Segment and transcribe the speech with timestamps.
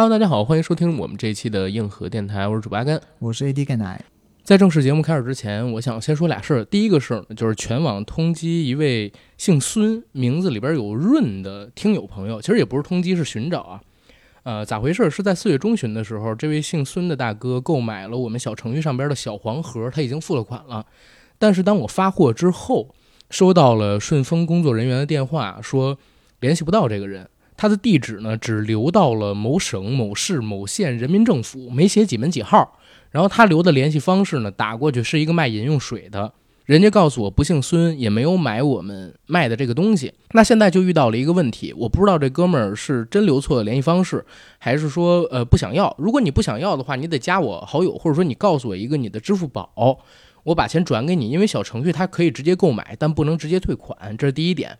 [0.00, 4.02] Hello，大家好，欢迎收听我们这一期的硬核电台，我是主播阿甘，我是 AD 钙奶。
[4.42, 6.64] 在正式节目开始之前，我想先说俩事儿。
[6.64, 13.80] 第一个事儿呢，就是全网通缉一位姓孙、名字里边有“润”的听友朋友，其实也不是通缉，是寻找啊。
[14.44, 15.10] 呃，咋回事？
[15.10, 20.86] 是在四月中旬的时候，这位姓孙的大哥购买了我们小程序上边的小黄盒，他已经付了款了。
[21.38, 22.94] 但是当我发货之后，
[23.28, 25.98] 收到了顺丰工作人员的电话，说
[26.40, 27.28] 联系不到这个人，
[27.60, 32.78] 他的地址呢只留到了某省、某市、某县人民政府，没写几门几号。
[33.10, 36.32] 然后他留的联系方式呢，打过去是一个卖饮用水的，
[36.64, 40.14] 人家告诉我不姓孙，也没有买我们卖的这个东西。
[40.30, 44.24] 那现在就遇到了一个问题，我不知道这哥们儿是真留错了联系方式，
[44.56, 45.94] 还是说呃不想要。
[45.98, 49.98] 如果你不想要的话，你得加我好友，或者说你告诉我一个你的支付宝，
[50.44, 51.28] 我把钱转给你。
[51.28, 54.78] 因为小程序它可以直接购买，但不能直接退款，这是第一点。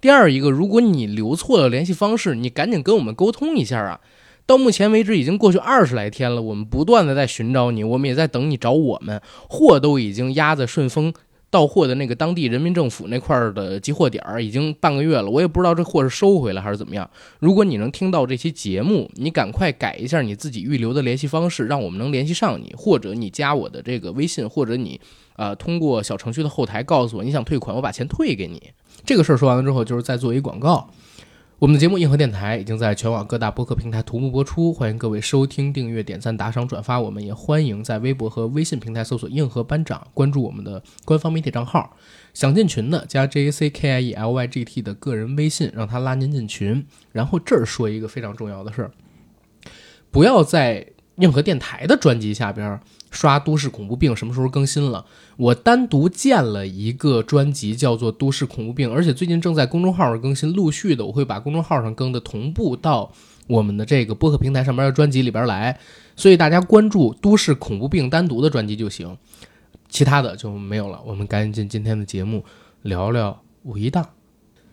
[0.00, 4.00] 第二一个，如果你留错了联系方式，你赶紧跟我们沟通一下啊。
[4.46, 9.20] 到目前为止已经过去二十来天了，我们不断的在寻找你，我们也在等你找我们。
[9.48, 11.12] 货都已经压在顺丰
[11.50, 17.10] 到货的那个当地人民政府那块的集货点儿，已经半个月了，我也不知道这货是收回来还是怎么样。
[17.40, 24.98] 如果你能听到这期节目，你赶快改一下你自己预留的联系方式，让我们能联系上你，或者你加我的这个微信，或者你
[25.36, 28.62] 呃通过小程序的后台告诉我你想退款，我把钱退给你。
[29.08, 30.90] 这个事儿说完了之后，就是再做一广告。
[31.58, 37.00] 我们的节目《硬核电台》已经在全网各大播客平台同步播出，欢迎各位收听、订阅、点赞、打赏、转发。
[37.00, 41.96] 我们也欢迎在微博和微信平台搜索“硬核班长”，关注我们的官方媒体账号。
[42.34, 46.86] 想进群的，加 J A C K I E L Y G T 的个人微信，让他拉您进群。
[47.10, 48.90] 然后这儿说一个非常重要的事儿，
[50.10, 50.86] 不要在
[51.16, 52.78] 硬核电台的专辑下边
[53.10, 55.06] 刷《都市恐怖病》什么时候更新了。
[55.38, 63.12] 我单独建了一个专辑，叫做《都市恐怖病》，而且最近正在公众号上更新，陆续的我会把公众号上更的同步到
[63.46, 65.78] 我们的这个播客平台上面的专辑里边来，
[66.16, 69.16] 所以大家关注《都市恐怖病》单独的专辑就行，
[69.88, 71.00] 其他的就没有了。
[71.06, 72.44] 我们赶紧进今天的节目，
[72.82, 74.04] 聊聊五一档。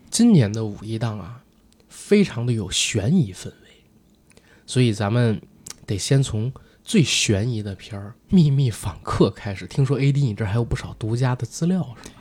[0.09, 1.44] 今年的五一档啊，
[1.89, 4.34] 非常的有悬疑氛围，
[4.66, 5.39] 所以咱们
[5.85, 6.51] 得先从。
[6.85, 12.16] 最悬疑的片儿《秘密访客》开始，听说 A D 你这还有不少独家的资料是吧？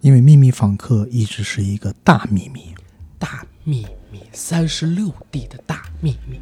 [0.00, 2.74] 因为《秘密访客》一直是一个大秘密，
[3.16, 6.40] 大秘密，三十六 D 的大秘密。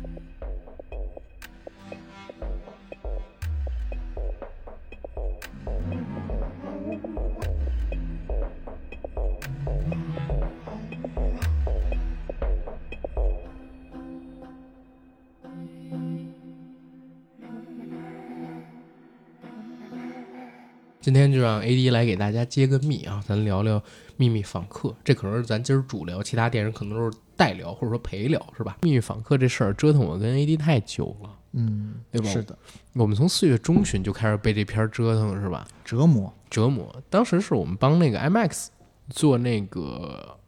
[21.06, 23.78] 今天就让 A D 来给大家揭个秘啊，咱聊聊
[24.16, 28.76] 《秘密访客》，这可能是咱今儿主聊，其他电影可能都是代聊或者说陪聊，是吧？
[28.84, 32.28] 《秘密访客》这事儿折腾我跟 A D 太久了，嗯，对吧？
[32.28, 32.58] 是的，
[32.94, 35.64] 我们从四月中旬就开始被这片折腾，是吧？
[35.84, 36.92] 折磨，折磨。
[37.08, 38.66] 当时是我们帮那个 IMAX
[39.08, 40.36] 做那个《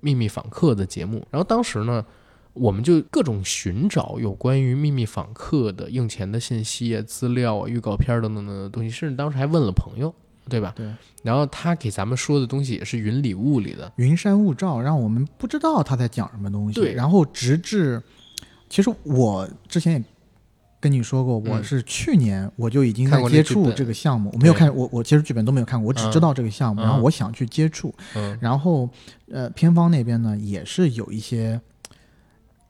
[0.00, 2.06] 秘密访客》的节目，然后当时呢。
[2.54, 10.14] 我们就各种寻找有关于秘密访客的应钱的信息啊、资料啊、预告片等等的东西，甚至当时还问了朋友，
[10.48, 10.72] 对吧？
[10.76, 10.88] 对。
[11.24, 16.80] 然后他给咱们说的东西也是云里雾里的，云山雾罩，让我们不知道他在讲什么东西。
[16.80, 16.94] 对。
[16.94, 18.00] 然后直至，
[18.68, 20.04] 其实我之前也
[20.78, 27.92] 跟你说过，我是去年我就已经在接触这个项目，我没有看，我我其实剧本都没有看过，我只知道这个项目，然后我想去接触。
[28.14, 28.38] 嗯。
[28.40, 28.88] 然后，
[29.32, 31.60] 呃，片方那边呢也是有一些。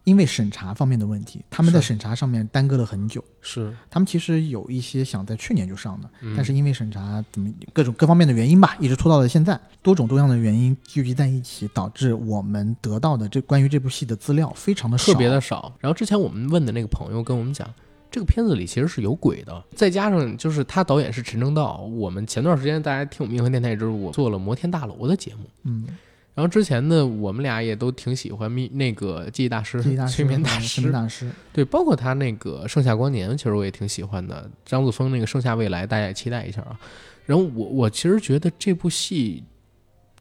[0.05, 3.25] 因为审查方面的问题，他们在审查上面耽搁了很久。
[3.41, 9.59] 是，他们其实有一些想在去年就上的，但是因为审查怎么各种各方面的原因吧，一直拖到了现在。
[9.83, 15.73] 多种多样的原因聚集在一起，导致我们得到的这关于这部戏的资料非常的特别的少。
[15.81, 17.69] 然后之前我们问的那个朋友跟我们讲，
[18.11, 21.79] 这个片子里其实是有鬼的，再加上就是他导演是陈正道。
[21.79, 25.87] 我们前段时间大家听我们硬核电台也知道，我做了摩天大楼的节目，嗯。
[26.35, 34.51] 然后之前呢，我们俩也都挺喜欢密那个记忆大师、催眠大师、大师，对，包括他那个《盛夏光年》，其实我也挺喜欢的。
[34.65, 36.77] 张子枫那个《盛夏未来》，大家也期待一下啊。
[37.25, 39.45] 然后我我其实觉得这部戏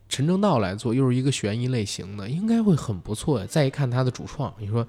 [0.08, 3.44] 陈正道来做，又是一个悬疑类型的，应该会很不错。
[3.48, 4.88] 再一看他的主创，你说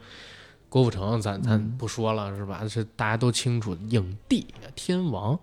[0.69, 2.69] 郭富城，咱咱不说了是吧？
[2.69, 5.41] 是大家都清楚，影帝天王。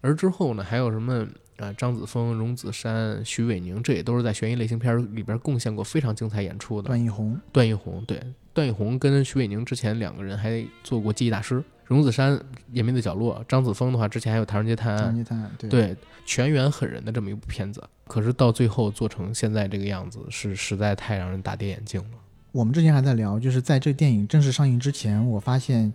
[0.00, 1.26] 而之后呢，还有什么？
[1.58, 6.88] 啊，张子枫、荣梓杉、徐伟宁，这也都是在悬疑类型片里边贡献过非常精彩演出的。
[6.88, 8.20] 段奕宏，段奕宏，对，
[8.52, 11.54] 段奕宏跟徐伟宁之前两个人还做过《记忆大师》，
[11.86, 12.36] 荣梓杉
[12.72, 14.98] 《隐秘的角落》，张子枫的话之前还有《唐人街探案》。
[15.04, 22.18] 唐人街探案，对，全员狠人的这么一部片子，可是到最后做成现在这个样子，是实在太让人大跌眼镜了。
[22.52, 25.92] 我们之前还在聊，就是在这电影正式上映之前，我发现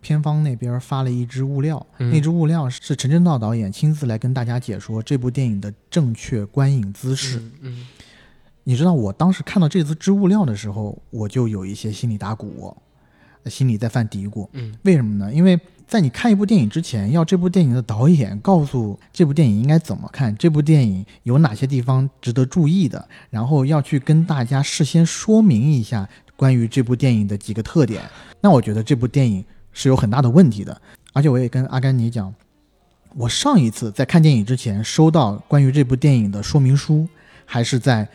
[0.00, 7.38] 片方那边发了一支物料，嗯那支物料是陈正道导演亲自来跟大家解说这部电影的正确观影姿势。
[7.38, 7.86] 嗯嗯
[8.64, 12.76] 你知道，我当时看到这支物料的时候，我就有一些心里打鼓，
[13.46, 14.46] 心里在犯嘀咕。
[14.52, 15.32] 嗯为什么呢？
[15.32, 28.02] 因为在你看一部电影之前，要这部电影的导演告诉这部电影应该怎么看，这部电影有哪些地方值得注意的，然后要去跟大家事先说明一下关于这部电影的几个特点。
[28.40, 30.80] 那我觉得这部电影是有很大的问题的。
[31.12, 32.32] 而且我也跟阿甘尼讲，
[33.16, 37.08] 我上一次在看电影之前收到关于这部电影的说明书，
[37.44, 38.04] 还是在《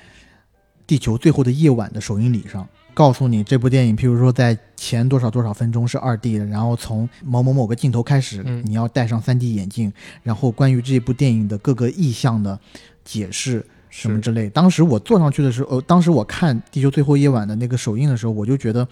[0.87, 2.67] 地球最后的夜晚》的首映礼上。
[2.93, 9.91] 告诉你这部电影，譬如说在前多少多少分钟是二 D 的，然后从某某某个镜头开始，嗯你要戴上三 D 眼镜，
[10.23, 12.57] 然后关于这部电影的各个意象的
[13.03, 14.49] 解释什么之类。
[14.49, 18.87] 当时我坐上去的时候，呃，当时我看《地球最后夜晚》的那个首映的时候，我就觉得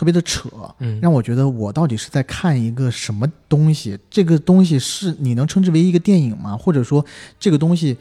[0.00, 0.48] 特别的扯，
[0.78, 3.98] 嗯，让我觉得我到底是在看一个什么东西？
[4.08, 6.56] 这个东西是你能称之为一个电影吗？
[6.56, 7.04] 或者说
[7.38, 7.98] 这个东西？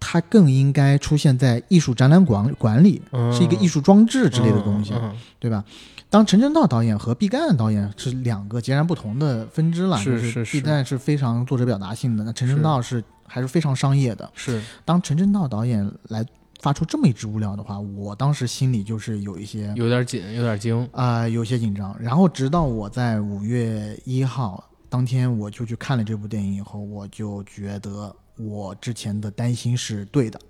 [0.00, 4.94] 它更应该出现在艺术展览馆馆里，嗯是一个艺术装置之类的东西。
[4.94, 5.62] 嗯嗯对吧？
[6.08, 14.30] 当陈正道导演和毕赣导演是两个截然不同的分支了，是是是毕赣是非常作者表达性的，那陈正道是还是非常商业的。
[14.34, 16.24] 是当陈正道导演来
[16.64, 20.88] 发出这么一支物料的话，我当时心里就是有一些有点紧，有点惊。
[20.92, 21.94] 啊、有些紧张。
[22.00, 30.40] 然后直到我在五月一号当天我就去看了这部电影以后，我就觉得我之前的担心是对的。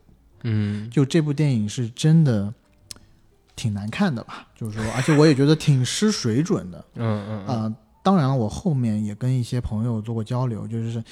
[0.44, 2.55] 嗯就这部电影是真的
[3.56, 4.46] 挺难看的吧？
[4.55, 6.84] 就是说，而且我也觉得挺失水准的。
[6.94, 11.02] 嗯嗯啊呃，当然了，我后面也跟一些朋友做过交流，就是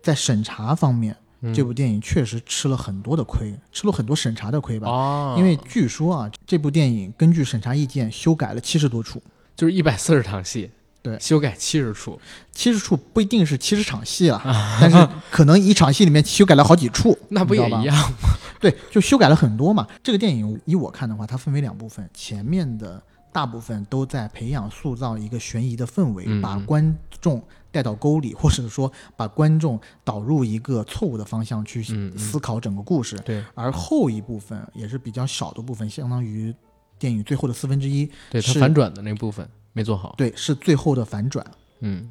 [0.00, 4.88] 在审查方面，嗯，这部电影确实吃了很多的亏，吃了很多审查的亏吧。
[4.88, 9.22] 哦，因为据说啊，这部电影根据审查意见修改了七十多处，
[9.54, 10.70] 就是一百四十场戏，
[11.02, 12.20] 对修改七十处，
[12.52, 18.16] 七十处不一定是七十场戏啊，但是可能一场戏里面修改了好几处，那不也一样吗？
[18.58, 19.86] 对，就修改了很多嘛。
[20.02, 23.02] 这个电影以我看的话，它分为两部分，前面的
[23.36, 31.82] 大部分都在培养塑造一个悬疑的氛围，嗯把观众带到沟里，或者说把观众导入一个错误的方向去
[32.16, 33.14] 思考整个故事。
[33.26, 36.54] 对而后一部分也是比较小的部分，相当于
[36.98, 40.14] 电影最后的四分之一，对，他是反转的那部分没做好。
[40.16, 41.44] 对，是最后的反转。
[41.80, 42.10] 嗯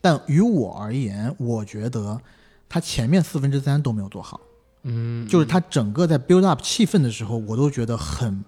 [0.00, 2.18] 但于我而言，我觉得
[2.66, 4.40] 它前面四分之三都没有做好。
[4.84, 8.42] 嗯，就是他整个在 build up 气氛的时候，我都觉得很，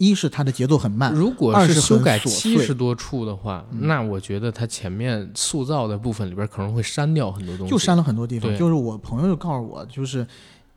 [0.00, 7.70] 一是它的节奏很慢，如果二是修改七十多处的话，嗯那我觉得它前面塑造的部分里边可能会删掉很多东西。
[7.70, 8.50] 就删了很多地方。
[8.56, 10.26] 就是我朋友就告诉我，就是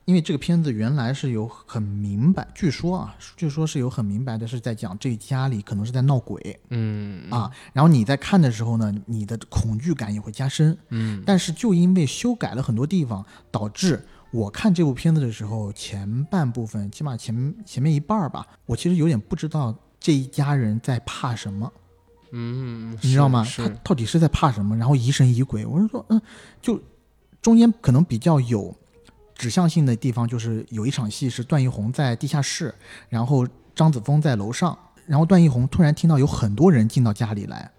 [0.04, 10.76] 因为这个片子原来是有很明白，据说啊，据说是有很明白的是在讲这家里可能是在闹鬼嗯啊，然后你在看的时候呢，你的恐惧感也会加深。
[10.90, 21.72] 嗯但是就因为修改了很多地方，导致我看这部片子的时候，前半部分起码前前面一半儿吧，我其实有点不知道这一家人在怕什么。
[22.32, 23.46] 嗯，你知道吗？
[23.56, 24.76] 他到底是在怕什么？
[24.76, 25.64] 然后疑神疑鬼。
[25.64, 26.20] 我是说，嗯，
[26.60, 26.82] 就
[27.40, 28.74] 中间可能比较有
[29.36, 32.74] 指向性的地方，就是有一场戏是段奕宏在地下室，
[33.08, 34.76] 然后张子枫在楼上，
[35.06, 37.70] 然后段奕宏突然听到有很多人进到家里来，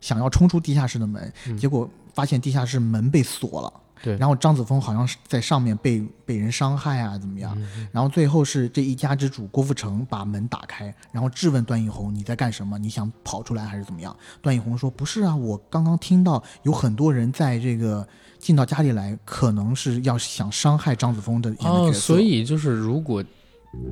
[0.00, 3.70] 想要冲出地下室的门，嗯结果发现地下室门被锁了。
[4.02, 7.54] 对然后张子枫好像是在上面被被人伤害啊，怎么样？
[7.60, 12.78] 嗯然后最后是这一家之主郭富城把门打开，然后质问段奕宏：“你在干什么？
[12.78, 18.06] 你想跑出来还是怎么样？”段奕宏说：“不是啊，我刚刚听到有很多人在这个
[18.38, 22.00] 进到家里来，可能是要想伤害张子枫的演的哦，角色。
[22.00, 23.24] 所以就是如果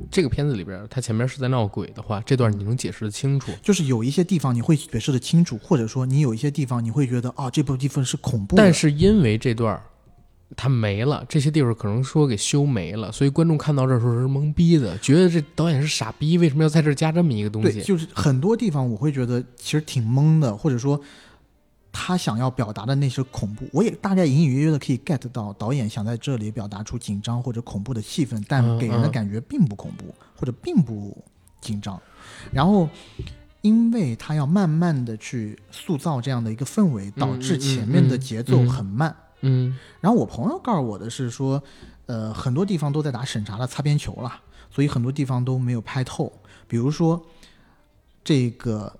[0.09, 3.51] 这个片子里边他前面是在闹鬼的话，这段你能解释的清楚。
[3.61, 8.63] 就是有一些地方你会解释的清楚，或者说你有一些地方你会觉得哦，这部地方是恐怖的。
[8.63, 9.81] 但是因为这段儿
[10.55, 17.81] 它没了，这些地方可能说给修没了，所以观众看到这儿时候是懵逼的，觉得这导演是傻逼，为什么要在这儿加这么一个东对，西？
[17.81, 20.99] 就是很多地方我会觉得其实挺懵的，或者说
[21.91, 31.21] 他想要表达的那些恐怖，我也大概隐隐约约的可以 get 到导演想在这里表达出紧张或者恐怖的气氛，但嗯给人的嗯感觉并不恐怖或者并不
[31.59, 31.99] 紧张。
[32.51, 32.89] 然后，
[33.61, 39.09] 因为他要慢慢的去塑造这样的一个氛围，导致前面的嗯节奏嗯很慢。
[39.09, 39.15] 嗯
[40.01, 41.61] 然后我朋友告诉我的是说，
[42.05, 44.31] 呃，很多地方都在打审查的擦边球了，
[44.71, 46.31] 所以很多地方都没有拍透。
[46.67, 47.23] 比如说，
[48.23, 48.93] 这个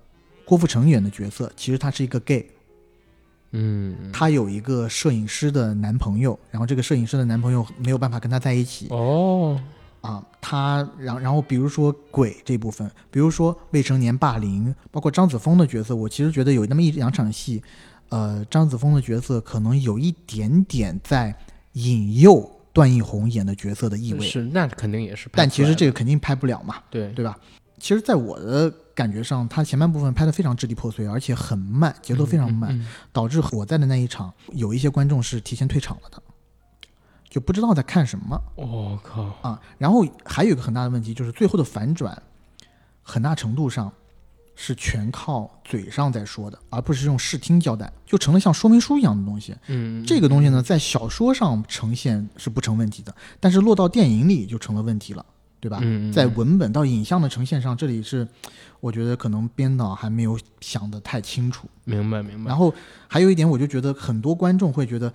[0.44, 2.48] 郭富城演的角色，其实他是一个 gay，
[3.50, 9.60] 嗯，他有一个摄影师的男朋友，然后这个摄影师的男朋友没有办法跟他在一起，哦，
[10.00, 17.62] 啊，他然然后比如说鬼这部分，比如说未成年霸凌，包括张子枫的角色，我其实觉得有那么一两场戏，
[18.10, 21.34] 呃，张子枫的角色可能有一点点在
[21.72, 27.36] 引诱段奕宏演的角色的意味，是那肯定也是但其实这个肯定拍不了嘛，对对吧？
[27.80, 36.20] 其实，在我的感觉上，他前半部分拍的非常支离破碎，而且很慢，节奏非常慢，嗯嗯导致我在的那一场有一些观众是提前退场了的，
[37.28, 38.40] 就不知道在看什么。
[38.56, 42.20] 我、靠，啊，然后还有一个很大的问题就是最后的反转，
[43.02, 43.92] 很大程度上
[44.60, 49.54] 是全靠嘴上在说的，而不是用视听交代，就成了像说明书一样的东西。
[49.68, 55.24] 嗯，这个东西呢，在小说上呈现是不成问题的，但是落到电影里就成了问题了，
[55.60, 55.80] 对吧？
[56.12, 58.26] 在文本到影像的呈现上，这里是
[58.80, 61.68] 我觉得可能编导还没有想得太清楚。
[61.84, 62.74] 明白明白，然后
[63.06, 65.12] 还有一点，我就觉得很多观众会觉得，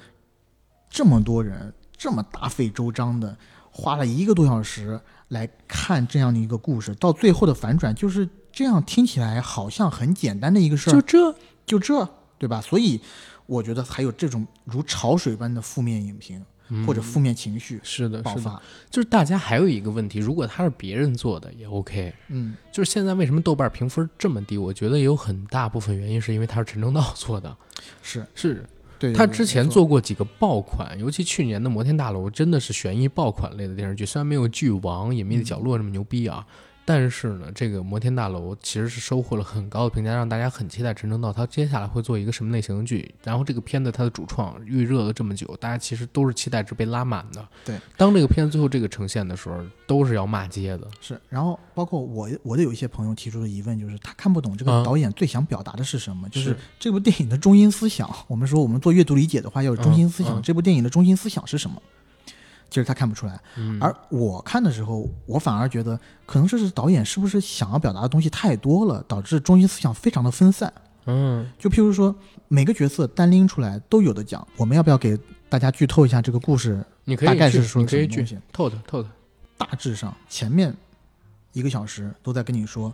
[0.90, 3.38] 这么多人这么大费周章的
[3.70, 4.98] 花了一个多小时
[5.28, 12.08] 来看这样的一个故事，到最后的反转就是这样，听起来好像很简单的一个事儿，就这，就这，
[12.38, 12.62] 对吧？
[12.62, 13.02] 所以
[13.48, 16.86] 我觉得还有这种如潮水般的负面影评嗯。
[16.86, 18.62] 或者负面情绪是的，是的，爆发。
[18.90, 24.58] 就是大家还有一个问题，如果他是别人做的也 OK，嗯，就是现在为什么豆瓣评分这么低？
[24.58, 27.58] 我觉得也有很大部分原因是因为他是陈正道做的，
[28.02, 28.26] 是。
[28.36, 28.64] 是。
[29.00, 36.46] 对他之前做过几个爆款，尤其去年的《摩天大楼》真的是悬疑爆款类的电视剧，虽然没有《剧王》《隐秘的角落》这么牛逼啊，
[36.86, 43.14] 但是呢，这个《摩天大楼》其实是收获了很高的评价，让大家很期待陈正道他接下来会做一个什么类型的剧。
[43.24, 47.48] 然后这个片子它的主创预热了这么久，大家其实都是期待值被拉满的。
[47.64, 50.88] 对，当这个片子最后这个呈现的时候，都是要骂街的。
[51.00, 58.14] 是，然后包括我我的有一些朋友提出的疑问就是，他看不懂这个啊导演最想表达的是什么，就是是这部电影的中心思想。
[58.28, 61.82] 我们说我们做阅读理解的话，要有中心思想，嗯嗯这部电影的中心思想是什么？
[62.74, 70.74] 其实他看不出来，嗯，而我看的时候，我反而觉得可能这是导演是不是想要表达的东西太多了，导致中心思想非常的分散。
[71.06, 72.16] 嗯，就譬如说，
[72.48, 75.16] 每个角色单拎出来都有的讲，我们要不要给
[75.50, 78.40] 大家剧透一下这个故事你可以大概是说你可以剧什么东西？
[78.52, 79.10] 透的透的。
[79.56, 80.76] 大致上前面
[81.52, 82.92] 一个小时都在跟你说，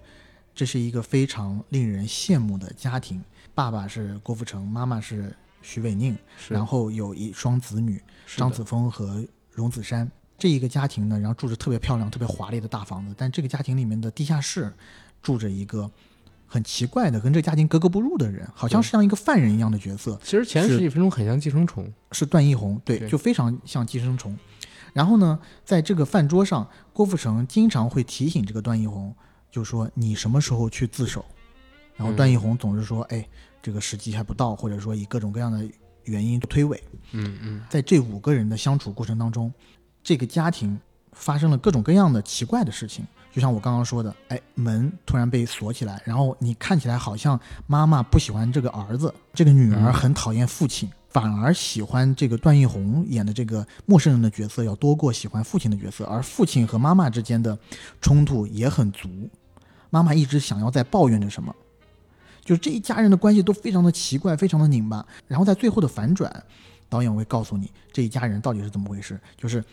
[0.54, 3.24] 这是一个非常令人羡慕的家庭，
[3.56, 6.18] 爸爸是郭富城，妈妈是徐伟宁，
[6.50, 8.02] 然后有一双子女
[8.36, 9.24] 张子枫和
[9.60, 10.10] 荣子山。
[10.38, 14.74] 这一个家庭呢，然后住着特别漂亮、特别华丽的大房子，但这个家庭里面的地下室
[15.22, 15.92] 住着一个
[16.48, 20.18] 很奇怪的、跟这个家庭格格不入的人，好像是像一个犯人一样的角色。
[20.24, 21.92] 其实前十几分钟很像寄生虫。
[22.14, 24.34] 是段奕宏，对，对就非常像寄生虫。
[24.94, 29.14] 然后呢，在这个饭桌上，郭富城经常会提醒这个段奕宏，
[29.52, 31.26] 就说你什么时候去自首。
[31.98, 33.28] 然后嗯段奕宏总是说，哎，
[33.62, 35.70] 这个时机还不到，或者说以各种各样的
[36.10, 36.78] 原因推诿。
[37.12, 39.54] 嗯嗯，在这五个人的相处过程当中，
[40.04, 40.80] 这个家庭
[41.14, 43.06] 发生了各种各样的奇怪的事情。
[43.32, 57.58] 就像我刚刚说的，哎，门突然被锁起来，然后你看起来好像妈妈不喜欢这个儿子，这个女儿嗯很讨厌父亲，反而喜欢这个段奕宏演的这个陌生人的角色要多过喜欢父亲的角色，而父亲和妈妈之间的
[58.02, 59.08] 冲突也很足，
[59.92, 61.56] 妈妈一直想要在抱怨着什么，
[62.50, 66.44] 就是这一家人的关系都非常的奇怪，非常的拧巴，然后在最后的反转，
[66.90, 69.64] 导演会告诉你这一家人到底是怎么回事，就是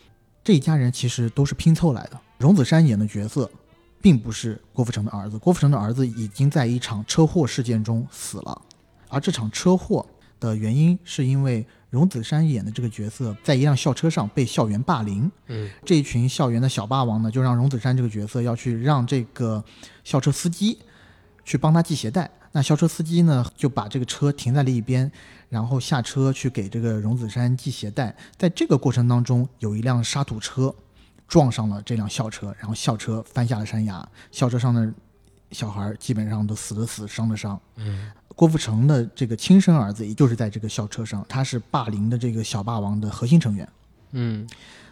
[0.43, 2.21] 这一家人其实都是拼凑来的。
[2.37, 3.49] 荣子山演的角色，
[3.99, 8.61] 并不是郭富城的儿子，郭富城的儿子已经在一场车祸事件中死了，
[9.09, 10.05] 而这场车祸
[10.39, 19.63] 的原因是因为荣子山演的这个角色在一辆校车上被校园霸凌，嗯这一群校园的小霸王呢，就让荣子山这个角色要去让这个
[20.03, 20.77] 校车司机
[21.43, 22.29] 去帮他系鞋带。
[22.57, 25.11] 那校车司机呢，就把这个车停在了一边，
[25.47, 28.15] 然后下车去给这个荣子山系鞋带。
[28.35, 30.73] 在这个过程当中，有一辆沙土车
[31.27, 34.91] 撞上了这辆校车，然后校车翻下了山崖，校车上的
[35.51, 37.61] 小孩基本上都死的死，伤的伤。
[37.75, 43.69] 嗯郭富城的这个亲生儿子，也就是在这个校车上，他是霸凌的这个小霸王的核心成员。
[44.13, 44.49] 嗯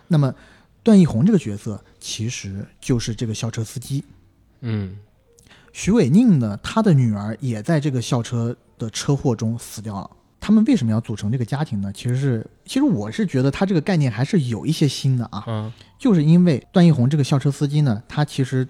[0.07, 0.31] 那么，
[0.84, 4.03] 段奕宏这个角色其实就是这个校车司机。
[4.62, 4.95] 嗯
[5.77, 10.10] 徐伟宁呢，他的女儿也在这个校车的车祸中死掉了。
[10.39, 11.91] 他们为什么要组成这个家庭呢？
[11.94, 18.65] 其实是，其实我是觉得他这个概念还是有一些新的啊，啊就是因为段奕宏这个校车司机呢，他其实，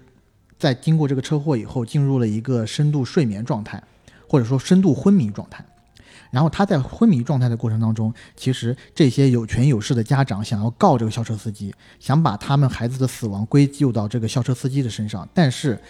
[0.58, 3.80] 在经过这个车祸以后，进入了一个深度睡眠状态，
[4.28, 5.64] 或者说深度昏迷状态。
[6.32, 15.80] 然后他在昏迷状态的过程当中，其实这些有权有势的家长想要告这个校车司机，想把他们孩子的死亡归咎到这个校车司机的身上，但是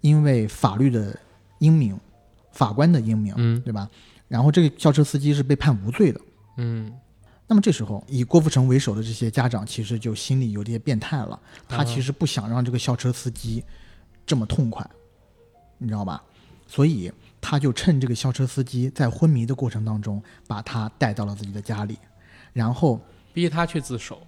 [0.00, 1.18] 因为法律的
[1.58, 1.98] 英明，
[2.52, 3.88] 法官的英明，嗯对吧？
[4.28, 6.20] 然后这个校车司机是被判无罪的。
[6.56, 6.92] 嗯
[7.46, 13.64] 那么这时候，以郭富城为首的这些家长其实就心里有点变态了，他其实不想让这个校车司机
[14.26, 14.86] 这么痛快，
[15.78, 16.22] 你知道吧？
[16.66, 21.96] 所以他就趁这个校车司机在昏迷的过程当中，把他带到了自己的家里，
[22.52, 23.00] 然后
[23.32, 24.20] 逼他去自首。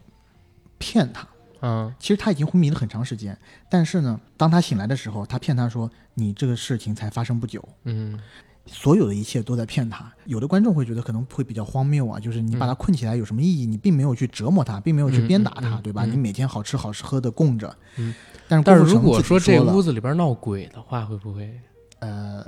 [0.79, 1.29] 骗他。
[1.63, 3.37] 嗯其实他已经昏迷了很长时间，
[3.69, 8.19] 但是呢，当他醒来的时候，他骗他说：“你这个事情才发生不久。”嗯
[8.67, 10.13] 所有的一切都在骗他。
[10.27, 13.67] 有的观众会觉得可能会比较荒谬啊，就是你把他困起来有什么意义？
[13.67, 16.05] 你并没有去折磨他，并没有去鞭打他，对吧？
[16.05, 17.75] 嗯你每天好吃好喝的供着。
[17.97, 18.15] 嗯。
[18.49, 21.59] 但是如果说这了屋子里边闹鬼的话，会不会？
[22.01, 22.45] 呃，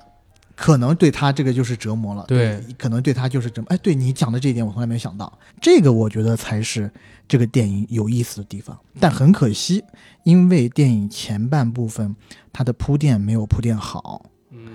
[0.57, 2.25] 可能对他这个就是折磨了。
[2.29, 3.69] 对可能对他就是折磨。
[3.69, 5.39] 哎，对你讲的这一点，我从来没有想到。
[5.61, 6.91] 这个我觉得才是
[7.27, 8.79] 这个电影有意思的地方。
[9.01, 9.83] 但很可惜，
[10.25, 12.15] 因为电影前半部分
[12.53, 14.69] 它的铺垫没有铺垫好，嗯，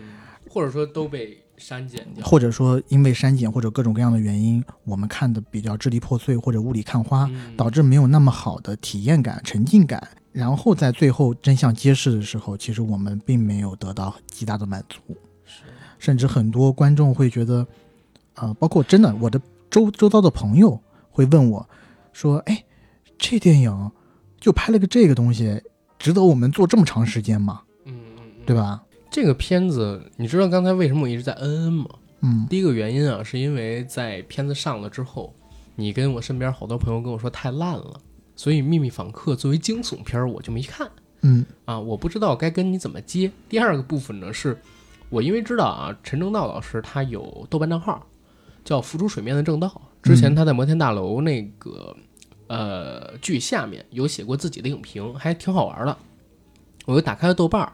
[0.50, 2.26] 或者说都被删减掉。
[2.26, 10.06] 或者说因为删减或者各种各样的原因，我们看的比较支离破碎或者雾里看花，嗯导致没有那么好的体验感、沉浸感。
[10.32, 15.18] 然后在最后真相揭示的时候，其实我们并没有得到极大的满足，
[16.00, 17.66] 甚至很多观众会觉得，
[18.36, 21.68] 呃，包括真的我的周周遭的朋友会问我，
[22.14, 22.64] 说：“哎，
[23.18, 23.92] 这电影
[24.40, 25.62] 就拍了个这个东西，
[25.98, 27.62] 值得我们做这么长时间吗？
[27.86, 27.96] 嗯，
[28.46, 31.86] 对吧这个片子，你知道刚才为什么我一直在嗯嗯吗？？”
[32.22, 35.34] 嗯第一个原因啊，是因为在片子上了之后，
[35.76, 38.00] 你跟我身边好多朋友跟我说太烂了，
[38.36, 40.90] 所以《秘密访客》作为惊悚片我就没看
[41.22, 43.32] 嗯啊，我不知道该跟你怎么接。
[43.50, 44.60] 第二个部分呢，是
[45.10, 48.06] 我因为知道啊，陈正道老师他有豆瓣账号，
[48.64, 51.96] 叫“浮出水面的正道”，之前他在摩天大楼那个
[52.48, 55.98] 呃剧下面有写过自己的影评，还挺好玩的。
[56.86, 57.74] 我又打开了豆瓣儿，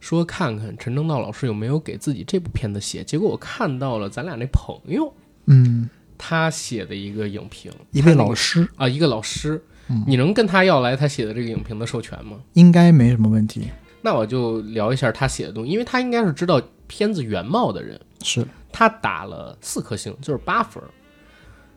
[0.00, 3.04] 说看看陈正道老师有没有给自己这部片子写。
[3.04, 5.12] 结果我看到了咱俩那朋友
[5.46, 12.38] 嗯，他写的一个影评，一位老师啊，一个老师，嗯你能跟他要来他写的这个影评的授权吗？
[12.52, 13.68] 应该没什么问题。
[14.02, 18.00] 那我就聊一下他写的东西，因为他应该是知道片子原貌的人。
[18.22, 20.88] 是，他打了四颗星，就是八分儿。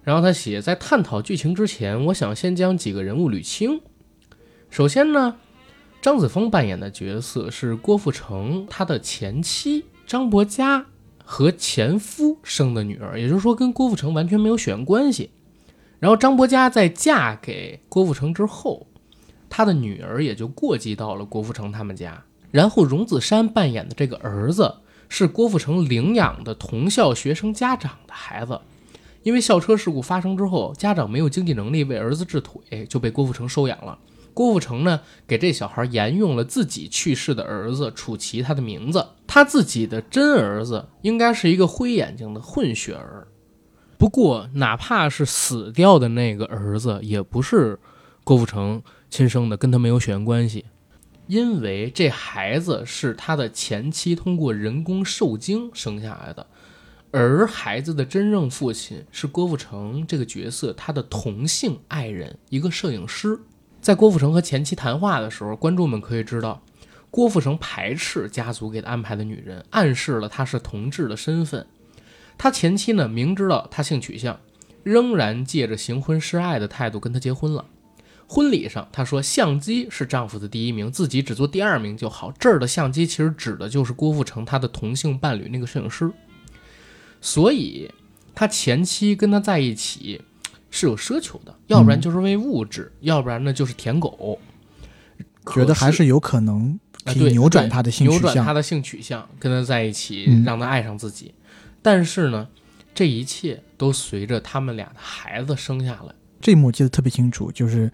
[0.03, 3.81] 然后他写，在探讨剧情之前，我想先将几个人物捋清。
[4.69, 5.37] 首先呢，
[6.01, 10.85] 张子枫扮演的角色是郭富城他的前妻张柏佳
[11.23, 15.31] 和前夫生的女儿，也就是说跟郭富城完全没有血缘关系。
[15.99, 18.87] 然后张柏佳在嫁给郭富城之后，
[19.55, 22.23] 他的女儿也就过继到了郭富城他们家。
[22.49, 24.77] 然后荣子山扮演的这个儿子
[25.09, 28.59] 是郭富城领养的同校学生家长的孩子，
[29.21, 33.99] 因为校车事故发生之后，家长没有经济能力为儿子治腿，就被郭富城收养了。
[34.33, 43.27] 郭富城呢，给这小孩沿用了自己去世的儿子楚奇他的名字，他自己的真儿子应该是一个灰眼睛的混血儿。
[43.99, 47.79] 不过，哪怕是死掉的那个儿子，也不是
[48.23, 48.81] 郭富城
[49.13, 50.65] 亲生的，跟他没有血缘关系。
[51.27, 56.47] 因为这孩子是他的前妻通过人工受精生下来的，
[57.11, 63.39] 而孩子的真正父亲是郭富城这个角色他的同性爱人，一个摄影师。
[63.79, 66.63] 在郭富城和前妻谈话的时候，观众们可以知道，
[67.11, 71.67] 郭富城排斥家族给他安排的女人，暗示了他是同志的身份。
[72.35, 74.39] 他前妻呢，明知道他性取向，
[74.81, 77.63] 仍然借着行婚示爱的态度跟他结婚了。
[78.33, 82.33] 婚礼上，她说相机是丈夫的第一名，自己只做第二名就好。
[82.39, 86.11] 这儿的相机其实指的就是郭富城他的同性伴侣那个摄影师。
[87.21, 87.91] 所以，
[88.33, 90.19] 他前妻跟他在一起
[90.71, 94.39] 是有奢求的，要不然就是为物质，要不然呢就是舔狗。
[95.53, 98.33] 觉得还是有可能可以啊对对扭转他的性扭取向。
[98.33, 101.35] 转他的性取向，跟他在一起，嗯让他爱上自己。
[101.83, 102.47] 但是呢，
[102.95, 106.15] 这一切都随着他们俩的孩子生下来。
[106.41, 107.89] 这一幕记得特别清楚，就是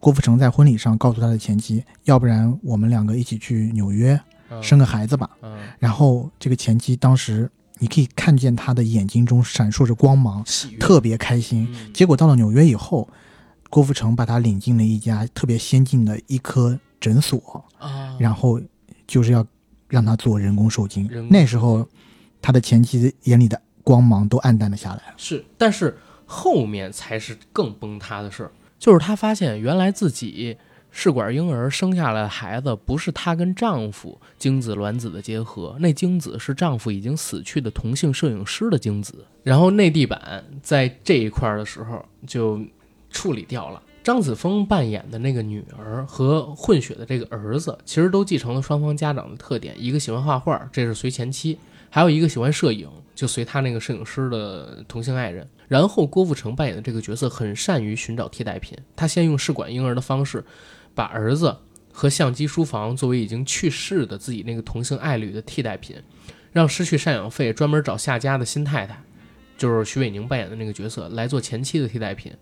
[0.00, 5.30] 郭富城在婚礼上告诉他的前妻，要不然我们两个一起去纽约嗯生个孩子吧。
[5.42, 10.42] 嗯，然后这个前妻当时你可以看见他的眼睛中闪烁着光芒，
[10.80, 11.68] 特别开心。
[11.70, 13.08] 嗯结果到了纽约以后，
[13.68, 18.60] 郭富城把他领进了一家特别先进的一科诊所，啊，然后
[19.06, 19.46] 就是要
[19.88, 21.86] 让他做人工受精那时候，
[22.40, 25.02] 他的前妻眼里的光芒都暗淡了下来。
[25.18, 30.56] 是，但是后面才是更崩塌的事儿，就是她发现原来自己
[30.90, 39.24] 试管婴儿生下来的孩子不是她跟丈夫精子卵子的结合，那精子是丈夫已经死去的同性摄影师的精子。
[39.44, 42.60] 然后内地版在这一块的时候就
[43.10, 43.80] 处理掉了。
[44.02, 51.54] 张子枫扮演的那个女儿和混血的这个儿子，其实都继承了双方家长的特点，一个喜欢画画，这是随前妻；
[51.90, 55.46] 还有一个喜欢摄影，就随他那个摄影师的同性爱人。
[55.68, 60.44] 然后郭富城扮演的这个角色很善于寻找替代品，他先用试管婴儿的方式，
[60.94, 61.56] 把儿子
[61.92, 65.96] 和相机书房作为已经去世的自己那个同性爱侣的替代品，
[66.52, 69.00] 让失去赡养费专门找下家的新太太，
[69.56, 72.32] 就是徐伟宁扮演的那个角色来做前妻的替代品，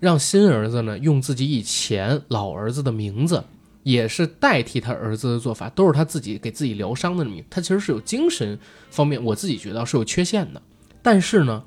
[0.00, 3.44] 让新儿子呢用自己以前老儿子的名字。
[3.82, 7.42] 也是代替他儿子的做法，都是他自己给自己疗伤的那么。
[7.48, 8.58] 他其实是有精神
[8.90, 10.60] 方面，我自己觉得是有缺陷的。
[11.02, 11.64] 但是呢，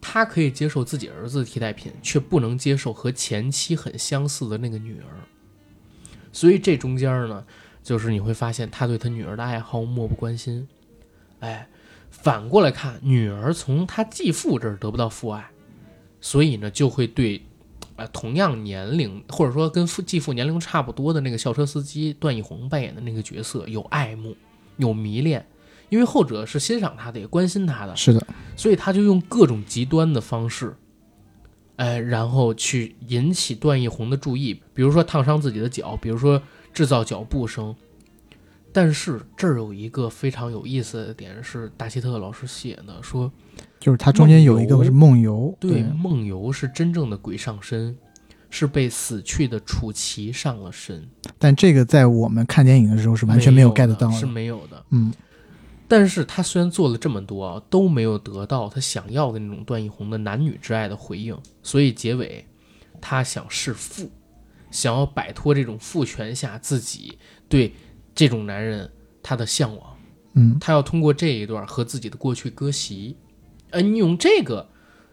[0.00, 5.12] 他可以接受自己儿子的替代品，却不能接受和前妻很相似的那个女儿。
[6.32, 7.44] 所以这中间呢，
[7.82, 10.66] 就是你会发现他对他女儿的爱好漠不关心。
[11.40, 11.68] 哎，
[12.10, 15.50] 反过来看，女儿从他继父这儿得不到父爱，
[16.20, 17.42] 所以呢，就会对。
[18.02, 24.36] 呃，同样年龄或者说跟父继父年龄差不多的那个校车司机段奕宏扮演的那个角色有爱慕，
[24.76, 25.46] 有迷恋，
[25.88, 30.74] 因为后者是欣赏他的，也关心他的，是的，所以他就用各种极端的方式，
[31.76, 36.42] 哎，然后去引起段奕宏的注意，比如说烫伤自己的脚，比如说
[36.74, 37.76] 制造脚步声。
[38.72, 43.30] 但是这儿有一个非常有意思的点是，大希特老师写的说。
[43.82, 47.98] 就是他中间有一个是梦游，对，梦游是真正的鬼上身，
[48.48, 51.04] 是被死去的楚奇上了身。
[51.36, 54.80] 但这个在我们看电影的时候是完全没有 get 到，是没有的。
[54.90, 55.12] 嗯，
[55.88, 62.46] 但是他虽然做了这么多啊，都没有得到他想要的那种段奕宏的男女之爱的回应，所以结尾
[63.00, 64.08] 他想弑父，
[64.70, 67.18] 想要摆脱这种父权下自己
[67.48, 67.74] 对
[68.14, 68.88] 这种男人
[69.24, 69.96] 他的向往。
[70.34, 73.16] 嗯，他要通过这一段和自己的过去割席。
[73.72, 74.68] 呃，你用这个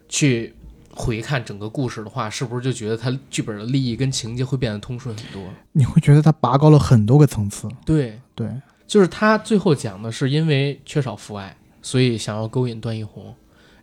[0.08, 0.54] 去
[0.94, 5.42] 回看整个故事的话，是不是就觉得他剧本的利益跟情节会变得通顺很多？
[5.72, 7.68] 你会觉得他拔高了很多个层次。
[7.84, 8.48] 对对，
[8.86, 13.34] 就是他最后讲的是因为缺少父爱，所以想要勾引段奕宏，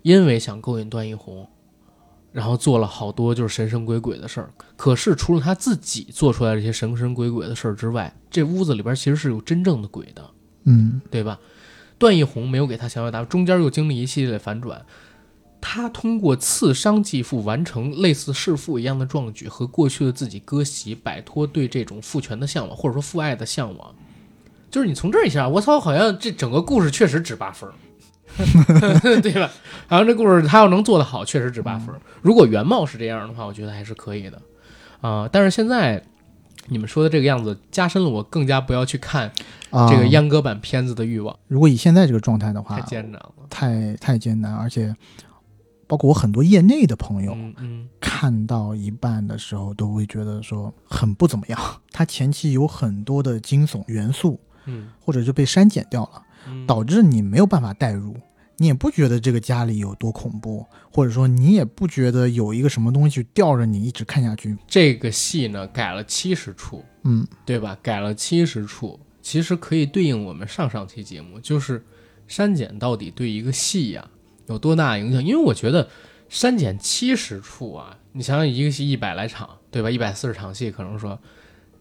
[0.02, 1.48] 因为想勾引段奕宏，
[2.32, 4.50] 然后做了好多就是神神鬼鬼的事儿。
[4.76, 10.30] 可是除了他自己做出来这些神神鬼鬼的事儿之外，这屋子里边其实是有真正的鬼的，
[10.66, 11.40] 嗯，对吧？
[11.98, 14.86] 段奕宏没有给他想要答案，中间又经历一系列反转。
[15.60, 23.96] 他通过刺伤继父，完成类似弑父一样的壮举，和过去的自己割席，摆脱对这种父权的向往，或者说父爱的向往。
[24.70, 27.70] 就是你从这一下，我操，好像这整个故事确实值八分，
[29.22, 29.50] 对吧？
[29.88, 31.94] 好像这故事他要能做得好，确实值八分。
[32.22, 34.42] 如果原貌是这样的话，我觉得还是可以的
[35.02, 35.28] 啊。
[35.32, 36.04] 但是现在。
[36.70, 39.32] 你们说的这个样子，加深了我更加不要去看
[39.72, 41.38] 这个阉割版片子的欲望。
[41.48, 44.96] 如果以现在这个状态的话，太艰难了，太太艰难，而且
[45.88, 51.60] 包括我很多业内的朋友，嗯，看到一半的时候都会觉得说很不怎么样。
[51.92, 56.22] 它前期有很多的惊悚元素，嗯，或者就被删减掉了，
[56.68, 58.16] 导致你没有办法代入。
[58.58, 64.58] 你也不觉得这个家里有多恐怖，或者说你也不觉得有一个什么东西吊着你一直看下去。
[64.68, 67.78] 这个戏呢改了七十处，嗯，对吧？
[67.84, 71.86] 改了七十处，其实可以对应我们上上期节目，就是
[72.28, 74.10] 删减到底对一个戏呀
[74.48, 75.24] 有多大影响？
[75.24, 75.88] 因为我觉得
[76.28, 79.92] 删减七十处啊，你想想一个戏一百来场，对吧？
[79.92, 81.20] 一百四十场戏，可能说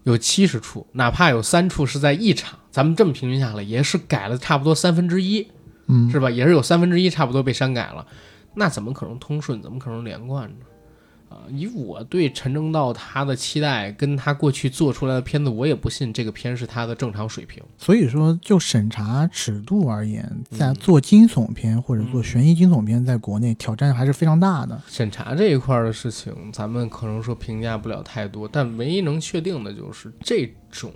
[0.02, 5.48] 有七十处，哪怕有三处是在一场，咱们这么平均下来，也是改了差不多三分之一。
[5.86, 6.30] 嗯，是吧？
[6.30, 8.06] 也是有三分之一差不多被删改了，
[8.54, 9.62] 那怎么可能通顺？
[9.62, 10.56] 怎么可能连贯呢？
[11.28, 17.60] 啊，以我对陈正道他的期待，跟他过去做出来的片子，我也不信这个片是他的正常水平。
[17.76, 24.80] 所以说，就审查尺度而言，在做惊悚片或者做悬疑惊悚片，在国内挑战还是非常大的。
[24.86, 30.92] 审查这一块的事情，咱们可能说评价不了太多，但唯一能确定的就是这种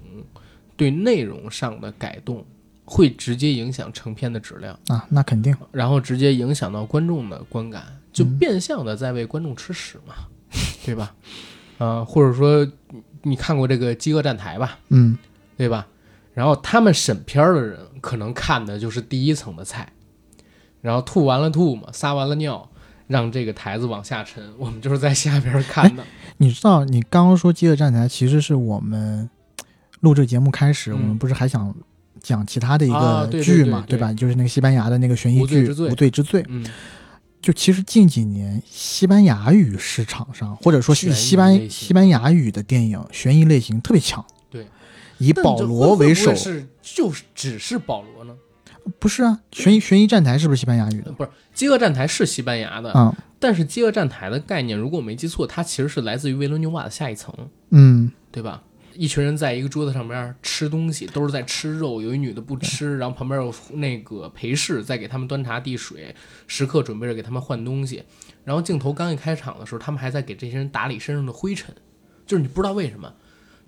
[0.76, 2.46] 对内容上的改动。
[2.92, 10.14] 会直接影响成片的质量啊，那肯定，然后直接影响到观众的观感，就变相的在为观众吃屎嘛，
[10.85, 11.14] 对吧？
[11.79, 12.68] 啊，或者说
[13.22, 14.76] 你看过这个《饥饿站台》吧？
[14.88, 15.16] 嗯，
[15.57, 15.87] 对吧？
[16.35, 19.92] 然后他们审片的人可能看的就是第一层的菜，
[20.81, 22.68] 然后吐完了吐嘛，撒完了尿，
[23.07, 26.03] 让这个台子往下沉，我们就是在下边看的。
[26.38, 29.31] 你知道，你刚刚说《饥饿站台》，其实是我们
[30.00, 31.72] 录这节目开始，我们不是还想。
[32.22, 34.12] 讲其他的一个剧嘛，对吧？
[34.12, 36.42] 就是那个西班牙的那个悬疑剧《无罪之罪》。
[36.48, 36.64] 嗯，
[37.40, 44.24] 就其实近几年西班牙语市场上，或者说是西班西班牙语的电影悬疑类型特别强。
[44.50, 44.66] 对，
[45.18, 48.35] 以保罗为首，是就是只是保罗呢？
[48.98, 51.12] 不是啊，悬疑悬疑站台是不是西班牙语的？
[51.12, 53.16] 不是，饥饿站台是西班牙的啊。
[53.38, 57.33] 但是饥饿站台的概念，如果我没记错，它其实是来自于维伦纽瓦的下一层。
[57.70, 58.62] 嗯，对吧？
[58.94, 62.03] 一群人在一个桌子上面吃东西，都是在吃肉。
[62.03, 66.14] 有一女的不吃，然后旁边有那个陪侍在给他们端茶递水，
[66.46, 68.05] 时刻准备着给他们换东西。
[68.44, 71.74] 然后镜头刚一开场的时候，他们还在给这些人打理身上的灰尘，
[72.26, 73.14] 就是你不知道为什么。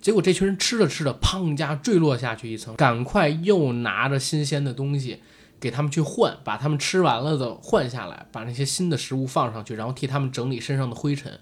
[0.01, 5.19] 结果这群人吃着吃着，砰一下坠落下去一层，赶快又拿着新鲜的东西
[5.61, 11.39] 给他们去换，把他们吃完了的换下来，把那些新的食物放上去，然后替他们整理身上的灰尘。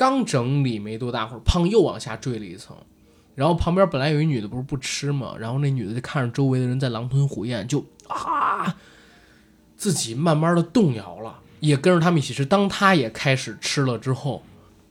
[0.00, 2.74] 刚整理没多大会儿，砰又往下坠了一层。
[3.34, 5.34] 然后旁边本来有一女的，不是不吃吗？
[5.38, 8.78] 然后那女的就看着周围的人在狼吞虎咽，就啊，
[9.76, 12.46] 自己慢慢的动摇了，也跟着他们一起吃。
[12.46, 14.42] 当她也开始吃了之后，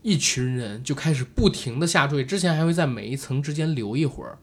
[0.03, 2.23] 一群人就开始不停的下坠。
[2.23, 4.37] 之前还会在每一层之间留一会儿，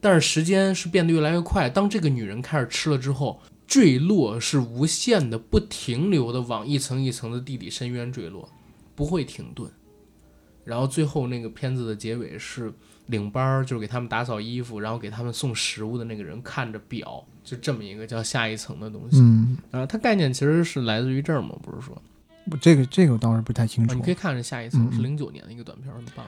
[0.00, 1.68] 但是时间是变得越来越快。
[1.68, 8.48] 当这个女人开始吃了之后，坠落是无限的、不停留的往一层一层的地底深渊坠落，
[8.94, 9.68] 不会停顿。
[10.64, 12.72] 然后最后那个片子的结尾是。
[13.08, 19.18] 领班儿就是给他们打扫衣服，然后给他们送食物的那个人看着表，就这么一个叫下一层的东西。
[19.20, 22.02] 嗯，啊，它概念其实是来自于这儿嘛，不是说？
[22.62, 23.94] 这个这个我倒是不太清楚。
[23.94, 26.24] 你可以看着下一层是零九年的一个短片，很棒。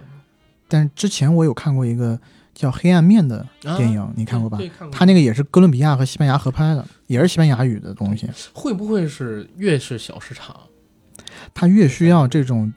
[0.69, 2.21] 但是之前我有看过一个
[2.53, 4.59] 叫《黑暗面》的电影，你看过吧？
[4.93, 8.29] 他那个也是哥伦比亚和西班牙合拍的，也是西班牙语的东西。
[8.53, 10.55] 会不会是越是小市场，
[11.55, 12.71] 他越需要这种？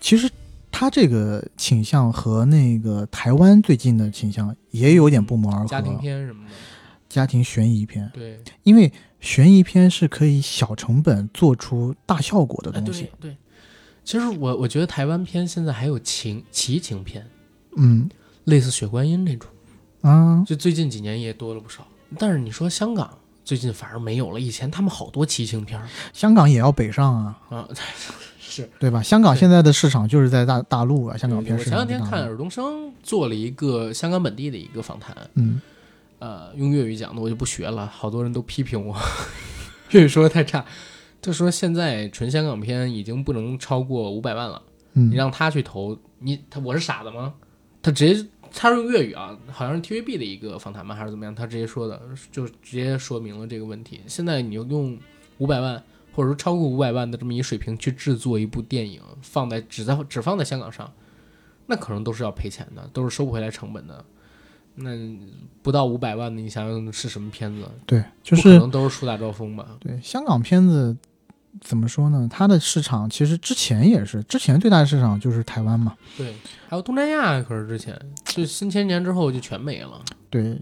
[0.00, 0.28] 其实。
[0.76, 5.66] 他这个倾向和那个台湾最近的倾向也有点不谋而合。
[5.66, 6.50] 家庭片什么的，
[7.08, 8.10] 家庭悬疑片。
[8.12, 13.08] 对，因为悬疑片是可以小成本做出大效果的东西。
[13.20, 13.36] 对，
[14.02, 17.24] 其实我我觉得台湾片现在还有情奇情片，
[17.76, 18.10] 嗯，
[18.42, 19.48] 类似《血观音》那种，
[20.00, 21.86] 啊，就最近几年也多了不少。
[22.18, 25.80] 但是你说香港最近反而没有了，以前他们好多奇情片。
[26.12, 27.68] 香港也要北上啊啊。
[28.62, 29.02] 是对吧？
[29.02, 31.80] 香港现在的市场就是在大大陆啊，香港片市场。
[31.80, 35.60] 我前两天看尔冬升做了一个香港本地的一个访谈，嗯，
[36.18, 38.96] 呃，用粤语讲的，我就不学了，好多人都批评我
[39.90, 40.64] 粤语说的太差。
[41.20, 44.60] 他说现在纯香港片已经不能超过五百万了，
[44.92, 47.34] 你让他去投，你他我是傻子吗？
[47.82, 51.34] 他直接他是用粤语啊，好像是 TVB 的一个访谈吧，还是怎么样？
[51.34, 54.00] 他直接说的，就直接说明了这个问题。
[54.06, 54.98] 现在你用
[55.38, 55.82] 五百万。
[56.14, 60.92] 或者说超过五百万的这么一水平去制作一部电影，放在只在只放在香港上，
[61.66, 64.04] 那可能都是要赔钱的，都是收不回来成本的。
[64.76, 64.90] 那
[65.62, 67.68] 不到五百万的，你想想是什么片子？
[67.84, 69.66] 对，就是可能都是树大招风吧。
[69.80, 70.96] 对，香港片子
[71.60, 72.28] 怎么说呢？
[72.30, 75.96] 它的市场其实之前也是，之前最大的市场就是台湾嘛。
[76.16, 76.34] 对，
[76.68, 80.00] 还有东南亚，可是之前就新千年之后就全没了。
[80.30, 80.60] 对，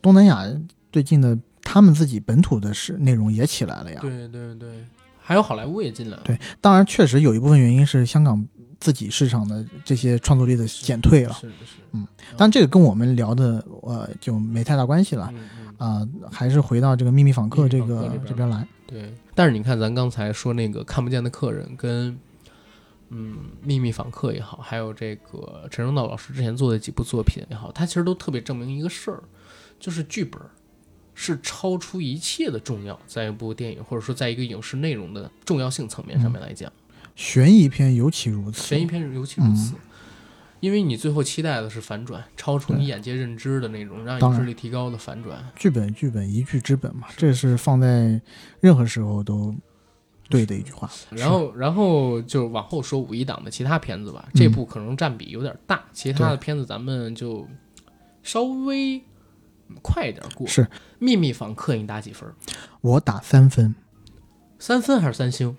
[0.00, 0.44] 东南亚
[0.92, 1.36] 最近的。
[1.68, 4.86] 他们自己本土的是内容也起来了呀，对对对，
[5.18, 6.22] 还有好莱坞也进来了。
[6.24, 8.46] 对，当然确实有一部分原因是香港
[8.78, 11.32] 自己市场的这些创作力的减退了。
[11.32, 15.28] 是是是，嗯，但这个跟我们聊的呃就没太大关系了
[15.76, 18.64] 啊，还是回到这个秘密访客这个这边来。
[18.86, 22.16] 对，但是你看咱刚才说那个看不见的客人跟
[23.08, 29.24] 嗯秘密访客也好，还有这个陈正道老师之前做的几部作品也好，他其实都特别证明一个事儿，
[29.80, 30.40] 就是剧本。
[31.18, 36.70] 是超出一切的重要，在一部电影或者说在一个影视内容的重要性层面上面来讲，
[37.14, 38.62] 悬疑片尤其如此。
[38.62, 39.72] 悬疑片尤其如此，
[40.60, 45.42] 因为你最后期待的是反转，超出你眼界认知的那种，让影视力提高的反转。
[45.56, 48.20] 剧本，剧本一剧之本嘛，这是放在
[48.60, 49.54] 任何时候都
[50.28, 50.90] 对的一句话。
[51.08, 57.48] 然后，然后就往后说五一档的其他片子吧，这部可能占比有点大，其他的片子咱们就
[58.22, 59.02] 稍微。
[59.82, 60.66] 快一点过是
[60.98, 62.28] 秘密访客，你打几分？
[62.80, 63.74] 我打三分，
[64.58, 65.56] 三分还是三星？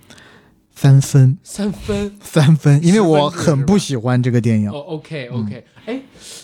[0.71, 4.69] 三分，三分，三分，因为我很不喜欢这个电影。
[4.69, 6.01] 哦，OK，OK，哎，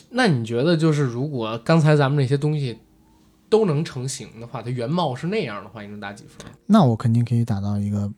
[0.09, 2.79] 那你觉得就是如果刚才咱们那些东西
[3.47, 6.51] 都能成型的话，它原貌是那样的话，你能打几分？
[6.65, 8.11] 那我肯定可以打到一个。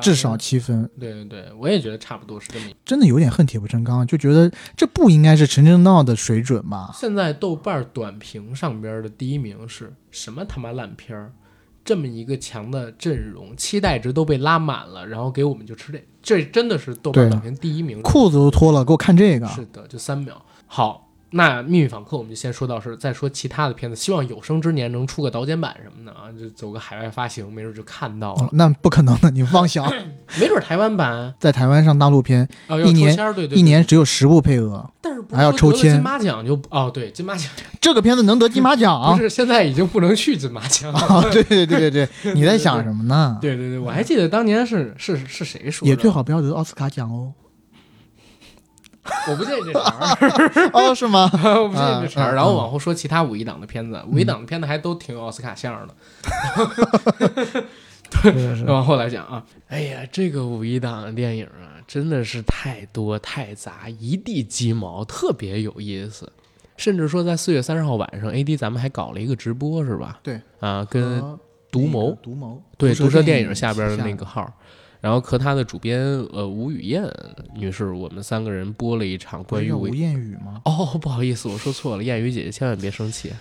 [0.00, 2.66] 至少七分，对对对，我也觉得差不多是这么。
[2.84, 6.90] 真的有点恨铁不成钢，就觉得这不应该是陈正道的水准吧？
[6.94, 11.32] 现在豆瓣短评上边的第一名是什么他妈烂片儿？
[11.84, 19.48] 这么一个强的阵容，期待值都被拉满了，然后给我们就吃这，这真的是豆瓣短评第一名，裤子都脱了，给我看这个。
[19.48, 21.07] 是的，就三秒，好。
[21.30, 23.96] 那《秘密访客》我们就先说到这，再说其他的片子。
[23.96, 28.48] 希望有生之年能出个导剪版什么的啊，就走个海外发行，没准就看到了。
[28.52, 29.86] 那不可能的，你妄想。
[30.40, 32.48] 没准台湾版在台湾上大陆片，
[32.86, 33.16] 一年
[33.50, 35.94] 一年只有十部配额，但是还要抽签。
[35.94, 39.16] 金马奖就哦，对金马奖，这个片子能得金马奖？
[39.16, 41.30] 不是，现在已经不能去金马奖了。
[41.30, 43.38] 对对对对对， 你在想什么呢？
[43.40, 47.32] 对对对，我还记得当年是是是谁说的，也最好不要得奥斯卡奖哦。
[49.28, 51.30] 我不介意这茬儿， 哦，是吗？
[51.32, 52.30] 我不介意这茬儿。
[52.30, 55.94] 啊然后往后说其他五一档的片子，五一档的片子还都挺有奥斯卡相儿的。
[58.66, 66.30] 往后来讲啊，哎呀，这个五一档的电影啊，真的是太多太杂，一地鸡毛，特别有意思。
[66.76, 70.20] 甚至说，在四月三十号晚上，AD 咱们还搞了一个直播，是吧？
[70.22, 71.38] 对，啊，跟和
[71.70, 74.50] 独谋那个独谋对毒蛇电影影下边的那个号，
[75.00, 76.00] 然后和他的主编
[76.32, 77.04] 呃吴雨燕
[77.54, 80.60] 女士，我们三个人播了一场关于吴艳雨吗？
[80.64, 83.32] 哦，不好意思，我说错了，燕雨姐姐千万别生气，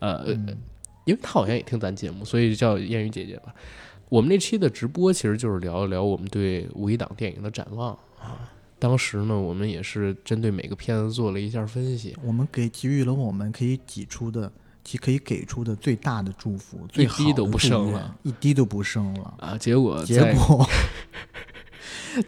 [0.00, 0.56] 呃，嗯
[1.04, 3.54] 因为她好像也听咱节目，所以叫燕雨姐姐吧。
[4.08, 8.50] 我们那期的直播其实就是聊一聊我们对五一档电影的展望啊。
[8.78, 14.52] 当时呢，我们也是针对每个片子做了一下分析，我们给给予了我们可以挤出的，
[14.86, 19.34] 其可以给出的最大的祝福，最好的滴都不剩了，一滴都不剩了。
[19.40, 20.64] 啊，结果结果，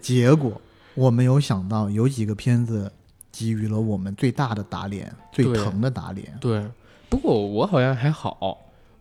[0.00, 0.60] 结果
[0.94, 2.92] 我没有想到，有几个片子
[3.30, 6.36] 给予了我们最大的打脸，最疼的打脸。
[6.40, 6.68] 对，
[7.08, 8.58] 不过我好像还好，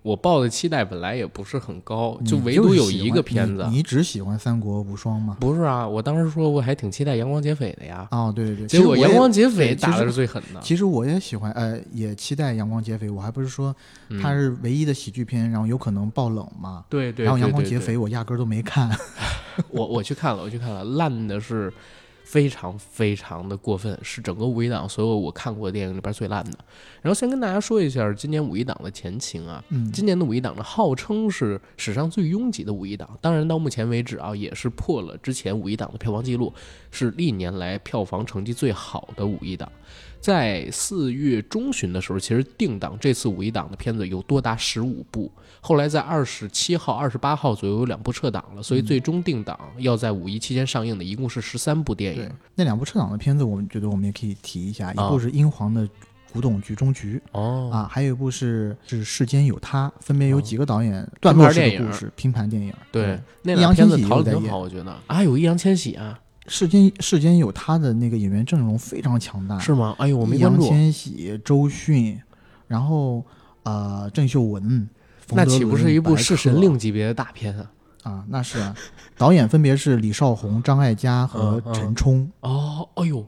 [0.07, 5.35] 我抱的期待本来也不是很高，就唯独有一个片子你，，你只喜欢《三国无双》吗？
[5.39, 13.09] 不是啊，我当时说我还挺期待阳光劫匪的呀，哦，对对对，结果阳光劫匪打的是最狠的，其实我也喜欢，呃，也期待《阳光劫匪》。
[13.13, 13.75] 我还不是说
[14.07, 16.85] 嗯它是唯一的喜剧片，然后有可能爆冷嘛。
[16.87, 18.89] 对对，然后《阳光劫匪》我压根儿都没看。
[19.69, 21.73] 我我去看了，我去看了，烂的是
[22.27, 26.57] 非常非常的过分，是整个五一档所有我看过的电影里边最烂的。
[27.01, 36.53] 然后先跟大家说一下今年五一档的前情啊，嗯，今年的五一档呢号称是史上最拥挤的五一档，当然到目前为止啊也是破了之前五一档的票房记录，
[36.91, 39.71] 是历年来票房成绩最好的五一档。
[40.19, 55.83] 在四月中旬的时候，其实定档这次五一档的片子有多达十五部，后来在二十七号、二十八号左右有两部撤档了，所以最终定档要在五一期间上映的一共是十三部电对影。，那两部撤档的片子，我们觉得我们也可以提一下，一啊部是英皇的
[56.33, 57.69] 《古董局中局》哦。
[57.71, 62.73] 啊，还有一部是是《世间有他》，分别有哦几个导演段落式电影的故事，拼盘电影。
[62.91, 64.93] 对，那易烊俩片子讨的挺好，我觉得。
[65.07, 69.95] 啊，有易烊千玺啊，世间世间有他的那个演员阵容非常强大，是吗？
[69.99, 70.63] 哎呦，我没易关注。
[70.63, 72.19] 烊千玺、周迅，
[72.67, 73.25] 然后
[73.63, 74.87] 呃郑秀文，
[75.25, 77.71] 冯那岂不是一部白弑神令级别的大片啊？
[78.03, 78.25] 啊？
[78.29, 78.75] 那是啊，
[79.17, 82.31] 导演分别是李少红、张艾嘉和嗯嗯陈冲。
[82.39, 83.25] 哦，哎呦，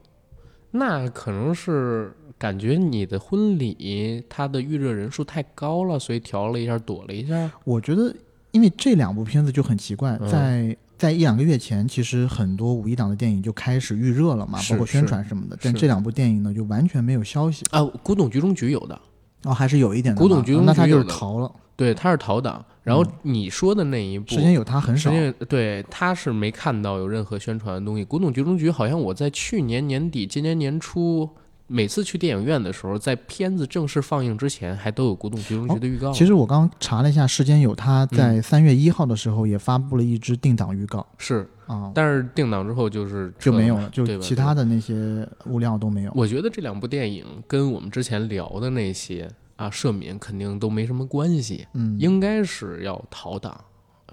[0.72, 7.52] 那可能是感觉你的婚礼它的预热人数太高了，所以调了一下，躲了一下。
[7.66, 8.16] 我觉得，
[8.52, 15.58] 因为这两部片子就很奇怪，嗯在在一两个月前，其实很多五一档的电影就开始预热了嘛，包括宣传什么的。
[15.62, 17.66] 但这两部电影呢，就完全没有消息。
[17.72, 19.00] 啊，古董局中局有的，
[19.46, 20.22] 哦，还是有一点的。
[20.22, 21.50] 古董局中局那他就是逃了。
[21.78, 22.64] 对，他是逃档。
[22.84, 25.10] 然后你说的那一部，时间有他很少。
[25.10, 28.04] 时间对，他是没看到有任何宣传的东西。
[28.04, 31.30] 古董局中局好像我在去年年底、今年年初，
[31.72, 36.12] 每次去电影院的时候，在片子正式放映之前，还都有古董局中局的预告。
[36.12, 38.18] 其实我刚查了一下，时间有他嗯。
[38.18, 41.06] 在三月一号的时候也发布了一支定档预告。
[41.20, 46.12] 是，啊，但是定档之后就是就没有了，就其他的那些物料都没有。
[46.16, 53.56] 我觉得这两部电影跟我们之前聊的那些啊赦免肯定都没什么关系，嗯，应该是要逃档，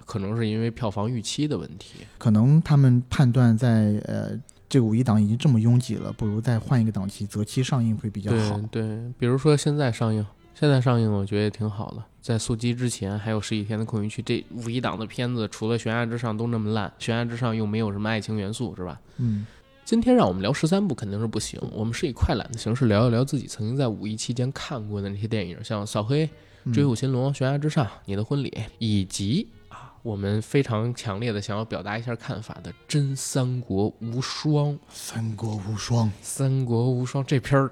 [0.05, 2.05] 可能是因为票房预期的问题。
[2.19, 4.37] 可能他们判断在呃
[4.69, 8.81] 这个五一档已经这么拥挤了，不如再换一个档期择期上映会比较好对。
[8.81, 12.03] 对，比如说现在上映，现在上映我觉得也挺好的。
[12.21, 18.99] 在速激之前还有十几天的空余期，这五一档的片子除了《悬崖之上》都那么烂，《悬崖之上》又没有什么爱情元素，是吧？
[19.15, 19.47] 嗯，
[19.85, 26.27] 今天让我们聊十三部肯定是不行，我们是以快览的形式聊一聊自己曾经在五一期间看过的那些电影，像《扫黑》
[26.65, 28.49] 嗯《追虎擒龙》《悬崖之上》《你的婚礼》，
[28.79, 29.56] 以及啊，
[30.03, 34.73] 我们非常强烈的想要表达一下看法的《真三国无双》。
[34.91, 37.71] 三国无双，三国无双这片儿，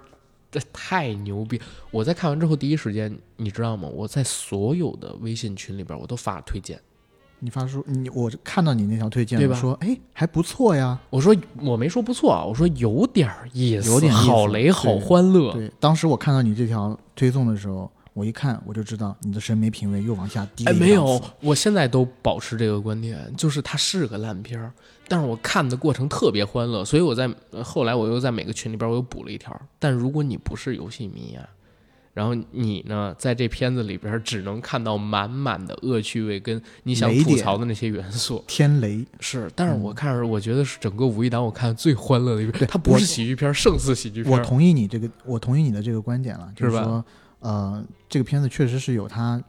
[0.52, 1.62] 这太牛逼！
[1.92, 3.88] 我在看完之后第一时间，你知道吗？
[3.88, 6.80] 我在所有的微信群里边，我都发推荐。
[7.40, 10.98] 你发说你我看到你那条推荐了，对吧说哎还不错呀。
[11.10, 15.52] 我说我没说不错啊，我说有点儿意思，有点好雷好欢乐。
[15.54, 24.72] 对，当时我看到你这条推送的时候，我一看我就知道你的审美品味又往下低了哎，没有，我现在都保持这个观点，就是它是个烂片儿，
[25.10, 29.54] 但是我看的过程特别欢乐，所以我在呃后来我又在每个群里边我又补了一条。
[29.78, 31.44] 但如果你不是游戏迷啊，
[32.14, 39.06] 然后你呢在这片子里边只能看到满满的恶趣味跟你想吐槽的那些元素，天雷。
[39.20, 44.42] 是，但是我看着我觉得是整个五一档我看最欢乐的一部，它不是喜剧片儿，胜似喜剧片我。
[44.46, 47.06] 同意你这个，我同意你的这个观点了，就是吧说，
[47.40, 49.42] 呃，这个片子确实是有它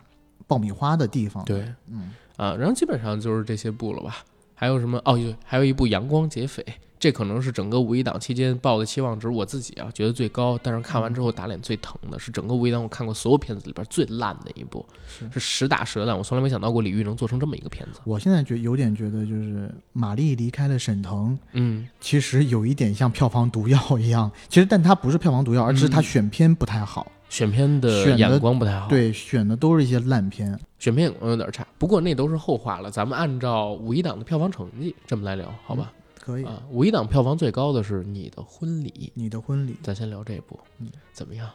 [0.46, 4.24] 爆米花的地方。，对，嗯，啊，然后基本上就是这些部了吧。
[4.54, 4.98] 还有什么？
[5.04, 6.62] 哦，有还有一部《阳光劫匪》，
[6.98, 16.16] 这可能是整个五一档期间报的期望值，我自己啊觉得最高，但是看完之后打脸最疼的是整个五一档我看过所有片子里边最烂的一部，是是实打实的烂。
[16.16, 18.00] 我从来没想到过李玉能做成这么一个片子。
[18.04, 24.30] 我现在觉有点觉得，就是马丽离开了沈腾，嗯，其实有一点像票房毒药一样。
[24.48, 27.12] 其实，但它不是票房毒药，而是它选片不太好。
[27.28, 30.58] 选片的眼光不太好，，对，选的都是一些烂片。
[30.78, 31.66] 选片眼光有点差。
[31.78, 35.92] 不过那都是后话了，咱们按照五一档的票房成绩这么来聊，好吧？
[36.20, 39.76] 可以，啊，五一档票房最高的是《你的婚礼》，你的婚礼。
[39.82, 41.48] 咱先聊这部，嗯，怎么样？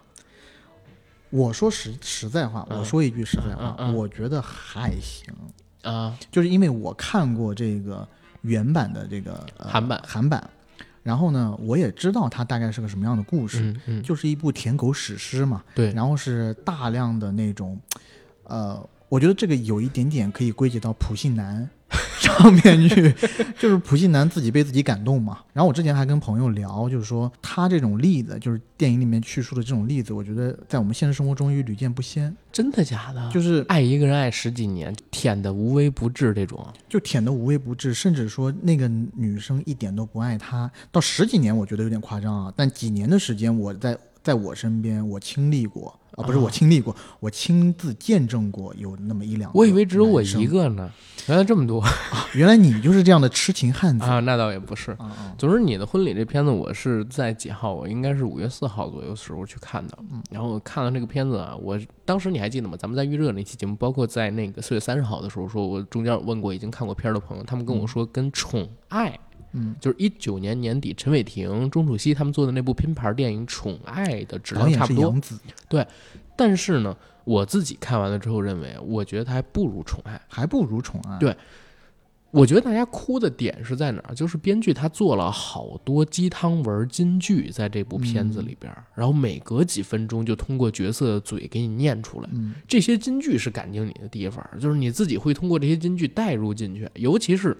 [1.29, 5.33] 我说实实在话，嗯我说一句实在话，我觉得还行，
[5.81, 8.05] 啊，就是因为我看过这个
[8.41, 10.49] 原版的这个、呃韩版韩版，
[11.03, 17.79] 然后呢，我也知道它大概是个什么样的故事，嗯嗯，就是一部舔狗史诗嘛，对，然后是大量的那种，
[18.43, 21.67] 呃，我觉得这个有一点点可以归结到普信男
[22.19, 23.13] 上面去，
[23.59, 25.39] 就是普信男自己被自己感动嘛。
[25.53, 33.29] 然后我之前还跟朋友聊，就是说他这种例子，就是电影里面叙述的这种例子，我觉得在我们现实生活中也屡见不鲜，真的假的？
[33.31, 50.91] 就是爱一个人爱十几年，舔的无微不至这种，就舔的无微不至，甚至说那个女生一点都不爱他，到十几年我觉得有点夸张啊，但几年的时间我在在我身边我亲历过啊，不是啊我亲历过，我亲自见证过有那么一两个，我以为只有我一，个呢，
[51.27, 51.83] 原来这么多
[52.33, 54.19] 原来你就是这样的痴情汉子啊！
[54.21, 54.95] 那倒也不是。
[55.37, 57.73] 总之，你的婚礼这片子，我是在几号？
[57.73, 59.97] 我应该是五月四号左右时候去看的。
[60.11, 62.75] 嗯然后我看了这个片子啊，我当时你还记得吗？
[62.77, 69.30] 咱们在预热那期节目，包括在那个四月三十号的时候，说我中间有问过已经看过片儿的朋友，他们跟我说跟《宠爱》嗯，
[69.79, 75.13] 就是一九年年底陈伟霆、钟楚曦他们做的那部拼盘电影《宠爱》的质量差不多。
[75.67, 75.85] 对，
[76.35, 80.15] 但是呢，我自己看完了之后认为，我觉得它还不如《宠爱》。
[80.27, 81.17] 还不如宠爱。
[81.19, 81.35] 对
[82.33, 84.15] 我觉得大家哭的点是在哪儿？
[84.15, 92.29] 就是编剧他做了好多鸡汤文金句在这部片子里边儿，然后每隔几分钟就通过角色的嘴给你念出来。
[92.31, 96.89] 嗯这些金句是感动你的地方，就是你自己会通过这些金句带入进去。
[96.95, 97.57] 尤其是，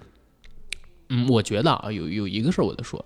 [1.11, 3.05] 嗯，我觉得啊，有有一个事儿我得说，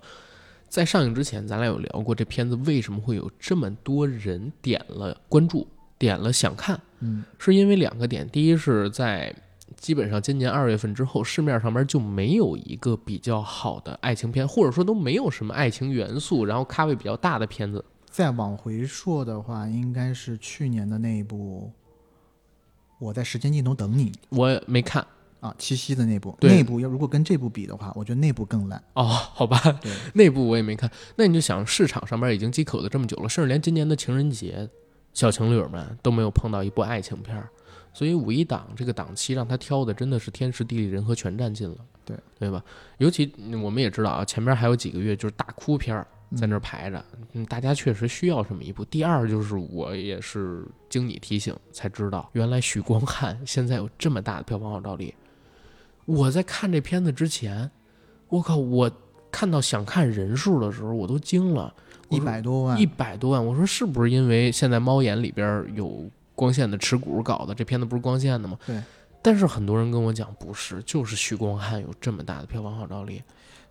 [0.68, 5.66] 在上映之前，咱俩有聊过这片子为什么会有这么多人点了关注、
[5.98, 7.24] 点了想看，嗯。
[7.38, 9.34] 是因为两个点，第一是在
[9.76, 17.84] 基本上今年二月份之后，市面上面就没有一个比较好的爱情片，或者说都没有什么爱情元素，然后咖位比较大的片子。
[18.08, 21.70] 再往回说的话，应该是去年的那一部
[22.98, 24.12] 《我在时间尽头等你。
[24.30, 25.02] 我没看》
[25.40, 26.36] 啊，七夕的那部。
[26.40, 28.82] 那部要如果跟这部比的话，我觉得那部更烂。
[28.94, 29.60] 哦，好吧，
[30.14, 30.90] 那部我也没看。
[31.16, 34.68] 那你就想，市场上面已经饥渴了这么久了，甚至连今年的情人节，
[35.12, 37.48] 小情侣们都没有碰到一部爱情片儿，
[37.92, 42.62] 所以五一档这个档期让他挑的真的是天时地利人和全占尽了，对对吧？
[42.98, 46.06] 尤其嗯我们也知道啊，前面还有几个月就是大哭片儿
[46.36, 48.84] 在那儿排着，嗯，大家确实需要这么一部。
[48.86, 55.14] 第二就是我也是经你提醒才知道，原来许光汉现在有这么大的票房号召力。
[56.06, 57.70] 我在看这片子之前，
[58.28, 58.90] 我靠，我
[59.30, 61.72] 看到想看人数的时候，我都惊了，
[62.08, 63.44] 一百多万一，百多万。
[63.44, 67.54] 我说是不是因为现在猫眼里边有光线的持股搞的？
[67.54, 68.58] 这片子不是光线的吗？
[68.66, 68.82] 对。
[69.20, 73.20] 但是很多人跟我讲不是，就是许光汉有这么大的票房号召力。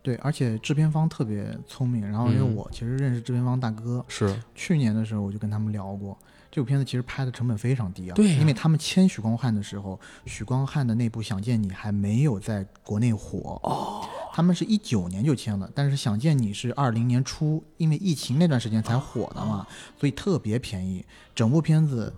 [0.02, 2.06] 对，而且制片方特别聪明。
[2.06, 6.18] 然后因为嗯我其实认识制片方大哥，是，去年的时候我就跟他们聊过，
[6.56, 8.14] 这部片子其实拍的成本非常低啊。
[8.16, 19.68] 对呀因为他们签许光汉的时候，许光汉的那部《想见你》还没有在国内火哦，他们是一九年就签了，但是《想见你》是二零年初，因为疫情那段时间才火的嘛，
[20.00, 22.14] 所以特别便宜，整部片子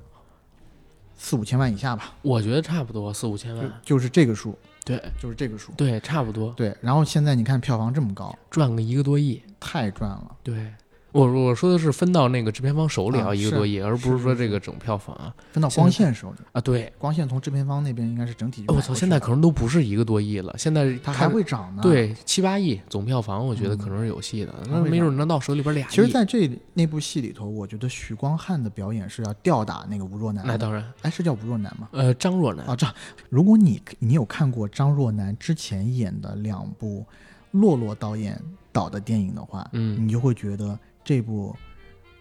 [1.18, 3.82] 四五千万以下吧，我觉得差不多四五千就万。
[3.84, 5.72] 就是这个数，对就是这个数。
[5.72, 9.42] 对，差不多对，然后现在你看票房这么高，赚个一个多亿。
[9.60, 10.38] 太赚了。
[10.44, 10.72] 对。
[11.14, 16.62] 我我说的是分到那个制片方手里啊一个多亿，而不是说这个整票房啊分到光线手里，啊！
[16.62, 21.82] 对，光线从制片方那边应该是整体哦我操，现在可能都不是一个多亿了，现在它还会涨呢。
[21.82, 25.89] 对七八亿总票房，我觉得嗯可能是有戏的，那没准能到手里边俩亿。
[25.89, 30.43] 其实，在这那部戏里头，我觉得许光汉的表演是要吊打那个吴若男。
[30.45, 31.88] 那当然，哎，是叫吴若男吗？
[31.93, 32.93] 呃，张若楠啊，张
[33.30, 37.05] 如果你你有看过张若楠之前演的两部
[37.51, 38.39] 洛洛导演
[38.72, 40.78] 导的电影的话，嗯你就会觉得
[41.08, 41.55] 这部《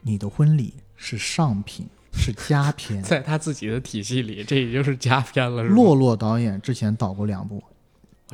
[0.02, 3.02] 你的婚礼》是上品，是佳片。
[3.02, 7.60] 在他自己的体系里，这已经是佳片了，洛洛导演之前导过两部，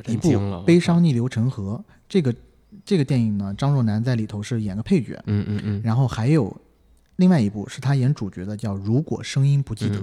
[0.05, 2.31] 一部悲伤逆流成河》这个
[2.85, 6.55] 这个电影呢，张若楠在里头是演个配角，嗯嗯嗯，然后还有
[7.15, 9.97] 另外一部是他演主角的，叫《如果声音不记得》。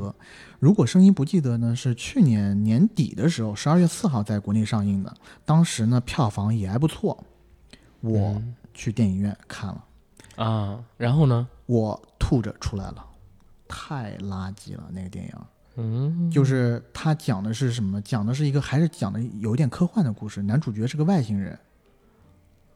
[0.58, 5.14] 如果声音不记得呢，是去年年底的时候，十二月四号在国内上映的。
[5.44, 7.24] 当时呢，票房也还不错。
[8.00, 8.42] 我
[8.74, 9.84] 去电影院看了
[10.42, 13.04] 啊，然后呢，我吐着出来了，
[13.68, 15.32] 太垃圾了那个电影。
[15.76, 18.00] 嗯，就是他讲的是什么？
[18.00, 20.42] 讲的是一个还是讲的有点科幻的故事。
[20.42, 21.58] 男主角是个外星人。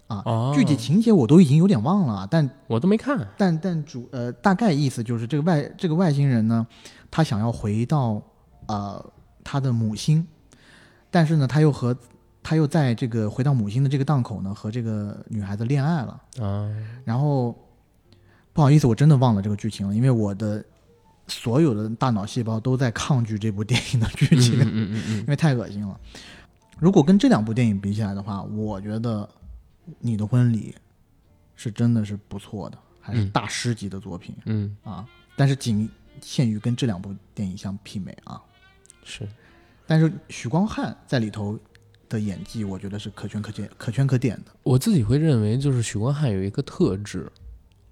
[0.07, 3.27] 啊，具体情节我都已经有点忘了，但我都没看。
[3.39, 6.67] 但但主呃，大概意思就是这个外这个外星人呢，
[7.11, 8.21] 他想要回到
[8.67, 9.12] 呃
[9.43, 10.27] 他的母星，
[11.11, 11.97] 但是呢，他又和
[12.45, 16.71] 他又在这个回到母亲的这个档口呢，和这个女孩子恋爱了啊。
[17.05, 17.59] 然后
[18.53, 20.65] 不好意思，我真的忘了这个剧情了，因为我的
[21.27, 25.99] 所有的大脑细胞都在抗拒这部电影的剧情，嗯嗯嗯， 因为太恶心了。
[26.79, 29.29] 如果跟这两部电影比起来的话，我觉得。
[29.99, 30.75] 你的婚礼
[31.55, 34.35] 是真的是不错的，还是大师级的作品。
[34.47, 35.87] 嗯啊，但是仅
[36.23, 38.41] 限于跟这两部电影相媲美啊。
[39.03, 39.29] 是，
[39.87, 41.59] 但是许光汉在里头
[42.09, 44.53] 的演技，我觉得是可圈可点、可圈可点的。
[44.63, 47.31] 我自己会认为，就是许光汉有一个特质。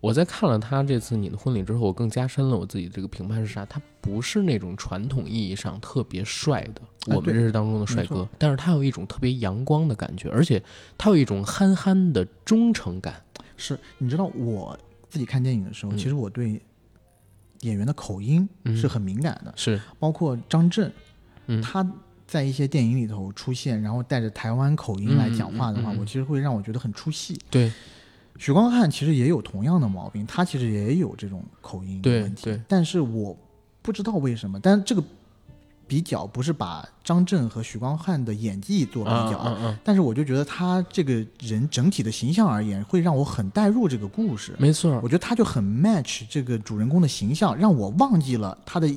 [0.00, 3.64] 我在看了他这次你的婚礼之后，我更加深了我自己这个评判是啥？
[3.66, 6.82] 他不是那种传统意义上特别帅的
[7.14, 10.60] 我们认识当中的帅哥，但是他有一种特别阳光的感觉，而且
[10.98, 13.14] 他有一种憨憨的忠诚感。
[13.56, 14.76] 是你知道我
[15.08, 16.60] 自己看电影的时候，其实我对
[17.60, 20.92] 演员的口音是很敏感的，是包括张震，
[21.46, 21.88] 嗯他
[22.32, 27.38] 在一些电影里头出现，然后带着台湾口音来讲话的话，我其实会让我觉得很出戏。
[27.50, 27.70] 对。
[28.38, 32.58] 许光汉其实也有同样的毛病，他其实也有这种口音的问题。
[32.66, 33.36] 但是我
[33.82, 35.04] 不知道为什么，但是这个
[35.86, 44.54] 比较不是把张震和许光汉的演技做比较，但是我就觉得他这个人整体的形象而言，会让我很带入这个故事。
[44.58, 48.88] 没错，我觉得他就很 match 这个主人公的形象，让我忘记了他的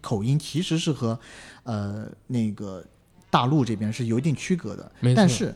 [0.00, 1.18] 口音其实是和
[1.64, 2.84] 呃那个
[3.30, 4.92] 大陆这边是有一定区隔的。
[5.14, 5.54] 但是。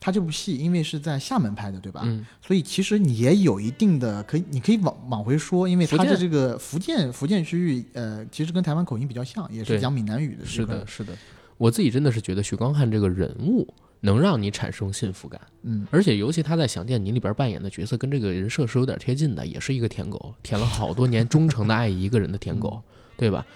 [0.00, 2.02] 他这部戏因为是在厦门拍的，对吧？
[2.04, 10.44] 嗯，所以其实你也有一定的可以，你可以往往回说，因为他的这个福建福建区域，呃，其实跟台湾口音比较像，也是讲闽南语的。
[10.44, 11.14] 是的，是的。
[11.56, 13.66] 我自己真的是觉得许光汉这个人物
[14.00, 22.82] 能让你产生幸福感，嗯，而且尤其他在《想见你》里边扮演的角色跟这个人设是有点贴近的，也是一个舔狗，舔了好多年，忠诚的爱一个人的舔狗，
[23.16, 23.46] 对吧？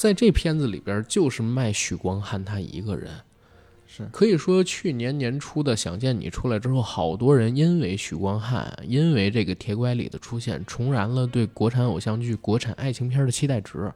[0.00, 3.10] 在这片子里边就是卖许光汉他一个人。
[3.86, 13.92] 是可以说，去年年初的《想见你》出来之后，好多人因为许光汉，因为这个铁拐李的出现，重燃了对国产偶像剧、国产爱情片的期待值。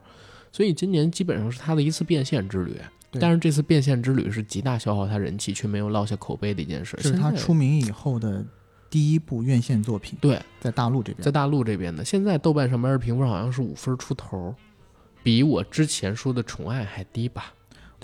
[0.52, 2.78] 所以今年基本上是他的一次变现之旅。
[3.12, 6.98] 但是这次变现之旅是极大消耗他人气，却没有落下口碑的一件事。
[7.00, 8.44] 是他出名以后的
[8.90, 10.18] 第一部院线作品。
[10.20, 14.54] 对，在大陆这边，在大陆这边的，现在豆瓣上面的评分好像是五分出头，
[15.24, 17.52] 比我之前说的《宠爱》还低吧。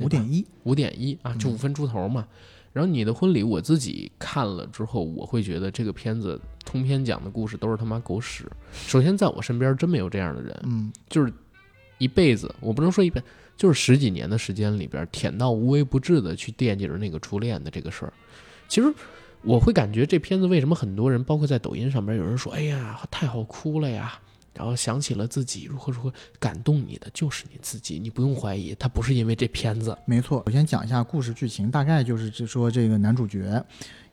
[0.00, 2.26] 五点一，五点一啊，就五分出头嘛。
[2.72, 8.50] 然后你的婚礼，我自己看了之后，我会觉得这个片子通篇讲的故事都是他妈狗屎。
[8.72, 11.30] 首先，在我身边真没有这样的人，嗯，就是
[11.98, 13.22] 一辈子，我不能说一辈，
[13.56, 18.12] 就是十几年的时间里边，舔到无微不至的去惦记着那个初恋的这个事儿。
[18.68, 18.90] 其实
[19.42, 24.18] 我会感觉这片子为什么很多人，包括在抖音上边有人说，哎呀，太好哭了呀。
[24.54, 29.96] 然后想起了自己如何如何感动你的就是你自己，你不用怀疑，他不是因为这片子。
[30.04, 33.64] 没错，我先讲一下故事剧情，大概就是就说这个男主角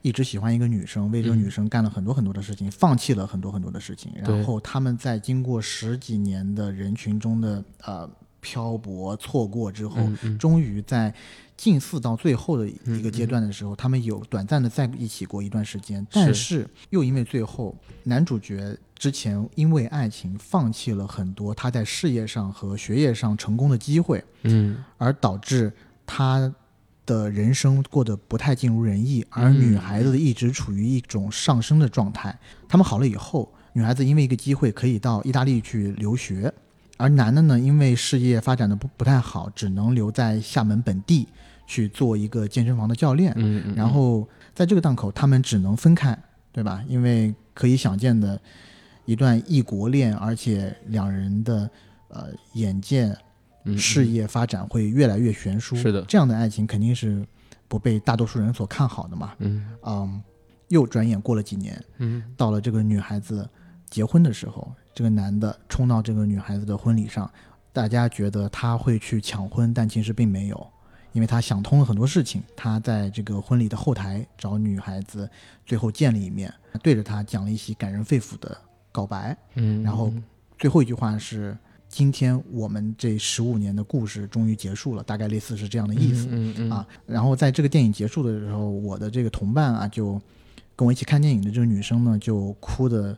[0.02, 8.08] 一直喜欢一个女生，为这个女生干了很多很多的事情，放弃了很多很多的事情，然后他们在经过十几年的人群中的呃
[8.40, 9.96] 漂泊错过之后，
[10.38, 11.12] 终于在
[11.58, 18.78] 近似到最后的一个阶段的时候，他们有短暂的在一起过一段时间，但是又因为最后男主角。
[18.98, 25.72] 之前因为爱情放弃了很多他在事业上和学业上成功的机会，嗯，而导致
[26.04, 26.52] 他
[27.06, 32.36] 的人生过得不太尽如人意，而女孩子一直处于一种上升的状态。
[32.68, 36.52] 他们好了以后，女孩子因为一个机会可以到意大利去留学，
[36.96, 41.28] 而男的呢，因为事业发展的不不太好，只能留在厦门本地
[41.68, 43.32] 去做一个健身房的教练。
[43.36, 46.18] 嗯，然后在这个档口，他们只能分开，
[46.50, 46.82] 对吧？
[46.88, 48.40] 因为可以想见的。
[49.08, 51.70] 一段异国恋，而且两人的
[52.08, 53.16] 呃眼见
[53.74, 57.26] 事业发展会越来越悬殊，是的，这样的爱情肯定是
[57.68, 59.32] 不被大多数人所看好的嘛。
[59.38, 60.22] 嗯嗯，
[60.68, 63.48] 又转眼过了几年，嗯，到了这个女孩子
[63.88, 67.30] 结婚的时候，这个男的冲到这个女孩子的婚礼上，
[67.72, 70.70] 大家觉得他会去抢婚，但其实并没有，
[71.12, 72.42] 因为他想通了很多事情。
[72.56, 75.28] 他在这个婚礼的后台找女孩子，
[75.66, 76.52] 最后见了一面，
[76.82, 78.56] 对着她讲了一些感人肺腑的。
[78.90, 80.12] 告白，嗯，然后
[80.58, 81.56] 最后一句话是
[81.88, 86.84] ：“今天我们这十五年的故事终于结束了。”大概类似是这样的意思、嗯嗯啊。
[87.06, 90.20] 然后在这个电影结束的时候，我的这个同伴啊，就
[90.74, 93.16] 跟我一起看电影的这个女生呢，就哭得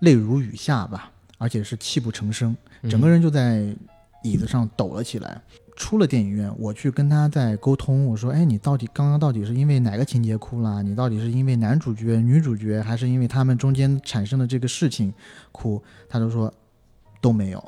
[0.00, 3.72] 泪如雨下吧，而且是泣不成声，嗯整个人就在
[4.24, 5.40] 椅子上抖了起来。
[5.78, 10.82] 出了电影院，我去跟他在沟通，我说：“哎，你到底刚刚到底是因为哪个情节哭了？
[10.82, 15.14] 你到底是因为男主角、女主角，还是因为他们中间产生的这个事情
[15.52, 16.52] 哭？”他就说
[17.20, 17.64] 都没有。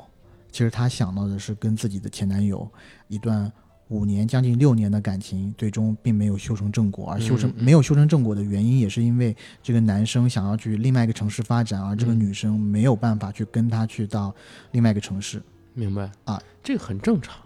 [0.51, 2.69] 其实他想到的是跟自己的前男友
[3.07, 3.49] 一段
[3.87, 7.09] 五年、将近六年的感情，最终并没有修成正果。
[7.09, 9.33] 而修成没有修成正果的原因，也是因为
[9.63, 14.35] 这个男生想要去另外一个城市发展，而这个嗯女生没有办法去跟他去到
[14.71, 15.41] 另外一个城市。
[15.73, 17.37] 明白啊，这个很正常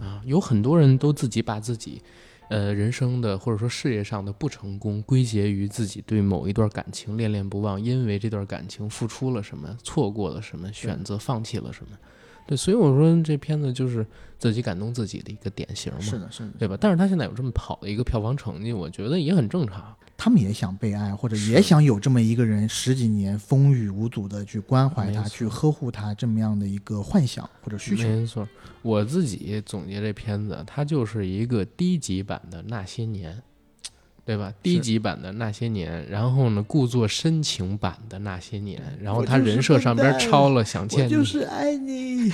[0.00, 2.02] 啊，有很多人都自己把自己。
[2.48, 11.98] 呃，人生的或者说事业上的不成功，归结于自己对某一段感情恋恋不忘，因为这段感情付出了什么，错过了什么，选择放弃了什么。
[12.46, 14.06] 对，所以我说这片子就是
[14.38, 16.78] 自己感动自己的一个典型嘛，是的，是的，对吧？
[16.80, 19.92] 但是他现在有这么好的一个票房成绩，我觉得也很正常。
[20.16, 28.02] 他们也想被爱，或者也想有这么一个人十几年风雨无阻的去关怀他、去呵护他这么样的一个幻想或者需求。
[28.02, 28.48] 没错，
[28.82, 33.42] 我自己总结这片子，它就是一个低级版的那些年，
[34.26, 34.52] 对吧？
[34.60, 42.32] 低级版的那些年，然后呢，故作深情版的那些年，然后他人设上边抄了想见你，就是爱你，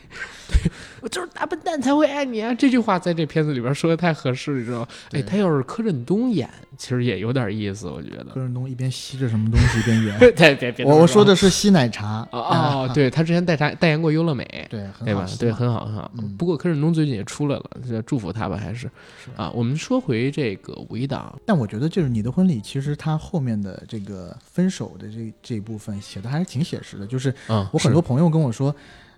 [1.00, 2.52] 我就是大笨蛋才会爱你啊！
[2.54, 4.88] 这句话在这片子里边说的太合适，你知道吗？
[5.12, 8.24] 哎，他要是柯震东演，其实也有点意思，我觉得。
[8.24, 10.18] 柯震东一边吸着什么东西一边演。
[10.36, 15.26] 别别别，我我说的是吸奶茶哦啊哦， 对他之前代茶代言过优乐美，对，对吧？
[15.38, 16.10] 对，很好，很好。
[16.18, 18.88] 嗯不过柯震东最近也出来了，这祝福他吧，还是
[19.36, 19.50] 啊。
[19.50, 27.06] 我们说回这个五一档，但我觉得就是你的婚礼，其实它后面的这个分手的这这一部分写的还是挺写实的。
[27.06, 28.74] 就是嗯，我很多朋友跟我说，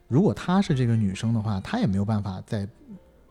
[0.09, 2.69] 如果她是这个女生的话，她也没有办法再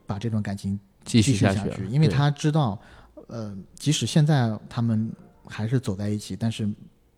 [0.06, 2.80] 把这段感情继继续下去了，因为对她知道，
[3.28, 5.12] 呃，即使现在他们
[5.46, 6.68] 还是走在一起，但是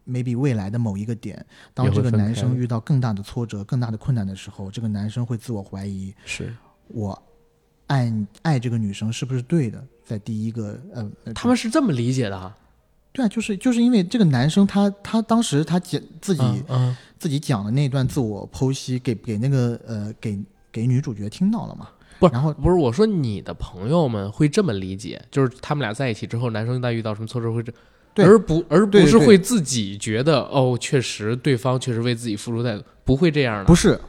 [0.07, 1.43] maybe 未来的某一个点，
[1.73, 6.53] 当这个男生遇到更大的挫折、更大的困难的时候，这个男生会自我怀疑，是
[6.87, 7.19] 我
[7.87, 9.83] 爱爱这个女生是不是对的？
[10.05, 12.55] 在第一个，呃，呃他们是这么理解的啊，
[13.11, 16.97] 对啊，就是就是因为这个男生他他当时他讲自己、嗯嗯。
[17.17, 20.37] 自己讲的那段自我剖析，给给那个呃给
[20.71, 21.87] 给女主角听到了嘛？
[22.19, 27.73] 不是然后不是，我说你的朋友们会这么理解，就是他们俩在一起之后，男生在遇到什么挫折会这，
[28.13, 33.99] 对而不而不是会自己觉得哦，确实对方确实为自己付出太多，不会这样的，不是，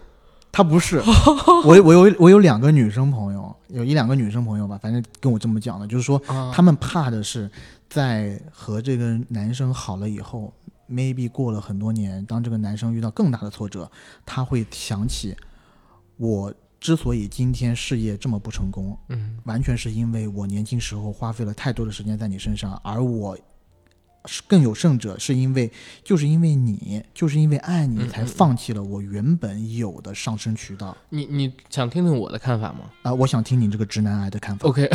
[0.56, 1.02] 他不是。
[1.66, 7.50] 我我有我有两个女生朋友，有一两个女生朋友吧，反正跟我这么讲的，就是说啊他们怕的是
[7.90, 10.50] 在和这个男生好了以后
[10.88, 13.90] ，maybe 过了很多年，当这个男生遇到更大的挫折，
[14.24, 15.36] 他会想起
[16.16, 23.42] 我之所以今天事业这么不成功，嗯完全是因为我年轻时候花费了太多的时间在你身上，而我是
[24.46, 25.70] 更有甚者，是因为
[26.04, 30.96] 就是因为你，就是因为爱你，嗯才放弃了我原本有的上升渠道。
[31.10, 34.68] 你你想听听我的看法吗啊、我想听你这个直男癌的看法。
[34.68, 34.88] ？OK，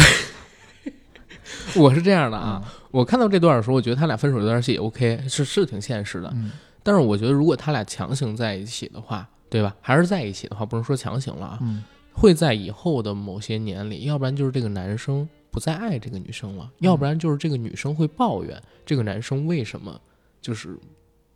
[1.75, 6.31] 我是这样的啊，啊，我看到这段的时候，我觉得他俩分手这段戏 OK，是是挺现实的。
[6.35, 6.51] 嗯
[6.83, 9.75] 但是我觉得如果他俩强行在一起的话，对吧？
[9.81, 19.99] 还是在一起的话，不能说强行了啊，嗯会在以后的某些年里，要不然就是这个男生不再爱这个女生了，要不然就是这个女生会抱怨这个男生为什么
[20.41, 20.77] 就是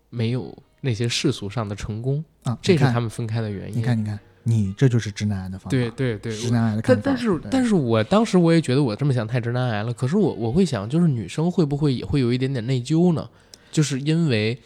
[0.09, 3.79] 没有那些世俗上的成功，啊，这是他们分开的原因。
[3.79, 5.69] 你看，你看，你这就是直男癌的方法。
[5.69, 7.01] 对对对，直男癌的看法。
[7.03, 9.93] 但但是但是我当时我也觉得我这么想太直男癌了。
[9.93, 13.29] 可是我我会想，就是女生会不会也会有一点点内疚呢？
[13.71, 14.57] 就是因为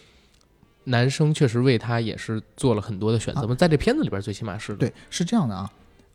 [0.83, 4.77] 男生确实为他也是做了很多的选择嘛，在这片子里边最起码是的。
[4.77, 5.71] 对，是这样的啊，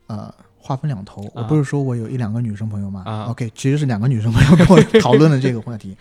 [0.06, 0.34] 呃，
[0.66, 1.30] 话分两头。
[1.34, 5.94] 我啊不是说我有一两个女生朋友吗、啊 o k 其实是两个女生朋友跟我 讨论了这个话题。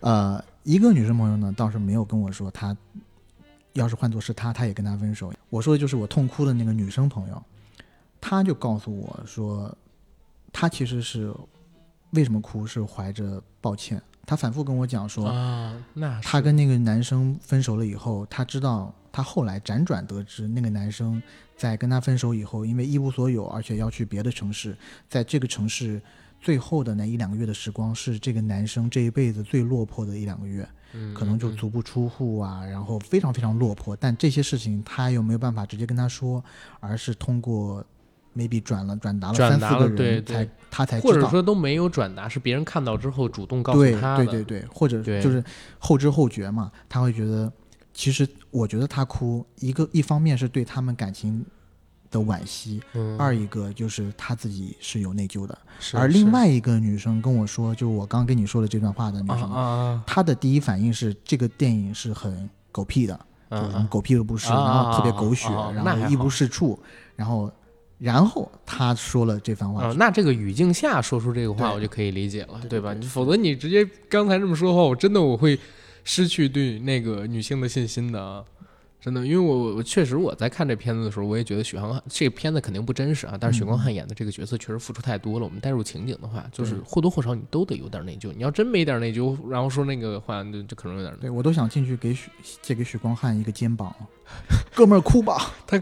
[0.00, 2.74] 呃，一个女生朋友呢倒是没有跟我说，她
[3.74, 5.30] 要是换作是她，她也跟他分手。
[5.50, 7.42] 我说的就是我痛哭的那个女生朋友，
[8.20, 9.76] 她就告诉我说，
[10.50, 11.30] 她其实是
[12.12, 14.00] 为什么哭，是怀着抱歉。
[14.26, 21.22] 她反复跟我讲说，啊，那她跟那个男生分手了以后，她知道，她后来辗转得知，那个男生
[21.60, 24.74] 在跟他分手以后，因为一无所有，而且要去别的城市，
[25.10, 26.00] 在这个城市
[26.40, 33.94] 最后的那一两个月的时光，是这个男生这一辈子最落魄的一两个月，嗯可能就嗯足不出户啊，然后非常非常落魄。
[33.94, 36.42] 但这些事情他又没有办法直接跟他说，
[36.80, 37.84] 而是通过
[38.34, 41.28] maybe 转了转达了三四个人，才他才或者。
[41.28, 44.24] 说都没有转达，是别人看到之后主动告诉对他的。
[44.24, 45.44] 对对对，或者就是
[45.78, 47.52] 后知后觉嘛，他会觉得
[48.00, 51.44] 其实我觉得他哭，一个一方面是对他们感情
[52.10, 55.58] 的惋惜，嗯，二一个就是他自己是有内疚的。
[55.78, 55.98] 是。
[55.98, 60.02] 而另外一个女生跟我说，就是我刚跟你说的这段话的女啊生，啊。
[60.06, 63.14] 她的第一反应是这个电影是很狗屁的，
[63.50, 66.80] 啊就是什么狗屁都不是，啊然后特别狗血，然后一无是处，
[67.16, 67.52] 然后
[67.98, 72.60] 然后她说了这番话，啊，那这个语境下说出这个话，我就可以理解了，吧？
[72.66, 72.94] 对对。
[72.94, 75.60] 你否则你直接刚才这么说的话，我真的我会
[76.10, 78.44] 失去对那个女性的信心的啊。
[79.00, 85.44] 真的，因为我我确实我在看这片子的时候，我也觉得许光汉这个片子肯定不真实啊，但是许光汉演的这个角色确实付出太多了。
[85.46, 88.30] 我们带入情景的话，就是或多或少你都得有点内疚。
[88.36, 92.30] 你要真没点内疚，然后说那个话，就就可能有点对我都想进去给许
[92.60, 93.94] 借给许光汉一个肩膀，
[94.74, 95.54] 哥们儿哭吧。
[95.66, 95.80] 他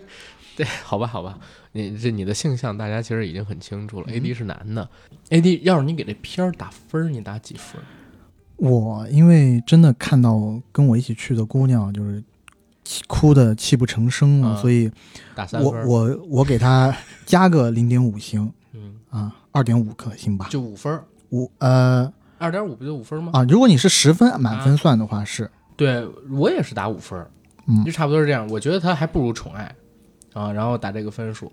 [0.54, 1.36] 对，好吧，好吧，
[1.72, 4.06] 你这你的性向大家其实已经很清楚了。
[4.10, 4.88] 嗯 A D 是男的
[5.30, 7.84] ，A D 要是你给这片儿打分儿，你打几分儿？
[8.58, 12.22] 我因为真的看到跟我一起去的姑娘就是
[13.06, 14.90] 哭的泣不成声了，啊所以？
[15.62, 16.94] 我我我给她
[17.24, 20.48] 加个零点五星嗯，啊，二点五颗星吧。
[20.50, 23.30] 就五分儿，五呃二点五不就五分儿吗？
[23.34, 27.30] 啊，如果你是十分满分算的话是，对我也是打五分儿，
[27.66, 28.46] 嗯就差不多是这样。
[28.48, 29.74] 我觉得他还不如宠爱
[30.32, 31.52] 啊，然后打这个分数。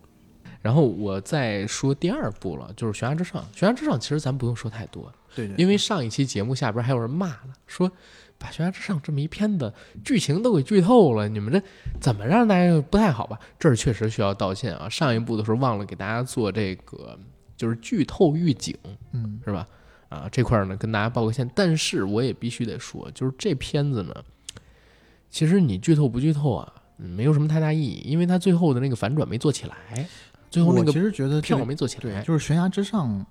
[0.61, 3.39] 然后我再说第二部了，就是《悬崖之上》。
[3.59, 7.91] 《悬崖之上》其实咱不用说太多，对对因为上一期节目下边还有人骂了，说
[8.37, 9.73] 把《悬崖之上》这么一片子
[10.03, 11.61] 剧情都给剧透了，你们这
[11.99, 13.39] 怎么让大家不太好吧？
[13.59, 14.89] 这儿确实需要道歉啊！
[14.89, 17.17] 上一部的时候忘了给大家做这个
[17.55, 18.75] 就是剧透预警，
[19.13, 19.67] 嗯是吧？
[20.09, 24.13] 啊，这块儿呢跟大家报个歉，但是我也必须得说，就是这片子呢，
[25.29, 30.07] 其实你剧透不剧透啊，嗯没有什么太大意义，因为它最后的那个反转没做起来，
[30.49, 33.25] 最后那个其实觉得这票没做起来，对就是悬崖之上。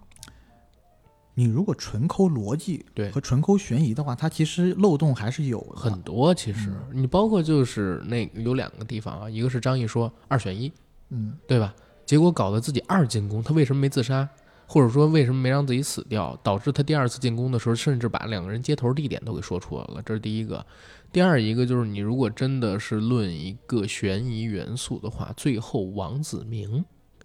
[1.35, 5.77] 你如果纯抠逻辑对和纯抠悬疑的话，它其实漏洞还是有的。
[5.77, 6.33] 很多。
[6.33, 10.73] 其实、嗯你包括就是那有两个地方啊，一个是张译说二选一，
[11.11, 11.75] 嗯，对吧？
[12.07, 14.29] 结果搞得自己二进宫，他为什么没自杀？
[14.67, 16.39] 或者说为什么没让自己死掉？
[16.43, 20.01] 导致他第二次进宫的时候，甚至把两个人接头地点都给说出来了。
[20.05, 20.65] 这是第一个。
[21.13, 26.85] 第二一个就是你如果真的是论一个悬疑元素的话，最后王子明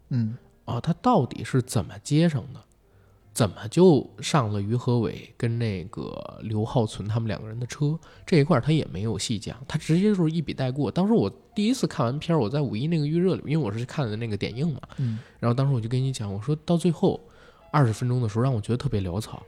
[0.10, 2.62] 嗯，啊，他到底是怎么接上的？
[3.34, 7.97] 怎么就上了于和伟跟那个刘浩存他们两个人的车？
[8.25, 10.91] 这一块儿他也没有细讲，他直接就是一笔带过。
[10.91, 17.19] 当时我第一次看完片儿，我在五一那个预热里，因为我是看的那个点映嘛，嗯，然后当时我就跟你讲，我说到最后
[17.71, 19.41] 二十分钟的时候，让我觉得特别潦草。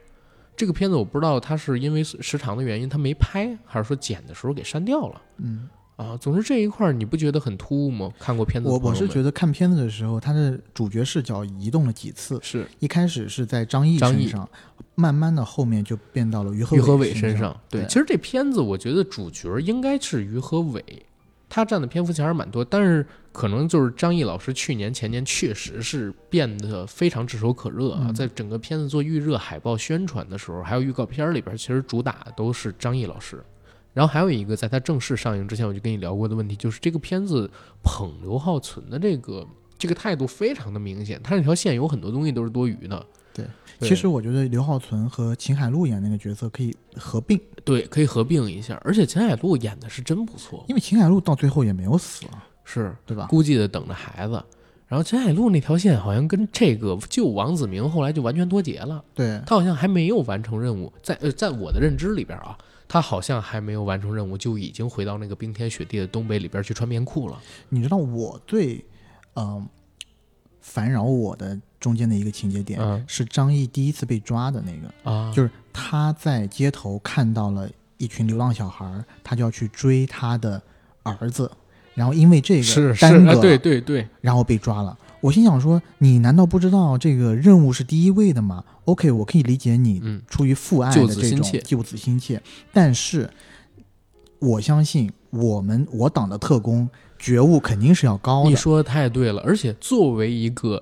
[0.56, 5.68] 这个片子我不知道他是因为时长的原因他没拍，还是说剪的时候给删掉了嗯，
[6.02, 6.18] 啊？
[6.18, 8.12] 总之这一块儿你不觉得很突兀吗？
[8.20, 14.50] 看过片子我我是觉得看片子的时候，他的主角视角移动了几次，是一开始是在张译张译身上，
[14.96, 17.56] 慢慢的后面就变到了于和于和伟身身上。
[17.70, 20.84] 对，对其实这片子我觉得主角应该是于和伟，
[21.48, 33.44] 他占的篇幅其实还是蛮多，但是可能就是张译老师去年前年确实是变得非常炙手可热啊，嗯在整个片子做预热、海报宣传的时候，还有预告片儿里边，其实主打都是张译老师。
[33.94, 37.50] 然后还有一个，在它正式上映之前，我就跟你聊过的问题，就是这个片子
[37.84, 39.46] 捧刘浩存的这个
[39.78, 43.06] 这个态度非常的明显，他那条线有很多东西都是多余的。
[43.34, 43.46] 对
[43.80, 53.28] 对，其实我觉得刘浩存和秦海璐演那个角色可以合并，对可以合并一下，而且秦海璐演的是真不错，因为秦海璐到最后也没有死啊，是对吧？
[53.30, 54.44] 估计的等着孩子。
[54.88, 62.58] 然后秦海璐那条线好像跟这个救王子明后来就完全脱节了，对，他好像还没有完成任务，在呃，在我的认知里边啊，
[62.92, 67.42] 他好像还没有完成任务就已经回到那个冰天雪地的东北里边去穿棉裤了。
[67.70, 68.84] 你知道我最
[69.36, 69.66] 嗯、
[70.60, 80.62] 烦扰我的中间的一个情节点、嗯是张译第一次被抓的那个，啊，就是他在街头看到了一群流浪小孩，他就要去追他的
[81.04, 81.50] 儿子，
[81.96, 84.98] 然后因为这个是啊，耽搁了，对对对，然后被抓了。
[85.22, 91.60] 我心想说，你难道不知道这个任务是第一位的吗？OK，我可以理解你嗯，出于父爱救的这种子心切。
[91.60, 92.42] 救子心切，
[92.74, 93.30] 但是
[94.40, 98.50] 我相信我们我党的特工觉悟肯定是要高的。
[98.50, 100.82] 你说的太对了，而且作为一个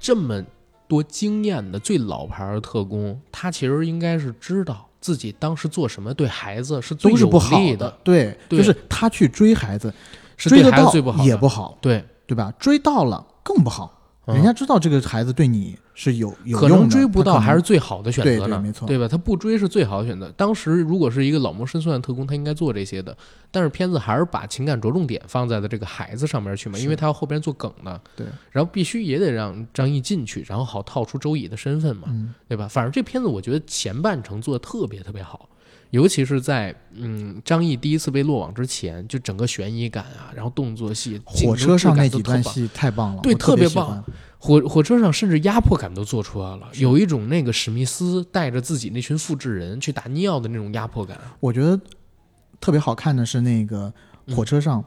[0.00, 0.44] 这么
[0.88, 8.58] 多经验的最老牌的特工，他其实应该是知道自己当时做什么对孩子是最有都是不好利的，对，对。
[8.58, 9.94] 就是他去追孩子，
[10.36, 12.52] 是对孩子追得到最不好，也不好，对，对吧？
[12.58, 13.92] 追到了更不好，
[14.26, 18.88] 嗯人家知道这个孩子对你是有有可能追不到还是最好的选择呢，对对没错。
[18.88, 19.06] 对吧？
[19.06, 20.28] 他不追是最好的选择。
[20.36, 23.16] 当时如果是一个老谋深算的特工，他应该做这些的，
[23.52, 32.66] 但是片子还是把情感着重点放在了这个孩子上面去嘛，因为他要后边做梗呢，对，然后必须也得让张译进去，然后好套出周乙的身份嘛，嗯，对吧？
[32.66, 35.48] 反正这片子我觉得前半程做的特别特别好，
[35.90, 42.68] 尤其是在嗯张译第一次被落网之前，就整个悬疑感啊，然后动作戏、火车上那几段戏。
[42.74, 44.04] 太棒了，对我特特别棒。
[44.38, 51.18] 火火车上甚至压迫感都做出来了，有一种那个史密斯带着自己那群复制人去打尼奥的那种压迫感。
[51.40, 51.80] 我觉得
[52.60, 53.92] 特别好看的是那个
[54.26, 54.84] 嗯火车上，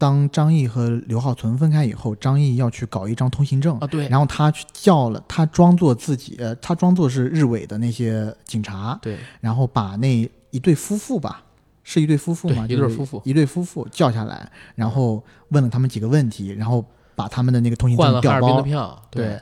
[0.00, 11.42] 当张译和刘浩存分开以后，张译要去搞一张通行证，啊，对，然后他去叫了，他装作自己，呃，他装作是日伪的那些警察，对，然后把那一对夫妇吧，
[11.84, 12.64] 是一对夫妇吗？
[12.66, 16.82] 一对夫妇一对夫妇叫下来，然后问了他们几个问题，然后
[17.14, 18.62] 把他们的那个通行证调换了哈尔滨的。
[18.62, 19.38] 票，对，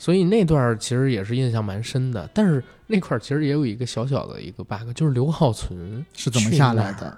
[0.00, 2.28] 所以那段其实也是印象蛮深的。
[2.34, 7.16] 但是那块儿其实也有一个小小的一个 bug，就是刘浩存是怎么下来的？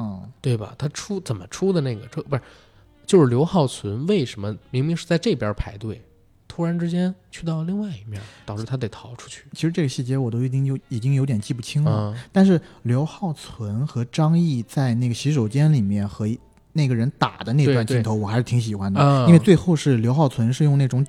[0.00, 0.74] 嗯，对吧？
[0.78, 2.42] 他出怎么出的那个车不是，
[3.06, 6.00] 就是刘浩存为什么明明是在这边排队，
[6.48, 9.44] 突然之间去到另外一面，导致他得逃出去？
[9.52, 12.14] 其实这个细节我都已经有已经有点记不清了。
[12.14, 16.26] 嗯，但是刘浩存和张译在那个洗手间里面和
[16.72, 21.06] 那个人打的那段镜头，我还是挺喜欢的，嗯因为最后是刘浩存是用那种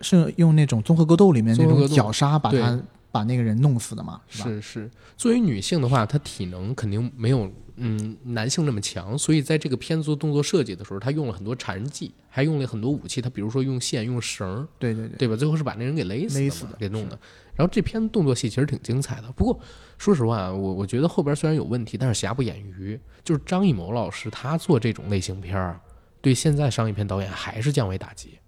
[0.00, 2.78] 是用那种综合格斗里面那种绞杀把他
[3.10, 4.42] 把那个人弄死的嘛，是？
[4.42, 13.20] 是是，作为女性的话，她体能肯定没有嗯男性那么强，所以在这个片子做动作设计的时候，他用了很多缠技，还用了很多武器。
[13.20, 15.36] 他比如说用线、用绳儿，对对对，对吧？
[15.36, 17.18] 最后是把那人给勒死的，勒死的给弄的。
[17.54, 19.58] 然后这片动作戏其实挺精彩的，不过
[19.98, 22.98] 说实话，我我觉得后边虽然有问题，但是瑕不掩瑜。
[23.22, 25.80] 就是张艺谋老师他做这种类型片儿，
[26.20, 28.38] 对现在商业片导演还是降维打击，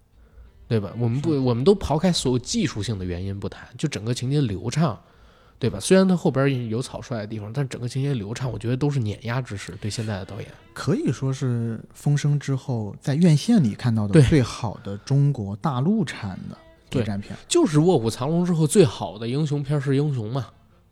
[0.67, 0.93] 对吧？
[0.99, 5.01] 我们不，我们都刨开所有技术性的原因不谈，就整个情节流畅，
[5.59, 5.79] 对吧？
[5.79, 9.73] 虽然他后边有草率的地方，但整个情节流畅，我觉得都是碾压之势。
[9.81, 16.55] 对现在的导演，可以说是风声之后在院线里看到的最好的中国大陆产的
[16.89, 17.35] 谍对战片。
[17.47, 20.45] 就是《卧虎藏龙》之后最好的英雄片是英雄嘛，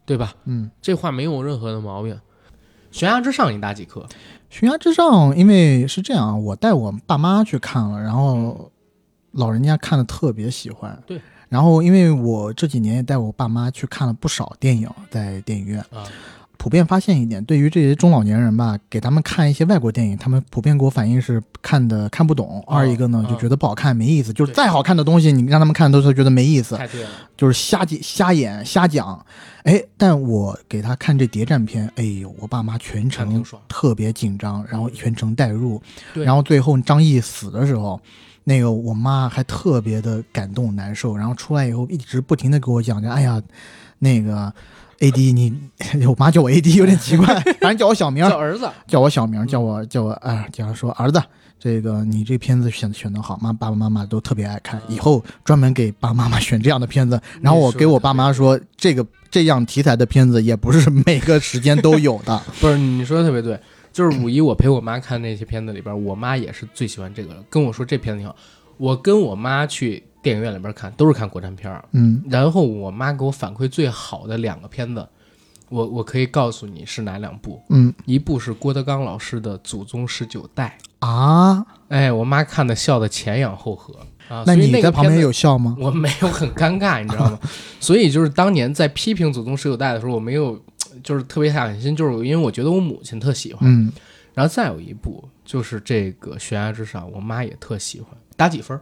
[0.03, 0.34] 对吧？
[0.45, 2.20] 嗯，这话没有任何的毛病。
[2.91, 4.07] 悬崖之上你打几颗？
[4.49, 8.72] 悬崖之上，因为是这样啊，我带我爸妈去看了，然后
[9.34, 10.99] 老人家看的特别喜欢。
[11.05, 11.22] 对。
[11.55, 16.03] 然后，因为我这几年也带我爸妈去看了不少电影，在电影院啊，
[16.57, 22.61] 普遍发现一点，对于这些中老年人吧，给他们看一些外国电影，他们普遍给我反映是看的看不懂。
[22.67, 24.33] 二一个呢，哦就觉得不好看，没意思。
[24.33, 26.75] 就是再好看的东西，你让他们看都是觉得没意思。
[26.75, 29.25] 太对了，就是瞎演瞎演瞎讲，
[29.63, 33.41] 哎，但我给他看这谍战片，哎呦，我爸妈全程。
[33.69, 35.81] 特别紧张，然后全程代入，
[36.13, 37.97] 然后最后张译死的时候，
[38.45, 43.41] 那个我妈还特别的感动难受，然后出来以后一直不停的给我讲着，哎呀，
[43.99, 44.53] 那个
[44.99, 45.53] A D 你，
[46.07, 47.27] 我妈叫我 A D 有点奇怪，
[47.59, 51.21] 反正叫我小名，叫儿子，叫我小名，叫我叫我哎，叫他说儿子，
[51.59, 57.19] 这个你这片子选选的好，妈爸爸妈妈都特别爱看，以后专门给爸爸妈妈选这样的片子。
[57.41, 62.39] 然后我给我爸妈说，这个这样题材的片子也不是每个时间都有的。
[62.61, 63.59] 不是你说的特别对，
[63.95, 68.35] 就是五一我陪我妈看那些片子里边，我妈也是最喜欢这个，跟我说这片子挺好。
[68.75, 75.07] 我跟我妈去电影院里边看，都是看国产片儿，嗯，然后我妈给我反馈最好的两个片子，
[75.69, 81.53] 我我可以告诉你是哪两部，嗯一部是郭德纲老师的《祖宗十九代啊，》，
[81.87, 83.95] 哎，我妈看的笑的前仰后合
[84.27, 85.73] 啊，那你在旁边有笑吗？
[85.79, 87.39] 我没有很尴尬，你知道吗？
[87.79, 90.61] 所以就是当年在批评《祖宗十九代》的时候，我没有
[91.03, 93.69] 就是特别下狠心，就是因为我觉得我母亲特喜欢。
[93.69, 93.91] 嗯，
[94.33, 98.09] 然后再有一部就是这个《悬崖之上》，我妈也特喜欢。
[98.35, 98.79] 打几分？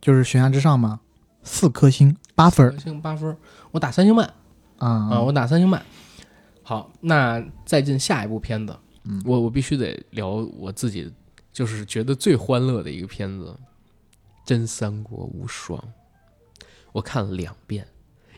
[0.00, 1.00] 就是悬崖之上嘛，
[1.42, 3.36] 四颗星，八分八分，
[3.70, 4.26] 我打三星半
[4.78, 5.20] 啊，啊。
[5.20, 5.82] 我打三星半。
[6.62, 11.12] 好，那再进下一部片子，嗯我我必须得聊我自己
[11.52, 13.46] 就是觉得最欢乐的一个片子，
[14.44, 15.78] 《真三国无双》，
[16.92, 17.86] 我看了两遍，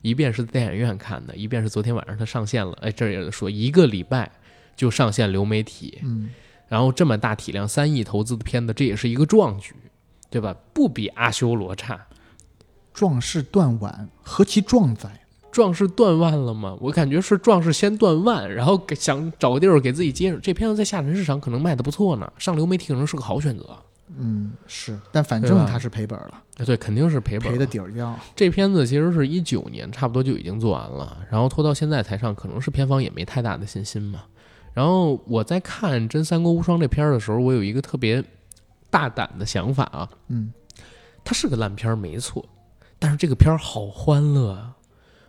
[0.04, 2.76] 一遍是在电影院看的，一遍是昨天晚上它上线了。
[2.82, 4.30] 哎，这儿也得说，一个礼拜
[4.76, 6.28] 就上线流媒体，嗯，
[6.68, 9.74] 然后这么大体量、三亿投资的片子，这也是一个壮举，
[10.28, 10.54] 对吧？
[10.74, 12.06] 不比阿修罗差。
[12.92, 15.08] 壮士断腕，何其壮哉！
[15.50, 16.76] 壮士断腕了吗？
[16.80, 20.38] 我感觉是壮士先断腕，然后给想找个地儿给自己接上。
[20.40, 23.78] 这片子在下沉市场可能卖的不错呢，上流媒体可能是个好选择。
[24.16, 28.14] 嗯，是，但反正他是赔本了，哎对，肯定是赔本赔的了底儿掉。
[28.36, 34.22] 这片子其实是一九年差不多就已经做完了，然后拖到现在才上，可能是片方也没太大的信心嘛。
[34.72, 38.22] 然后我在看《真三国无双》这片儿的时候，我有一个特别
[38.90, 40.52] 大胆的想法啊，嗯，
[41.24, 42.44] 它是个烂片儿没错，
[42.98, 44.76] 但是这个片儿好欢乐啊！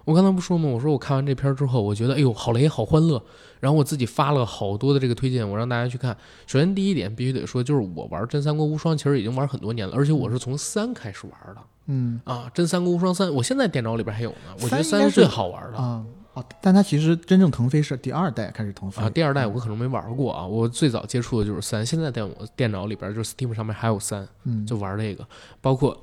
[0.05, 0.69] 我刚才不说吗？
[0.69, 3.21] 我说我看完这片儿之后，我觉得哎呦好雷，好欢乐。
[3.59, 6.15] 然后我自己发了好多的这个推荐，我让大家去看。
[6.45, 14.55] 首先第一点必须得说，就是我玩《真三国无双》其实已经玩很多年了，而且我是从三开始玩的嗯啊，《真三国无双三》，我现在电脑里边还有呢。
[14.61, 15.77] 我觉得三是最好玩的。
[15.79, 25.25] 啊，啊，但它其实真正腾飞是第二代开始腾飞啊，第二代我可能没玩过啊，我最早接触的就是三，现在在我电脑里边就是 Steam 上面还有三，嗯，就玩那个，
[25.61, 25.99] 包括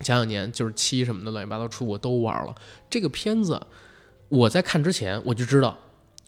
[0.00, 2.54] 前两年就是七什么的乱七八糟出我都玩了。
[2.88, 3.60] 这个片子
[4.28, 5.76] 我在看之前我就知道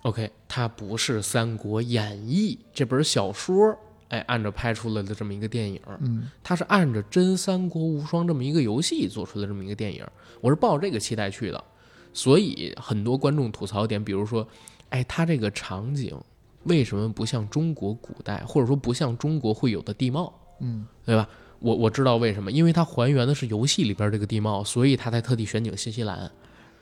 [0.03, 3.77] ，OK，它不是《三国演义》这本小说，
[4.09, 10.05] 哎，按照拍出来的这么一个电影，嗯，它是按着《真三国无双》这么一个游戏做出的这么一个电影，
[10.41, 11.65] 我是抱着这个期待去的。
[12.13, 14.45] 所以很多观众吐槽点，比如说，
[14.89, 16.19] 哎，它这个场景
[16.65, 20.33] 为什么不像中国古代，或者说不像中国会有的地貌？
[20.61, 21.29] 嗯，对吧？
[21.61, 26.31] 我我知道为什么，因为它还原的是游戏里边这个地貌，所以他才特地选景新西兰。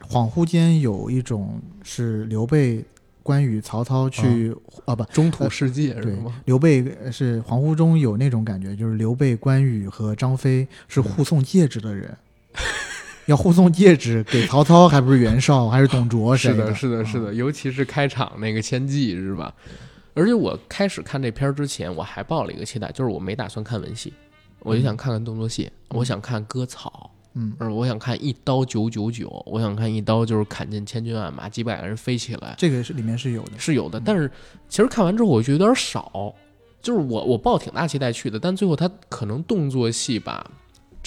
[0.08, 2.84] 恍惚间有一种是刘备、
[3.22, 4.54] 关羽、曹操去
[4.84, 6.40] 啊不，中土世界是对吗？
[6.44, 12.16] 刘备呃是恍惚中有那种感觉，就是刘备、关羽和张飞是护送戒指的人，
[13.26, 19.52] 要护送戒指给曹操，还不是袁绍，还是董卓 谁是的，是的，是的，尤其是开场那个千骑是吧？
[20.14, 24.12] 而且我开始看这片儿之前，我还抱了一个期待，就是我没打算看文戏，
[24.60, 27.52] 我就想看看动作戏，我想看割草，嗯。
[27.58, 34.00] 而我想看一刀九九九，我想看一刀就是砍进千军万马，几百个人飞起来，这个是里面是有的，是有的。
[34.04, 34.30] 但是
[34.68, 36.34] 其实看完之后，我觉得有点少，
[36.80, 40.50] 就是我我抱挺大期待去的，但最后他可能动作戏吧，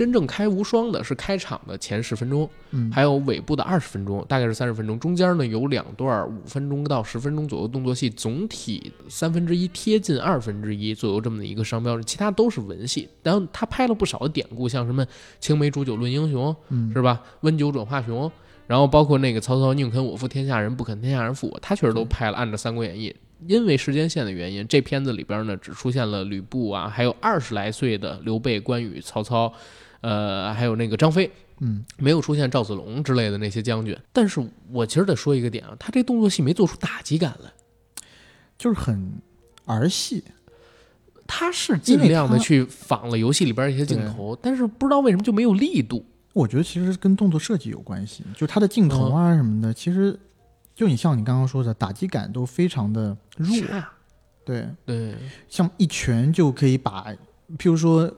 [0.02, 13.08] 真正开无双的是开场的前十分钟，嗯，还有尾部的二十分钟，大概是三十分钟，中间呢有两段五分钟到十分钟左右动作戏，总体三分之一贴近二分之一左右这么的一个商标，其他都是文戏。
[13.22, 15.06] 然后他拍了不少的典故，像什么
[15.40, 17.22] 青梅煮酒论英雄，嗯是吧？
[17.42, 18.32] 温酒转化雄，
[18.66, 23.12] 然后包括那个曹操宁肯我负天下人，不肯天下人负我，他确实都拍了，按照《三国演义》。
[23.48, 29.52] 因为时间线的原因，这片子里边呢只出现了吕布啊，还有二十来岁的刘备、关羽、曹操，
[30.02, 33.98] 呃，还有那个张飞，嗯，没有出现赵子龙之类的那些将军。
[34.12, 37.52] 但是我其实得说一个点啊，他这动作戏没做出打击感来，
[38.58, 39.12] 就是很
[39.66, 40.24] 儿戏，
[41.26, 46.06] 他是尽量的去仿了游戏里边一些镜头，但是不知道为什么就没有力度。
[46.34, 50.18] 我觉得其实跟动作设计有关系，就是它的镜头嗯啊什么的，其实
[50.74, 53.56] 就你像你刚刚说的，打击感都非常的弱，
[54.46, 55.16] 对，对
[55.50, 57.14] 像一拳就可以把，
[57.58, 58.10] 譬如说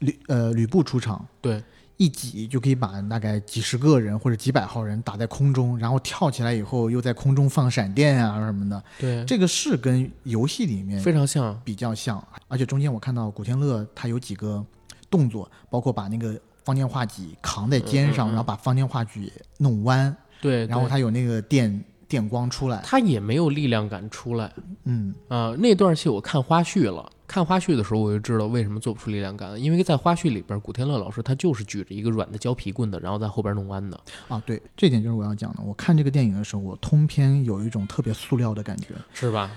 [0.00, 1.62] 吕呃吕布出场，对，
[1.96, 11.58] 一挤就可以把大概几十个人或者几百号人打在空中，然后跳起来以后又在空中放闪电啊什么的，对，这个是跟游戏里面非常像。
[11.64, 14.64] 比较像，而且中间我看到古天乐他有几个
[15.10, 18.32] 动作，包括把那个方天画戟扛在肩上，嗯嗯嗯。
[18.32, 24.52] 然后把方天画戟弄弯，对，然后他有那个电电光出来，他也没有力量感出来
[24.84, 33.98] 嗯，啊、那段戏我看花絮了，看花絮的时候我就知道为什么做不出力量感了，因为在花絮里边，古天乐老师他就是举着一个软的胶皮棍的，然后在后边弄弯的。
[34.28, 35.62] 啊，对，这点就是我要讲的。
[35.62, 38.88] 我看这个电影的时候，我通篇有一种特别塑料的感觉。
[39.14, 39.48] 是吧？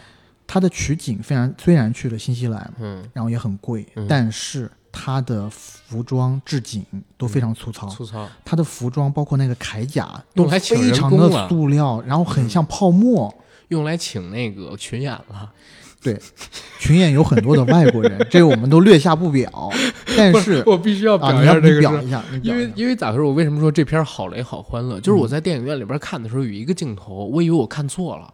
[0.45, 6.85] 它的取景非常虽然去了新西兰，嗯，然后也很贵，嗯但是它的服装置景
[7.17, 7.87] 都非常粗糙。
[7.87, 8.29] 粗糙。
[8.45, 13.33] 他的服装包括那个铠甲都用来请人非常工的塑料，然后很像泡沫。
[13.69, 15.51] 用来请那个群演了，
[15.99, 16.19] 对
[16.79, 19.71] 群演有很多的外国人， 这个我们都略下不表。
[20.15, 23.23] 但是我必须要啊，表一下这个表一下，表因为因为咋回事？
[23.23, 24.99] 我为什么说这片儿好雷好欢乐？
[24.99, 28.31] 就是我在电影院里边看的时候，有一个镜头，我以为我看错了，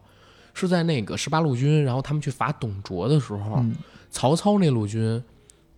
[0.52, 3.74] 是在那个十八路军，然后他们去伐董卓的时候，嗯
[4.10, 5.22] 曹操那路军。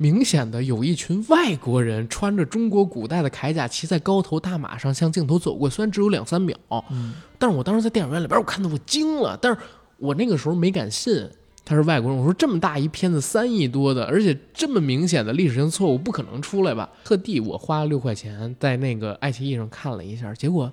[0.03, 6.57] 明显的有一群外国人穿着中国古代的铠甲，骑在高头大马上向镜头走过，虽然只有两三秒，
[6.91, 9.59] 嗯但是我当时在电影院里边，我看到我惊了，但是
[9.99, 11.31] 我那个时候没敢信
[11.65, 12.19] 他是外国人。
[12.19, 16.91] 我说这么大一片子三亿多的，而且这么明显的历史性错误，不可能出来吧？
[17.05, 20.73] 特地我花了六块钱在那个爱奇艺上看了一下，结果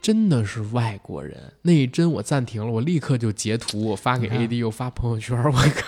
[0.00, 1.36] 真的是外国人。
[1.62, 5.82] 那一帧我暂停了，我立刻就截图，我发给 AD 又发朋友圈，我靠，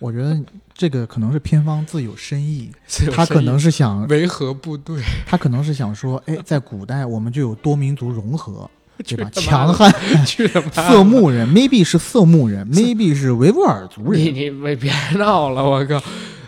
[0.00, 0.36] 我觉得
[0.74, 2.70] 这个可能是片方自有深意，
[3.14, 8.68] 他可能是想，维和部队他可能是想说，哎， 在古代我们就有多民族融合，
[9.06, 9.30] 对吧？
[9.30, 9.92] 强悍
[10.72, 16.02] 色目人，maybe 是色目人，maybe 是维吾尔族人，你你别闹了，我靠！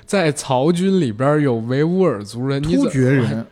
[0.07, 3.47] 在曹军里边有维吾尔族人，突厥人，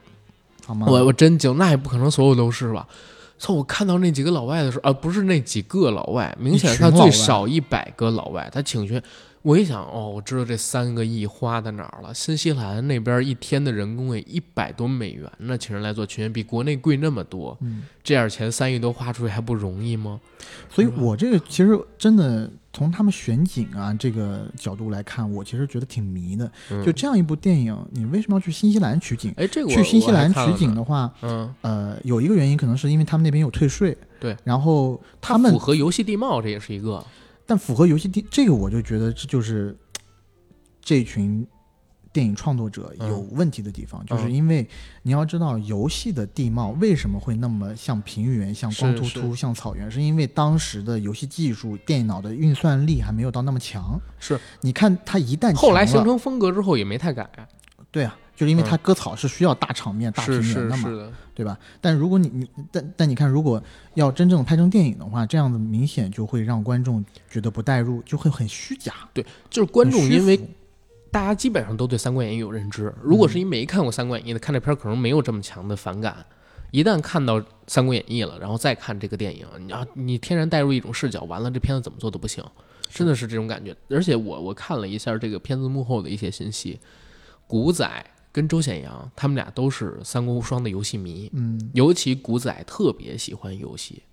[0.66, 0.86] 好吗？
[0.88, 2.86] 我我真惊，那也不可能所有都是吧？
[3.40, 3.54] 操！
[3.54, 9.02] 我看到那几个老外的时候，啊，不是那几个老外，明显他最少一百个老外，他请去。
[9.42, 12.12] 我一想，哦，我知道这三个亿花在哪儿了。
[12.12, 17.56] 新西兰那边一天的人工也一百多美元呢，请人来做群演，比国内贵那么多。
[17.62, 20.20] 嗯，这点钱三亿多花出去还不容易吗？
[20.68, 26.50] 所以我这个其实真的从他们选景啊这个角度来看，我其实觉得挺迷的。
[26.70, 29.32] 嗯就这样一部电影，你为什么要去新西兰取景？
[29.36, 37.04] 哎，这个去新西兰取景的话，嗯，呃，有一个原因可能是因为他们那边有退税，对，然后他们符合游戏地貌，这也是一个。
[37.44, 39.76] 但符合游戏地，这个我就觉得这就是
[40.80, 41.44] 这群
[42.12, 44.68] 电影创作者嗯有问题的地方，就是嗯因为
[45.02, 54.00] 你要知道游戏的地貌为什么会那么像平原、像光秃秃、像草原，是因为当时的游戏技术、电脑的运算力还没有到那么强。
[54.18, 57.28] 是，你看它一旦后来形成风格之后也没太改，
[57.90, 60.82] 对啊，就是因为它嗯割草是需要大场面、大平是原的嘛。
[60.88, 61.56] 是是的，对吧？
[61.80, 63.62] 但如果你你但但你看，如果
[63.94, 68.92] 要真正拍成电影的话，这样子明显就会让观众觉得不带入，就会很虚假。
[69.14, 70.46] 对就是观众因为浮
[71.10, 76.24] 大家基本上都对《三国演义》有认知，如果嗯是你没看过《三国演义》的，看这片儿可能没有这么强的反感。
[76.70, 82.44] 一旦看到《三国演义》了，然后再看这个电影，你啊，你天然带入一种视角，完了这片子怎么做都不行，
[82.90, 83.76] 真的是这种感觉。
[83.88, 86.78] 而且我我看了一下这个片子幕后的一些信息，
[87.48, 94.04] 古仔跟周显阳他们俩都是《三国无双》的游戏迷，嗯，尤其古仔特别喜欢游戏，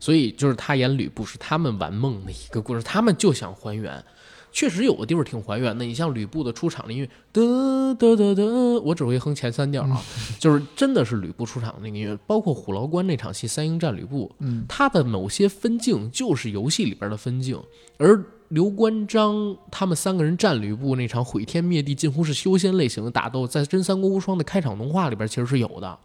[0.00, 4.04] 所以就是他演吕布是他们玩梦的一个故事，他们就想还原。
[4.52, 10.02] 确实有的地方挺还原的，你像吕布的出场的音乐，得得得得，我只会哼前三调啊，
[10.38, 17.60] 就是真的是吕布出场的那个音乐，包括虎牢关那场戏，三英战吕布，嗯，他的某些分镜就是游戏里边的分镜，
[17.98, 25.96] 而刘关张他们三个人战吕布那场毁天灭地、近乎是修仙类型的打斗，在《真三国无双》的开场动画里边其实是有的。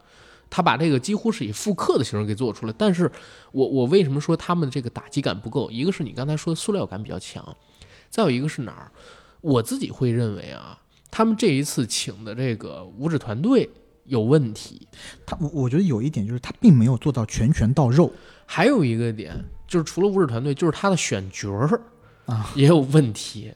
[0.47, 3.11] 他把这个几乎是以复刻的形式给做出来，但是
[3.51, 5.71] 我我为什么说他们这个打击感不够？
[5.71, 7.43] 一个是你刚才说的塑料感比较强，
[8.15, 8.89] 再有一个是哪儿？
[9.41, 10.79] 我自己会认为啊，
[11.11, 13.69] 他们这一次请的这个五指团队
[14.05, 14.87] 有问题，
[15.25, 18.09] 他我我觉得有一点就是他并没有做到拳拳到肉
[18.45, 19.35] 还有一个点
[19.67, 21.81] 就是除了五指团队，就是他的选角儿
[22.25, 23.53] 啊也有问题。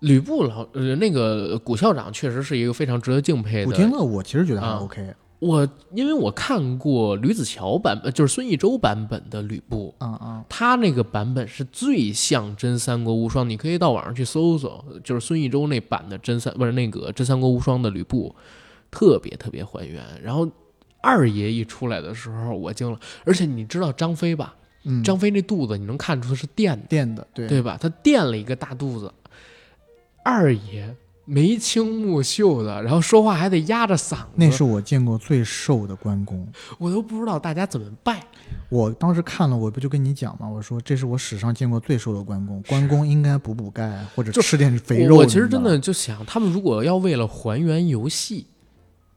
[0.00, 3.66] 吕布老呃那个古校长确实是一个非常值得敬佩的。
[3.66, 18.32] 古天乐我其实觉得还啊 OK 我因为我看过吕子乔版本，就是孙艺洲版本的吕布，嗯嗯，他那个版本是最像真三国无双，你可以到网上去搜搜，就是孙艺洲那版的真三不是那个真三国无双的吕布，
[18.88, 20.00] 特别特别还原。
[20.22, 20.48] 然后
[21.02, 24.54] 二爷一出来的时候，我惊了，而且你知道张飞吧？
[24.84, 27.76] 嗯，张飞那肚子你能看出是垫的，垫的对对吧？
[27.80, 29.12] 他垫了一个大肚子。
[30.24, 36.46] 二爷眉清目秀的，然后说话还得压着嗓子，那是我见过最瘦的关公。
[36.78, 38.22] 我都不知道大家怎么拜。
[38.68, 40.48] 我当时看了，我不就跟你讲吗？
[40.48, 45.14] 我说这是我史上见过最瘦的关公，关公应该补补钙或者吃点肥肉。
[45.14, 48.46] 我我其实真的就想，他们如果要为了还原游戏，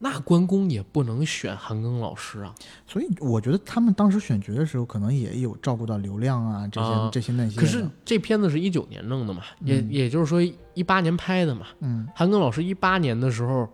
[0.08, 2.54] 那关公也不能选韩庚老师啊。
[2.86, 7.60] 所以我觉得他们当时选角的时候，可能也有照顾到流量啊这些、啊这些那些。
[7.60, 10.40] 可是这片子是一九年弄的嘛，也嗯也就是说
[10.76, 11.66] 一八年拍的嘛。
[11.80, 13.68] 嗯，韩庚老师一八年的时候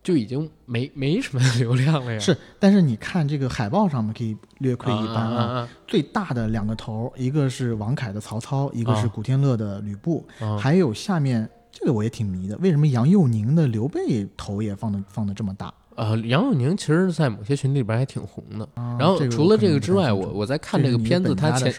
[0.00, 2.18] 就已经没没什么流量了呀。
[2.20, 10.24] 是，但是你看这个海报上面可以略窥一斑啊啊最大的两个头，一个是王凯的曹操，一个是啊古天乐的吕布！
[10.56, 15.72] 还有下面这个我也挺迷的，为什么杨佑宁的刘备头也放的放的这么大？
[15.94, 18.68] 呃，杨佑宁其实，在某些群里边还挺红的。
[18.74, 21.72] 啊然后除了这个之外，我我在看这个片子，他前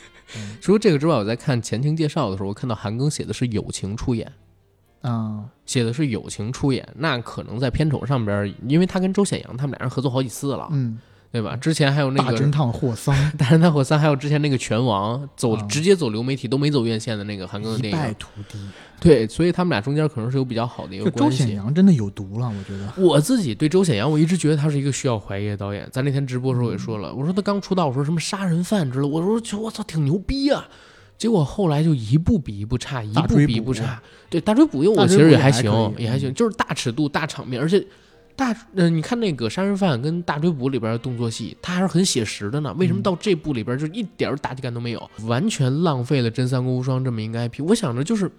[0.60, 4.30] 除了这个之外，我在看前情介绍的时候，我看到韩庚写的是友情出演。
[5.00, 10.98] 啊，写的是友情出演，那可能在片酬上边，因为他跟周显阳他们俩人合作好几次了，嗯，
[11.30, 11.54] 对吧？
[11.56, 18.58] 之前还有那个大侦探霍桑《大侦探霍三》，还有之前那个拳王走、啊直接走流媒体都没走院线的那个韩庚的一败电影，涂地，
[18.98, 21.38] 对，所以他们俩中间可能是有比较好的一个关系。
[21.38, 22.90] 周显阳真的有毒了，我觉得。
[22.96, 25.86] 我自己对周显阳，我一直觉得他是一个需要怀疑的导演。
[25.92, 30.66] 咱那天直播的时候我也说了，我说他刚出道，我说什么杀人犯之类，我说就我操挺牛逼啊。
[31.18, 34.00] 结果后来就一步比一步差，一步比一步差。
[34.30, 37.84] 对，大追捕又大我其实也还行也还行，就是大尺度、大场面，而且
[38.38, 42.72] 大呃，你看那个杀人犯跟大追捕里边的动作戏，它还是很写实的呢。
[42.78, 47.64] 为什么到这部里边就一点儿打击感都没有，完全浪费了《真三国无双》这么一个 IP？
[47.66, 48.30] 我想着就是。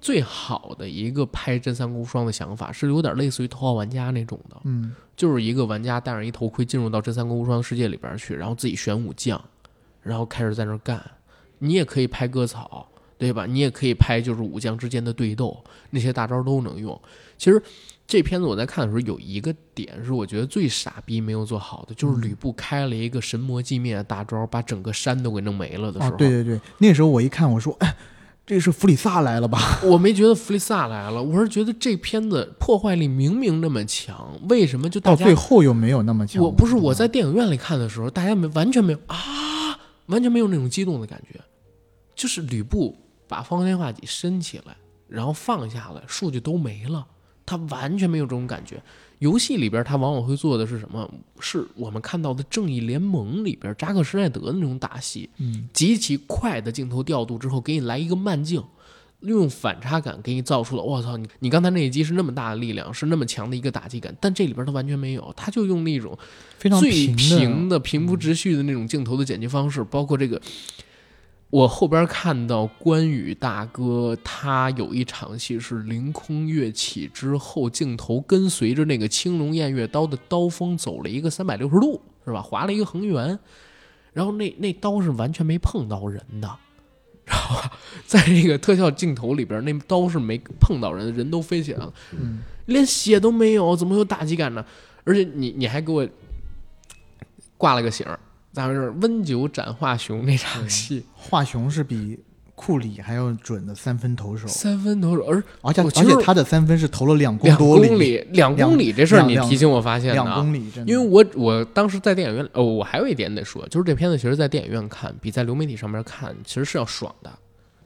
[0.00, 9.40] 最好的一个拍《真三国无双》的想法是有点类似于《头号玩家》那种的，嗯，就是一个玩家戴上一头盔进入到真三国无双世界里边去，然后自己选武将，
[10.02, 11.00] 然后开始在那干。
[11.58, 13.46] 你也可以拍割草，对吧？
[13.46, 17.00] 你也可以拍就是武将之间的对斗，那些大招都能用。
[17.36, 17.62] 其实
[18.12, 27.96] 这片子我在看的时候有一个点是我觉得最傻逼没有做好的，就是吕布开了一个神魔寂灭的大招，把整个山都给弄没了的时啊，候，对对对，那时候我一看，我说，哎，
[28.44, 29.58] 这是弗里萨来了吧？
[29.82, 36.44] 我没觉得弗里萨来了，我是觉得这片子破坏力明明那么强，为什么就到最后又没有那么强。
[36.44, 39.16] 我不是我在电影院里看的时候，大家没完全没有啊，
[40.08, 41.40] 完全没有那种激动的感觉。
[42.14, 42.94] 就是吕布
[43.26, 44.76] 把方天画戟伸起来，
[45.08, 47.06] 然后放下来，数据都没了，
[47.44, 48.82] 他完全没有这种感觉。
[49.18, 51.08] 游戏里边他往往会做的是什么？
[51.38, 58.60] 是我们看到的《正义联盟》里边扎克施耐德的那种打戏，嗯，极其快的镜头调度之后，给你来一个慢镜，
[59.20, 66.18] 用反差感给你造出了我操，你你刚才那一击是那么大的力量，是那么强的一个打击感，但这里边他完全没有，他就用那种
[66.58, 70.42] 非常最平的平铺直叙的那种镜头的剪辑方式，包括这个。
[71.52, 82.40] 我后边看到关羽大哥，他有一场戏是凌空跃起之后，镜头跟随着那个青龙偃月刀的刀锋走了一个三百六十度，是吧？
[82.40, 83.38] 划了一个横圆，
[84.14, 86.56] 然后那那刀是完全没碰到人的，
[87.26, 87.68] 然后
[88.06, 94.64] 在这个特效镜头里边，那刀是没碰到人的，人都飞起来了，嗯，连血都没有，怎么有打击感呢？
[95.04, 96.08] 而且你你还给我
[97.58, 98.18] 挂了个醒儿，
[98.52, 98.90] 咋回事？
[99.00, 102.18] 温酒斩华雄那场戏，华雄是比
[102.54, 110.38] 库里还要准的三分投手，三分投手，而而且而且他的三分是投了两公两多公里，两公里这事儿你提醒我发现的两啊。
[110.38, 117.32] 公里真的，因为我我当时在电影院，哦，我还有一点得说，就是这片子其实在电影院看比在流媒体上面看其实是要爽的，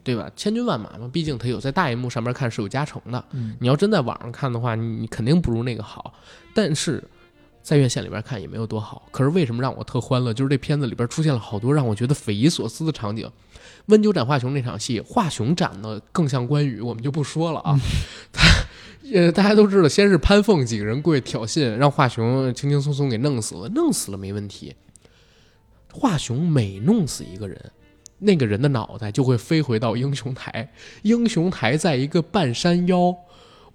[0.02, 0.30] 对吧？
[0.36, 3.24] 千军万马嘛，毕竟它有在大荧幕上面看是有加成的。
[3.32, 6.12] 嗯你要真在网上看的话，你你肯定不如那个好。
[6.52, 7.02] 但是
[7.66, 9.09] 在院线里边看也没有多好。
[9.10, 10.32] 可是为什么让我特欢乐？
[10.32, 13.28] 就是这片子里边出现了好多让我觉得匪夷所思的场景。
[13.86, 17.76] 温酒斩华雄那场戏，华雄斩的更像关羽，我们就不说了啊。
[18.32, 18.47] 他
[19.12, 24.76] 呃，大家都知道，先是潘凤几个人过去挑衅，让华雄轻轻松松给弄死了，弄死了没问题。
[25.93, 27.72] 华雄每弄死一个人，
[28.18, 30.72] 那个人的脑袋就会飞回到英雄台，
[31.02, 33.16] 英雄台在一个半山腰。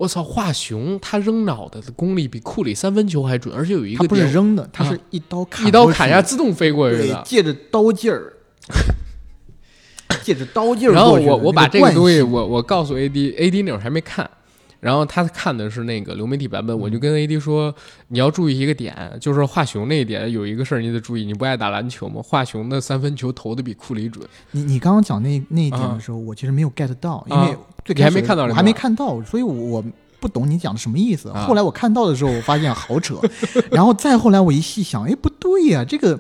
[0.02, 7.22] 我操，华雄他扔脑袋的功力比库里三分球还准，而且有一他不是扔的，他是一刀砍，一刀砍下，自动飞过去，的。
[7.24, 8.34] 借着刀劲儿，
[10.24, 14.28] 借着刀劲儿然后我我把这个东西我我告诉 AD，AD 那会儿还没看，
[14.82, 17.74] 然后他看的是那个流媒体版本，我就跟 AD 说
[18.10, 22.20] 你要注意一个点，就是华雄那一点有一个事儿你得注意，你不爱打篮球吗？
[22.22, 29.86] 华雄的三分球投的比库里准，你你刚刚讲那那一点啊的时候，我其实没有 get 到，因啊为最你还开始没看到我还没看到，所以我我
[30.20, 31.30] 不懂你讲的什么意思。
[31.30, 33.22] 啊后来我看到的时候，我发现好扯，
[33.72, 36.20] 然后再后来我一细想，哎，不对呀、这个。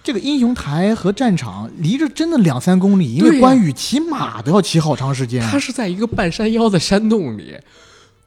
[0.00, 5.42] 这个英雄台和战场离着真的两三公里，因为关羽骑马都要骑好长时间。
[5.42, 7.54] 他是在一个半山腰的山洞里。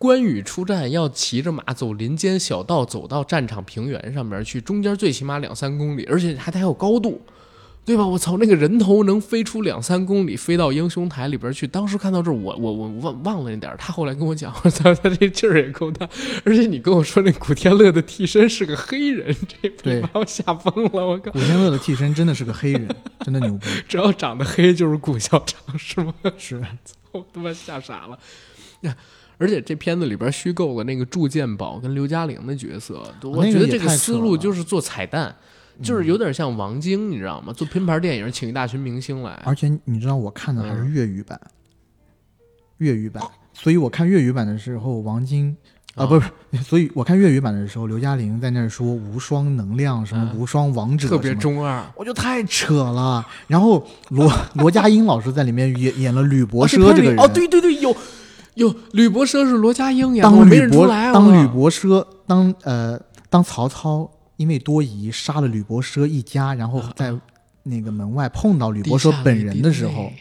[0.01, 7.21] 关羽出战要骑着马走林间小道，走到战场平原上面去，中间最起码两三公里，而且还得有高度，
[7.85, 8.03] 对吧？
[8.07, 11.67] 我操，那个人头能飞出两三公里，飞到英雄台里边去。
[11.67, 13.71] 当时看到这，我我我忘忘了那点。
[13.77, 16.09] 他后来跟我讲，我操，他这劲儿也够大。
[16.43, 19.35] 而且你跟我说那古天乐的替身是个黑人，
[19.83, 21.05] 这把我吓疯了。
[21.05, 22.87] 我靠，古天乐的替身真的是个黑人，
[23.19, 23.67] 真的牛逼。
[23.87, 26.11] 只要长得黑就是古校长是吗？
[26.39, 26.59] 是，
[27.11, 28.17] 我他妈吓傻了。
[29.41, 35.35] 呀而且这片子里边虚构了那个祝建宝跟刘嘉玲的角色，我觉得这个思路就是做彩蛋，
[35.81, 37.51] 就是有点像王晶，你知道吗？
[37.51, 39.31] 做拼盘电影，请一大群明星来。
[39.43, 41.39] 而且你知道我看的还嗯是粤语版，
[42.77, 43.23] 粤语版，
[43.53, 45.57] 所以我看粤语版的时候，王晶
[45.95, 46.29] 啊、啊不是，
[46.63, 53.25] 所以我看粤语版的时候，刘嘉玲在那儿说无双能量什么嗯无双王者，特别，中二，我觉得太扯了。
[53.47, 57.95] 然后罗 罗家英老师在里面演演了吕伯哦奢这个人，哦，对对对，有
[58.61, 61.11] 有吕伯奢是罗家英演的，当吕伯认出来。
[61.11, 67.13] 当吕伯奢当呃当曹操因为多疑杀了吕伯奢一家，然后在
[67.63, 70.11] 那个门外碰到吕伯奢本人的时候。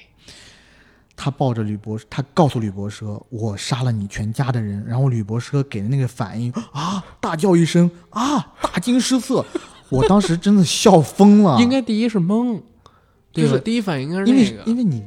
[1.22, 9.44] 他抱着吕伯，他告诉吕伯奢：“我杀了你全家的人。”然后吕伯奢给的那个反应啊，大叫一声啊，大惊失色。
[9.90, 12.62] 我当时真的笑疯了，应该第一是懵，
[13.34, 13.50] 对吧？
[13.50, 15.04] 就是第一反应应该是因为那个，因为你，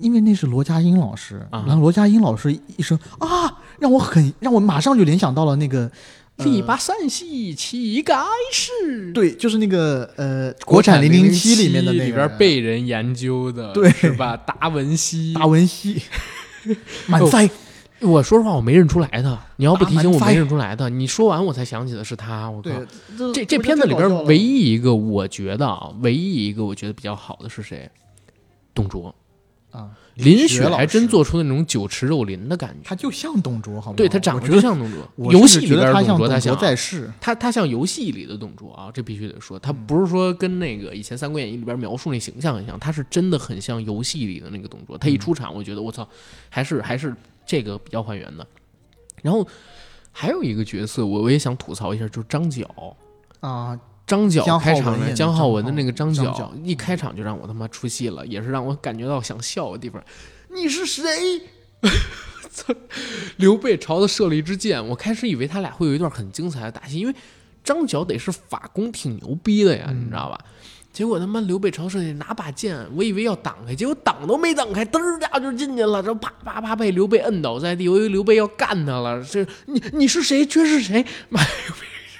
[0.00, 5.80] 因为那是罗家英老师，啊然后罗家英老师一声啊，让我很让我马上就联想到了那个。
[5.80, 8.14] 呃力拔山兮气盖
[8.52, 9.12] 世。
[9.12, 14.36] 对，就是那个呃，国国产零零七七里面的那里个边被人研究的，对是吧？
[14.36, 16.00] 达文西，达文西，
[17.08, 17.50] 满塞，
[18.02, 19.36] 我说实话，我没认出来的。
[19.56, 20.88] 你要不提醒我，没认出来的。
[20.88, 22.48] 你说完我才想起的是他。
[22.48, 22.70] 我靠，，
[23.34, 27.90] 这这片子里边唯一一个我觉得啊，唯一一个我觉得比较好的是谁？
[28.72, 29.12] 董卓，
[29.70, 32.80] 啊，林雪老还真做出那种酒池肉林的感觉。
[32.82, 33.96] 他就像董卓，好吗？
[33.96, 44.96] 对他长得得就像董卓，游戏里边的董卓，他像董他他他像游戏里的董卓啊，这必须得说，他嗯不是说跟那个以前《三国演义》里边描述那形象很像，他是真的很像游戏里的那个董卓。
[44.96, 46.08] 他一出场，我觉得我操，
[46.48, 47.14] 还是还是
[47.44, 48.46] 这个比较还原的。
[49.20, 49.46] 然后
[50.12, 52.66] 还有一个角色，我我也想吐槽一下，就是张角。
[53.40, 53.78] 啊，
[54.08, 60.02] 张角开场的文演的姜浩文的那个张角一开场就让我他妈出戏了，也是让我感觉到想笑的地方。
[60.48, 61.02] 你是谁？
[62.50, 62.74] 操！
[63.36, 67.14] 刘备朝他射了一支箭，我开始以为他俩会有一段很精彩的打戏，因为
[67.62, 70.40] 张角得是法功挺牛逼的呀，嗯你知道吧？
[70.90, 79.22] 结果他妈刘备朝射箭拿把剑，我以为要挡开，结果挡都没挡开，嘚儿家就进去了，然后啪啪啪被刘备摁倒在地，我以为刘备要干他了。
[79.22, 80.44] 这你你是谁？
[80.46, 81.04] 这是谁？
[81.28, 81.40] 妈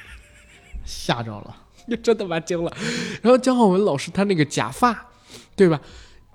[0.84, 1.56] 吓着了。
[2.02, 2.72] 真的妈惊了。
[3.22, 5.08] 然后姜浩文老师他那个假发，
[5.56, 5.80] 对吧？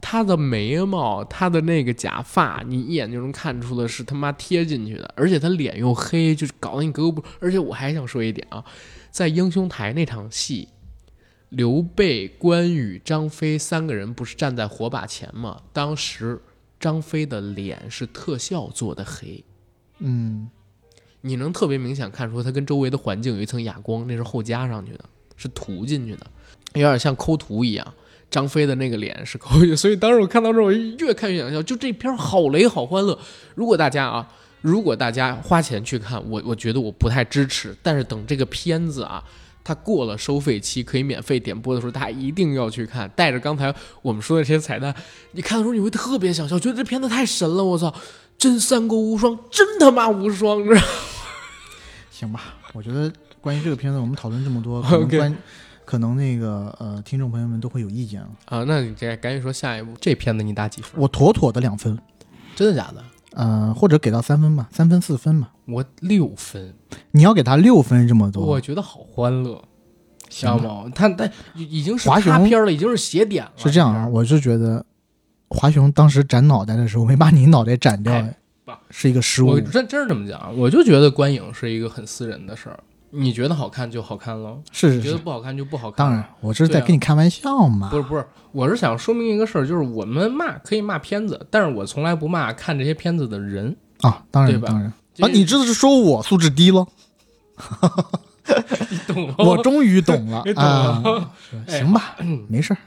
[0.06, 7.24] 他的眉毛，他的那个假发，你一眼就能看出的是他妈贴进去的，而且他脸又黑，就是搞得你格格不。
[7.40, 8.66] 而且我还想说一点啊，
[9.10, 10.68] 在英雄台那场戏，
[11.48, 15.62] 刘备、关羽、张飞三个人不是站在火把前吗？
[15.72, 16.42] 当时
[16.78, 19.46] 张飞的脸是特效做的黑，
[20.00, 20.50] 嗯，
[21.22, 25.06] 你能特别明显看出他跟周围的环境有一层哑光，那是后加上去的，
[25.36, 26.26] 是涂进去的，
[26.74, 27.94] 有点像抠图一样。
[28.32, 31.62] 张飞的那个脸是抠进去，所以当时我看到这，我越看越想笑。
[31.62, 33.16] 就这片好雷好欢乐。
[33.54, 34.28] 如果大家啊，
[34.62, 37.76] 如果大家花钱去看，我我觉得我不太支持。
[37.84, 39.24] 但是等这个片子啊，
[39.64, 43.08] 它过了收费期可以免费点播的时候，大家一定要去看。
[43.16, 44.92] 带着刚才我们说的这些彩蛋，
[45.34, 47.64] 你看的时候你会特别想笑，觉得这片子太神了。
[47.64, 47.94] 我操，
[48.40, 50.82] 真三国无双，真他妈无双，你知道？
[52.10, 53.14] 行吧，我觉得
[53.44, 55.38] 关于这个片子，我们讨论这么多， 可能关
[55.84, 58.30] 可能那个呃，听众朋友们都会有意见了。
[58.46, 60.92] 啊，那你这赶紧说下一部，这片子你打几分？
[60.96, 62.00] 我妥妥的两分，
[62.56, 63.04] 真的假的？
[63.34, 65.52] 呃，或者给到三分吧，三分四分吧。
[65.66, 66.74] 我六分，
[67.12, 69.62] 你要给他六分这么多，我觉得好欢乐，
[70.30, 70.92] 知行吧道吗？
[70.96, 73.52] 他他已经是华雄他片儿了，已经是邪点了。
[73.58, 74.86] 是这样啊，我是觉得
[75.50, 78.34] 华雄当时斩脑袋的时候没把你脑袋斩掉，哎
[78.90, 79.60] 是一个失误我。
[79.60, 82.80] 真真是这么讲，我就觉得观影是一个很私人的事儿。
[83.16, 86.06] 你觉得好看就好看喽，是是是，你觉得不好看就不好看。
[86.06, 87.90] 当然，我这是在跟你开玩笑嘛。
[87.90, 93.76] 不是不是，我是想说明一个事儿，就是我们骂可以骂片子，但是我从来不骂看这些片子的人。
[94.02, 96.88] 啊，当然对吧然当然啊，你这是说我素质低了，
[98.90, 99.36] 你懂吗？
[99.38, 101.32] 我终于懂了 啊。
[101.52, 102.16] 是行吧，
[102.48, 102.78] 没事儿。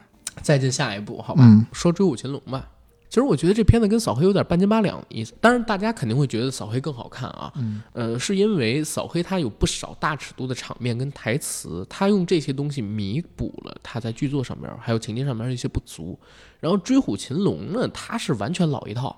[0.42, 1.42] 再进下一步，好吧？
[1.44, 2.66] 嗯，说《追虎擒龙》吧。
[3.08, 7.52] 其实我觉得这片子跟扫黑有点半斤八两的意思，当然大家肯定会觉得扫黑更好看啊。
[7.56, 16.18] 嗯，呃，是因为扫黑它有不少大尺度的场面跟台词，它用这些东西弥补了它在剧作上面还有情节上面的一些不足。
[16.58, 19.16] 然后《追虎擒龙》呢，它是完全老一套，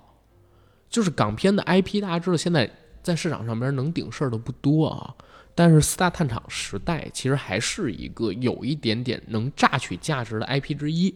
[0.89, 2.69] 就是港片的 IP，大家知道现在
[3.01, 5.15] 在市场上边能顶事儿的不多啊。
[5.55, 11.13] 但是四大探长时代其实还是一个有一点点能榨取价值的 IP 之一。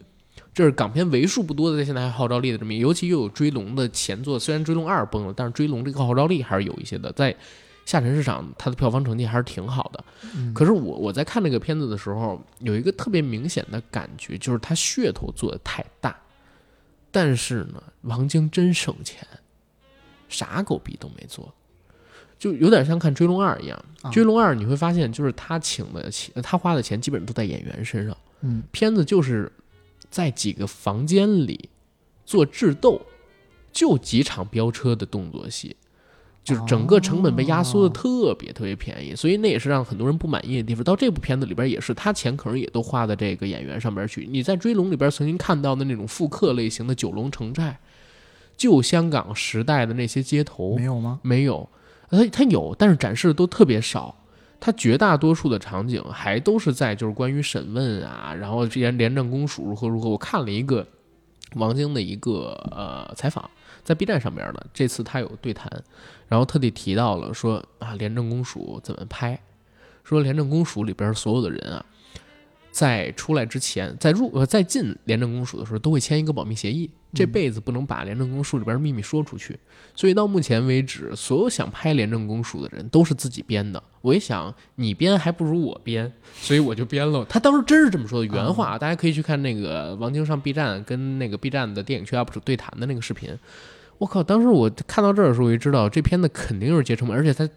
[0.53, 7.35] 这是港片为数不多的在现在还号召力的这么尤其又有《追龙》的前作，虽然《追龙二》崩了，但是《追龙》这个号召力还是有一些的，在
[7.85, 10.03] 下沉市场它的票房成绩还是挺好的。
[10.53, 16.15] 可是我我在看那个片子的时候，有一个特别明显的感觉，就是它噱头做的太大，
[17.11, 19.27] 但是呢，王晶真省钱，
[20.29, 21.53] 啥狗逼都没做。
[22.39, 28.17] 就有点像看《追龙二》一样，啊《追龙二》你会发现，就是他请的钱，他花的钱基本上都在演员身上。
[28.41, 29.49] 嗯，片子就是
[30.13, 31.71] 在几个房间里
[32.23, 33.01] 做智斗，
[33.71, 35.75] 就几场飙车的动作戏，
[36.43, 40.83] 就是整个成本被压缩的特别特别便宜，所以那也是让很多人不满意的地方。
[40.83, 44.27] 到这部片子里边也是，他钱可能也都花在这个演员上边去。
[44.29, 47.79] 你在《追龙》里边曾经看到的那种复刻类型的九龙城寨，
[48.55, 51.19] 旧香港时代的那些街头没有吗？
[51.23, 51.67] 没有，
[52.11, 54.15] 他他有，但是展示的都特别少。
[54.65, 60.07] 它绝大多数的场景还都是在就是关于审问啊，然后这些廉政公署如何如何。
[60.07, 60.87] 我看了一个
[61.55, 63.49] 王晶的一个呃采访，
[63.83, 65.69] 在 B 站上边的，这次他有对谈，
[66.29, 69.37] 然后特地提到了说啊，廉政公署怎么拍，
[70.05, 71.85] 说廉政公署里边所有的人啊，
[72.71, 79.57] 在出来之前，在入呃在进廉政公署的时候，都会签一个保密协议，这辈子不能把廉政公署里边的秘密说出去。
[79.95, 83.81] 所以到目前为止，所有想拍廉政公署的人都是自己编的。
[84.01, 87.23] 我一想，你编还不如我编，所以我就编了。
[87.25, 93.37] 他当时真是这么说的原话，大家可以去看那个王晶上 B 站跟那个 B 站的电影区 UP 主对谈的那个视频。
[93.99, 94.23] 我靠！
[94.23, 97.47] 当时我看到这儿的时候，我就知道这片子肯定是结成本，而且他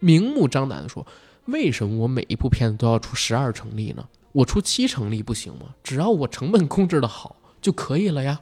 [0.00, 1.06] 明目张胆的说，
[1.44, 4.08] 为什么我每一部片子都要出十二成立呢？
[4.32, 5.74] 我出七成立不行吗？
[5.84, 8.40] 只要我成本控制的好就可以了呀。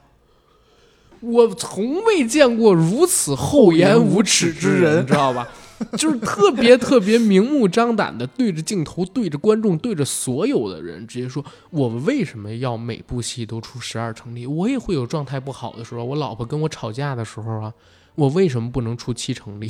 [1.21, 5.49] 我从未见过如此厚颜无耻之人，你知道吧？
[5.99, 14.47] 就是特别特别明目张胆的对着镜头、对着观众、对着所有的人，直接说：“我为什么要每部戏都出十二成立？
[14.47, 17.75] 我也会有状态不好的时候，我老婆跟我吵架的时候啊，
[18.15, 19.69] 我为什么不能出七成立？”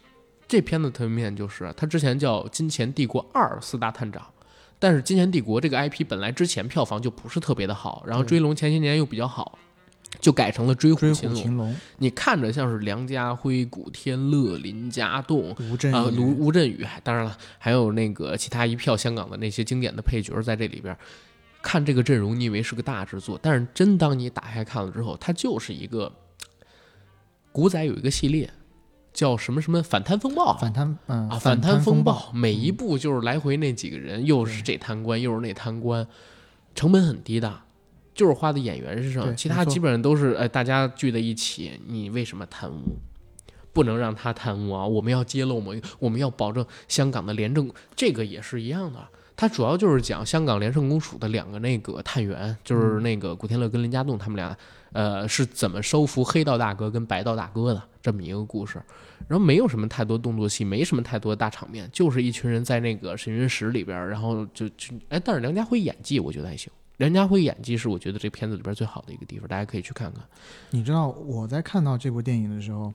[0.48, 4.22] 这片子特别面就是，他之前叫《金钱帝国二：四大探长》，
[4.80, 9.56] 但是《金钱帝国》这个 IP 本来之前票房就不是特别的好，然后《追龙》前些年又比较好，
[10.20, 11.38] 就改成了《追追秦龙》。
[11.42, 20.96] 虎擒龙，你看着像是梁家辉、古天乐、林家栋吴镇啊、宇卢吴镇宇，当然了，还有那个其他一票香港的那些经典的配角在这里边。
[21.62, 26.10] 看这个阵容，你以为是个大制作，但是真当你打开看了之后，它就是一个
[27.52, 28.50] 古仔有一个系列，
[29.12, 36.06] 叫什么什么反贪风暴反贪嗯啊，反贪风暴，每一步就是来回那几个人，又是这贪官，又是那贪官，
[36.74, 37.62] 成本很低的，
[38.14, 42.98] 就是花在演员身上，其他基本上都是呃大家聚在一起，你为什么贪污？
[43.72, 44.84] 不能让他贪污啊！
[44.84, 48.98] 我们要揭露我们，我们要保证香港的廉政，这个也是一样的。
[49.40, 54.54] 它主要就是讲香港廉政公署的两个那个探员，就是那个古天乐跟林家栋他们俩，
[54.92, 58.78] 呃，是怎么收服黑道大哥跟白道大哥的这么一个故事。
[59.26, 66.70] 然后没有什么太多动作戏，没什么太多大场面，就是一群人在那个审讯室里边，然后就就哎，但是梁家辉演技我觉得还行。
[66.98, 70.22] 梁家辉演技是我觉得这片子里边最好的一个地方，大家可以去看看。
[70.68, 72.92] 你知道我在看到这部电影的时候，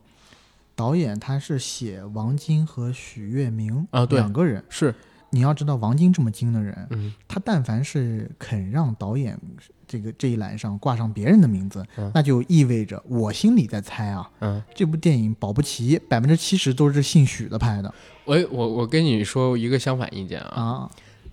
[0.75, 4.63] 导演他是写王晶和许月明啊对两个人。
[4.69, 4.93] 是，
[5.35, 9.37] 你要知道，王晶这么精的人，嗯，他但凡是肯让导演
[9.85, 12.09] 这个这一栏上挂上别人的名字，嗯。
[12.15, 17.93] 那就意味着我心里在猜啊，嗯，这部电影保不齐百分之七十都是姓许的拍的。
[18.23, 20.91] 我我我跟你说一个相反意见啊，啊。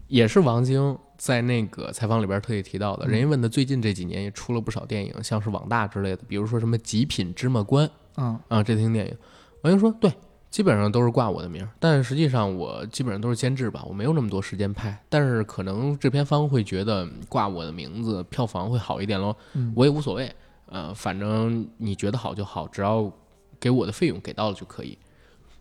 [0.09, 3.09] 也是王晶在那个采访里边特意提到的，嗯。
[3.09, 9.17] 人家问的最近这几年也出了不少电影，像是网大之类的，比如说什么《极品芝麻官》嗯，啊这听电影，
[9.63, 10.13] 王晶说对，
[10.53, 20.31] 基本上都是挂我的名儿，但实际上我基本上都是监制吧，我没有那么多时间拍，但是可能制片方会觉得挂我的名字票房会好一点喽，嗯我也无所谓，
[20.67, 23.11] 呃，反正你觉得好就好，只要
[23.59, 24.99] 给我的费用给到了就可以，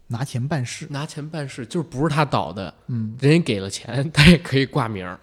[0.08, 0.86] 拿钱办事。
[0.90, 5.18] 拿钱办事就是不是他导的，嗯，人家给了钱， 他也可以挂名儿，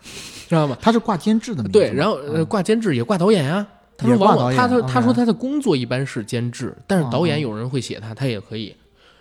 [0.48, 0.78] 知道吗？
[0.80, 1.72] 他是挂监制的名字。
[1.78, 3.66] 对，然后呃嗯挂监制也挂导演呀、
[3.98, 8.74] 他说往往他他他说他的工作一般是监制，但是导演哦有人会写他，他也可以。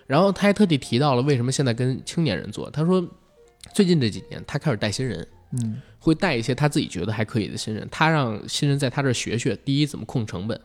[0.08, 3.06] 然后他还特地提到了为什么现在跟青年人做，他说
[3.74, 5.82] 最近这几年他开始带新人，嗯。
[6.00, 10.58] 会带一些他自己觉得还可以的新人，他让新人在他这儿学学，第一怎么控成本，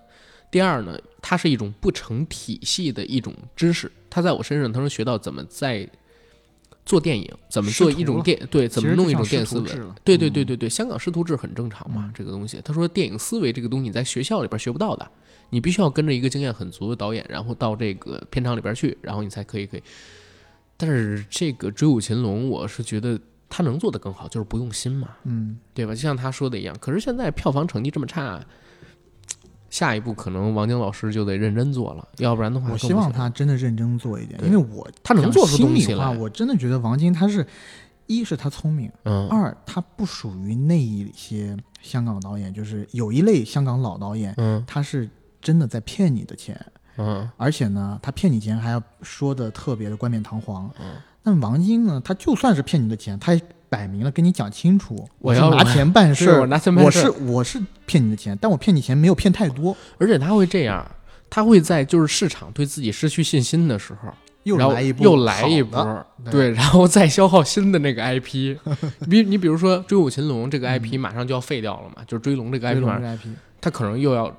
[0.53, 5.89] 第二呢，它是一种不成体系的一种知识，他在我身上他能学到怎么在
[6.87, 9.69] 做电影，怎么做一种电对，怎么弄一种电影思维
[10.05, 12.13] 对对嗯对对对，香港师徒制很正常嘛，嗯。
[12.15, 12.61] 这个东西。
[12.63, 15.11] 他说电影思维这个东西在学校里边学不到的，
[15.53, 19.83] 你必须要跟着一个经验很足的导演，然后到这个片场里边去，然后你才可以可以。
[20.79, 23.21] 但是这个《追舞擒龙》，我是觉得
[23.51, 25.95] 他能做得更好，就是不用心嘛，嗯，对吧？
[25.95, 26.75] 就像他说的一样。
[26.81, 28.41] 可是现在票房成绩这么差，
[29.69, 36.17] 下一步可能王晶老师就得认真做了，要不然的话，我希望他真的认真做一点，因为我他能做出东西来。
[36.17, 37.47] 我真的觉得王晶他是，
[38.07, 45.09] 一是他聪明，嗯二他不属于那一些香港导演，就是有一类香港老导演，嗯他是
[45.43, 46.59] 真的在骗你的钱，
[46.97, 47.29] 嗯。
[47.37, 50.71] 而且呢，他骗你钱还要说的特别的冠冕堂皇。
[50.81, 60.87] 嗯，但王晶呢，他就算是骗你的钱，他也摆明了跟你讲清楚，我要拿钱办 事儿，我拿钱办我是我是骗你的钱，但我骗你钱没有骗太多，而且他会这样，
[61.29, 64.13] 他会在就是市场对自己失去信心的时候，
[64.43, 68.59] 又来一波，又来一波，对，然后再消耗新的那个 IP。
[69.09, 72.85] 比你比如说《追舞擒龙》这个 IP 马上就要废掉了嘛，就是《追龙》这个 IP，
[73.61, 74.35] 他可能又要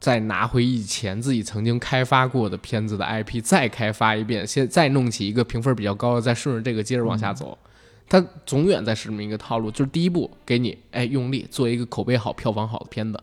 [0.00, 7.56] 再拿回以前自己曾经开发过的片子的 IP，再开发一遍，先再弄起一个评分比较高的，再顺着这个接着往下走。
[8.08, 13.20] 他总远在是这么一个套路，就是第一步给你哎用力做一个口碑好、票房好的片子，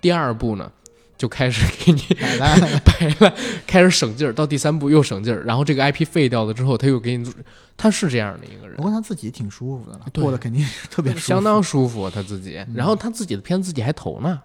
[0.00, 0.70] 第二步呢
[1.16, 3.34] 就开始给你摆烂， 摆烂，
[3.66, 7.34] 开始省劲儿，到第三步又省劲儿，然后这个 IP 废掉了之后，他又给你做，
[7.76, 8.76] 他是这样的一个人。
[8.76, 14.40] 不，过他自己挺舒服的了，过得肯定是特别舒服，相当舒服他自己，嗯然后他自己的片自己还投呢，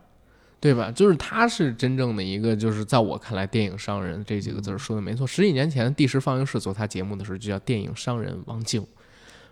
[0.64, 0.90] 对吧？
[0.90, 5.28] 就是他是真正的一个，就是在我看来，电影商人这几个字儿说的没错。
[5.28, 8.88] 十几年前，第十放映室做他节目的时候，就叫电影商人王晶，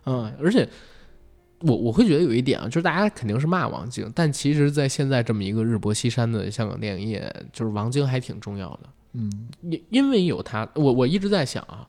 [0.06, 0.66] 嗯，而且。
[1.64, 8.90] 我我会觉得有一点啊，就是大家肯定是骂王晶，但其实，在现在这么一个日薄西山的香港电影业，就是王晶还挺重要的。
[9.14, 9.32] 嗯，
[9.62, 11.88] 因因为有他，我我一直在想啊，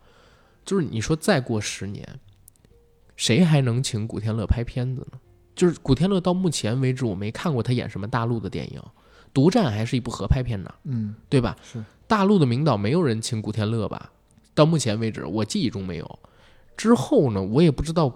[0.62, 2.06] 就是你说再过十年，
[3.16, 5.18] 谁还能请古天乐拍片子呢？
[5.54, 8.78] 就是古天乐到目前为止，我没看过他演什么大陆的电影，
[9.34, 11.56] 《独占》还是一部合拍片呢，嗯，对吧？
[11.62, 14.10] 是大陆的名导没有人请古天乐吧？
[14.54, 16.18] 到目前为止，我记忆中没有。
[16.76, 18.12] 之后呢，我也不知道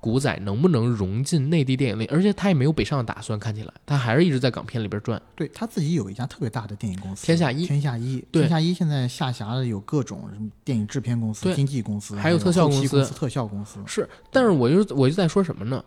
[0.00, 5.20] 古仔能不能融进内地电影里，而且他也没有北上的打算，看起来他还是一直在港片里边转。
[5.34, 13.80] 对他自己有一家特别大的电影公司，天下一天下一，对天下一现在下辖的有各种什么电影制片公司、经纪公司，还有特效公司公司、特效公司。
[13.86, 15.82] 是，但是我就我就在说什么呢？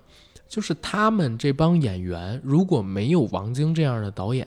[0.47, 4.45] 就是他们这帮演员如果没有王晶这样的导演，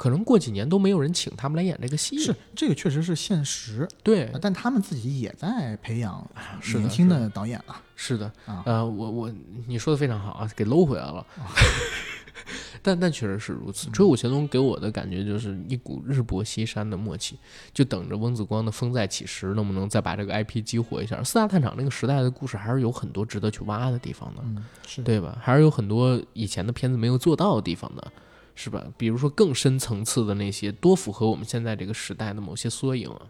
[0.00, 2.18] 可能过几年都没有人请他们来演这个戏。
[2.18, 6.26] 是这个确实是现实，对呃，但他们自己也在培养
[6.74, 8.62] 年轻的导演了是的，啊。
[8.64, 9.34] 呃，我我
[9.66, 11.26] 你说的非常好啊，给搂回来了。
[12.82, 17.38] 但但确实是如此，《追捕乾隆》给我的感觉就是一股日薄西山的默契，
[17.74, 21.22] 就等着翁子光的《风再起时》能不能再把这个 IP 激活一下。
[21.22, 25.36] 四大探长那个时代的故事还是有很多值得去挖的地方的，嗯，是对吧？
[25.42, 28.12] 还是有很多以前的片子没有做到的地方的，
[28.54, 28.86] 是吧？
[28.96, 33.22] 比如说更深层次的那些，多符合我们现在这个时代的某些缩影啊，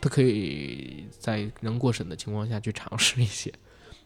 [0.00, 3.52] 它可以在能过审的情况下去尝试一些。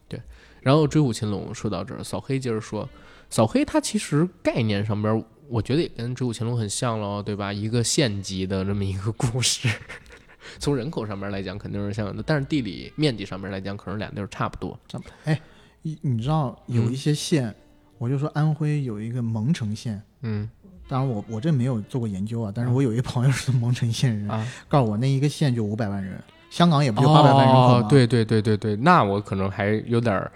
[0.09, 0.20] 对，
[0.61, 2.89] 然后《追虎擒龙》说到这儿，扫黑接着说，
[3.28, 7.53] 扫黑它其实概念上边，我觉得也跟《追虎擒龙》很像喽，对吧？
[7.53, 9.69] 一个县级的这么一个故事。
[10.59, 14.78] 从人口上面来讲肯定是相应的，但是地理面积上面来讲，可能俩地儿差不多。
[15.24, 15.39] 哎，
[15.82, 17.55] 你你知道有一些县，
[17.99, 20.49] 我就说安徽有一个蒙城县，嗯
[20.89, 26.19] 当然我我这没有做过研究啊，但是我有一个朋友是蒙城县人，啊，告诉我那一个县就五百万人，
[26.51, 30.32] 香港也不就八百万人口吗？，哦对对对对对，那我可能还有点儿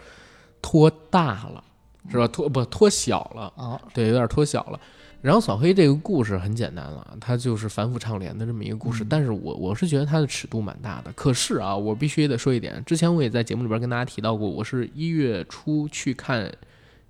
[0.60, 1.64] 拖大了，
[2.10, 2.28] 是吧？
[2.28, 3.52] 拖不拖小了？
[3.56, 4.78] 啊，对，有点拖小了。
[5.22, 9.04] 然后扫黑这个故事很简单了，它就是反腐倡廉的这么一个故事。
[9.04, 11.12] 嗯但是我我是觉得它的尺度蛮大的。
[11.14, 16.44] 可是啊，我必须得说一点，之前我也在节目里边跟大家提到过，我是一月初去看《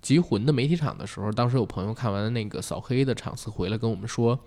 [0.02, 4.38] 集魂》的媒体场的时候，当时有朋友看完那个扫黑的场次回来跟我们说，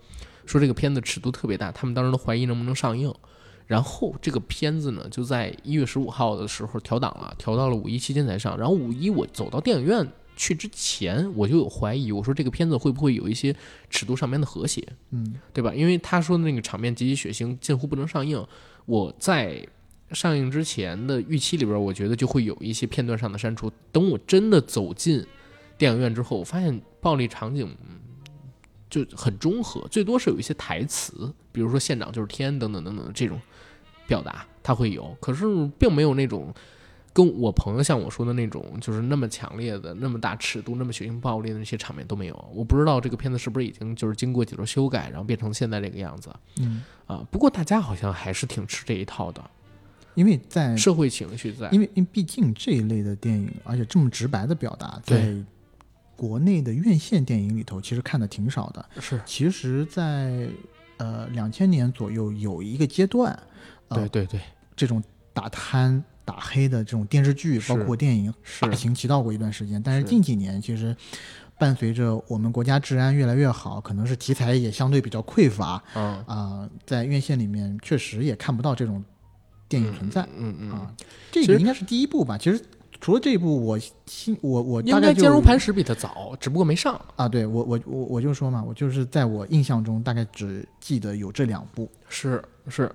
[0.44, 3.12] 说这个片子尺度特别大，他们当时都怀疑能不能上映。
[3.66, 8.56] 然后这个片子呢，就在一月十五号的时候调档了，调到了五一期间才上。
[8.56, 10.06] 然后五一我走到电影院
[10.36, 13.52] 去之前，我就有怀疑，我说这个片子会不会有一些
[13.90, 15.74] 尺度上面的和谐，嗯，对吧？
[15.74, 18.46] 因为他说的那个场面极其血腥，近乎不能上映。
[18.84, 19.66] 我在
[20.12, 23.68] 上映之前的预期里边，我觉得就会有一些片段上的删除。
[23.90, 25.26] 等我真的走进
[25.78, 27.96] 电影院之后，我发现暴力场景嗯
[28.88, 33.40] 就很中和，最多是有一些台词，比如说“县长就是天”等等等等这种
[34.06, 35.44] 表达，它会有，可是
[35.78, 36.54] 并没有那种。
[37.12, 42.48] 跟我朋友像我说的那种，就是那么强烈的、那么大尺度、那么血腥暴力的那些场面都没有。
[42.54, 46.28] 我不知道这个片子是不是已经就是经过几轮修改，然后变成现在这个样子
[46.60, 47.26] 嗯，啊？
[47.30, 49.42] 不过大家好像还是挺吃这一套的，
[50.12, 51.70] 因为在社会情绪在。
[51.70, 55.44] 因为因为毕竟这一类的电影，而且这么直白的表达，对在
[56.16, 58.84] 国内的院线电影里头，其实看的挺少的。
[59.00, 60.48] 是其实在，
[60.96, 63.38] 呃两千年左右有一个阶段，
[63.88, 64.40] 呃对对对，
[64.74, 65.02] 这种
[65.32, 69.80] 打贪打黑的这种电视剧，包括电影是大行其道过一段时间。
[69.82, 70.96] 但是是近几年，其实
[71.58, 79.04] 伴随着我们国家治安越来越好，可能是题材也相对比较匮乏嗯，啊、在院线里面确实也看不到这种
[79.68, 80.22] 电影存在。
[80.36, 80.94] 嗯嗯嗯，啊，
[81.30, 82.36] 这个应该是第一部吧。
[82.36, 82.62] 其实
[83.00, 87.00] 除了这一部，我心我我大应该概坚如磐石比他早，只不过没上。
[87.16, 91.90] 啊，对我我我我就说嘛，我就是在我印象中大概只记得有这两部。
[92.08, 92.90] 是是，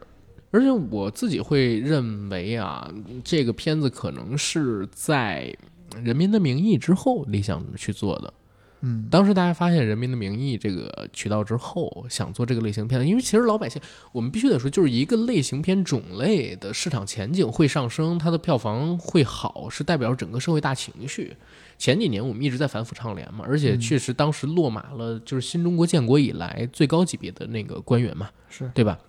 [0.51, 2.91] 而且我自己会认为啊，
[3.23, 5.55] 这个片子可能是在
[6.03, 8.33] 《人民的名义》之后理想去做的。
[8.81, 13.81] 嗯，当时大家发现《人民的名义》这个渠道之后，想做这个类型片的，因为其实老百姓，
[14.11, 21.35] 我们必须得说，就是一个类型片种类的市场前景会上升，它的票房会好，是代表整个社会大情绪。
[21.77, 28.99] 前几年我们一直在反腐倡廉嘛，而且确实当时落马了，就是新中国建国以来最高级别的那个官员嘛，是对吧？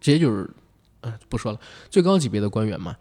[0.00, 0.48] 直接就是，
[1.02, 1.60] 呃，不说了，
[1.90, 2.96] 最高级别的官员嘛，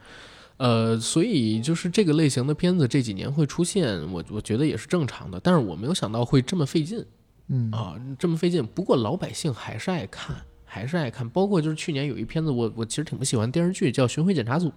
[0.57, 7.05] 呃，所以就是这个类型的片子这几年会出现，我我觉得也是正常的，但是我没有想到会这么费劲
[7.47, 8.65] 嗯啊，这么费劲。
[8.65, 14.71] 不过老百姓还是爱看，还是爱看，包括就是去年有一片子我，我其实挺不喜欢电视剧，叫《巡回检查组》，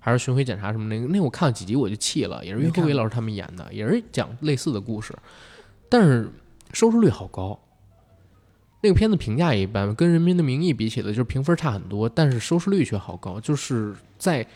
[0.00, 5.16] 还是巡回检查什么那个，那我看了几集我就气了，也是于和伟老师他们演的，也是讲类似的故事，
[5.88, 6.28] 但是
[6.72, 7.58] 收视率好高。
[8.82, 13.40] 那个片子评价也一般，跟《人民的名义》比起来，就是评分差很多，但是收视率却好高。
[13.40, 14.46] 就是在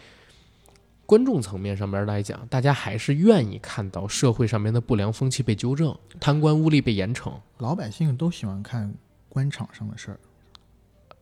[1.08, 7.32] 观众层面上面来讲，大家还是愿意看到社会上面的不良风气被纠正，贪官污吏被严惩。
[7.56, 8.92] 老百姓都喜欢看
[9.30, 10.20] 官场上的事儿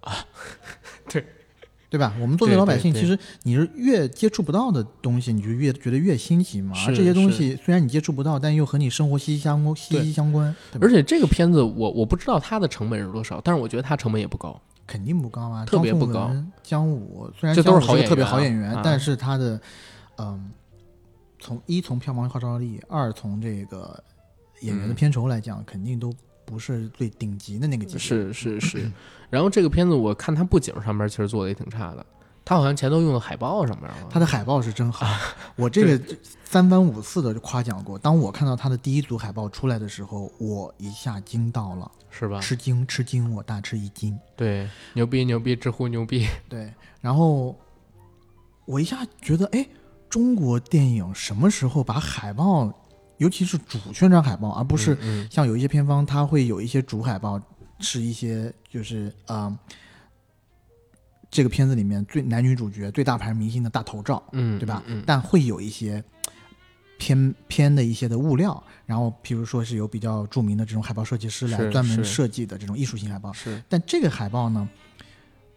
[0.01, 0.27] 啊，
[1.09, 1.25] 对
[1.89, 2.13] 对吧？
[2.21, 6.77] 我们作为老百姓，其实你是越接触不到的东西，你就越觉得越新奇嘛。
[6.85, 14.61] 而这些东西虽然你接触不到，但又和你生活息息相关，息息相关，而且这个片子我我不知道它的成本是多少，但是我觉得它成本也不高。
[14.87, 16.27] 肯定不高啊，特别不高。
[16.27, 19.61] 文、姜武虽然这都是个特别好演员但是他的
[20.19, 20.51] 嗯，
[21.39, 24.03] 从一从票房号召力，二从这个
[24.61, 26.13] 演员的嗯片酬来讲，肯定都
[26.45, 27.99] 不是最顶级的那个级别。
[27.99, 28.93] 是是是，
[29.29, 32.07] 然后这个片子我看它布景上面其实做的也挺差的，
[32.47, 35.05] 他好像前头用的海报上面了，他的海报是真好，
[35.57, 37.99] 我这个三番五次的就夸奖过。
[37.99, 42.39] 当我看到他的第一组海报出来的时候，我一下惊到了，是吧？
[42.41, 44.17] 吃惊吃惊，我大吃一惊。
[44.37, 46.25] 对，牛逼牛逼，知乎牛逼。
[46.49, 47.59] 对，然后
[48.65, 49.67] 我一下觉得，哎，
[50.09, 52.73] 中国电影什么时候把海报，
[53.17, 57.41] 尤其是主宣传海报，而不是嗯像有一些片方，它会有一些主海报
[57.81, 59.59] 是一些就是啊、呃
[61.37, 64.83] 这个片子里面最男女主角最大牌明星的大头照，嗯，对吧？
[64.87, 66.03] 嗯，但会有一些
[66.97, 73.31] 偏偏的一些的物料，然后比如说是有比较著名的这种海报设计师来专门设计的这种艺术性海报。
[73.35, 73.63] 是。
[73.69, 74.67] 但这个海报呢，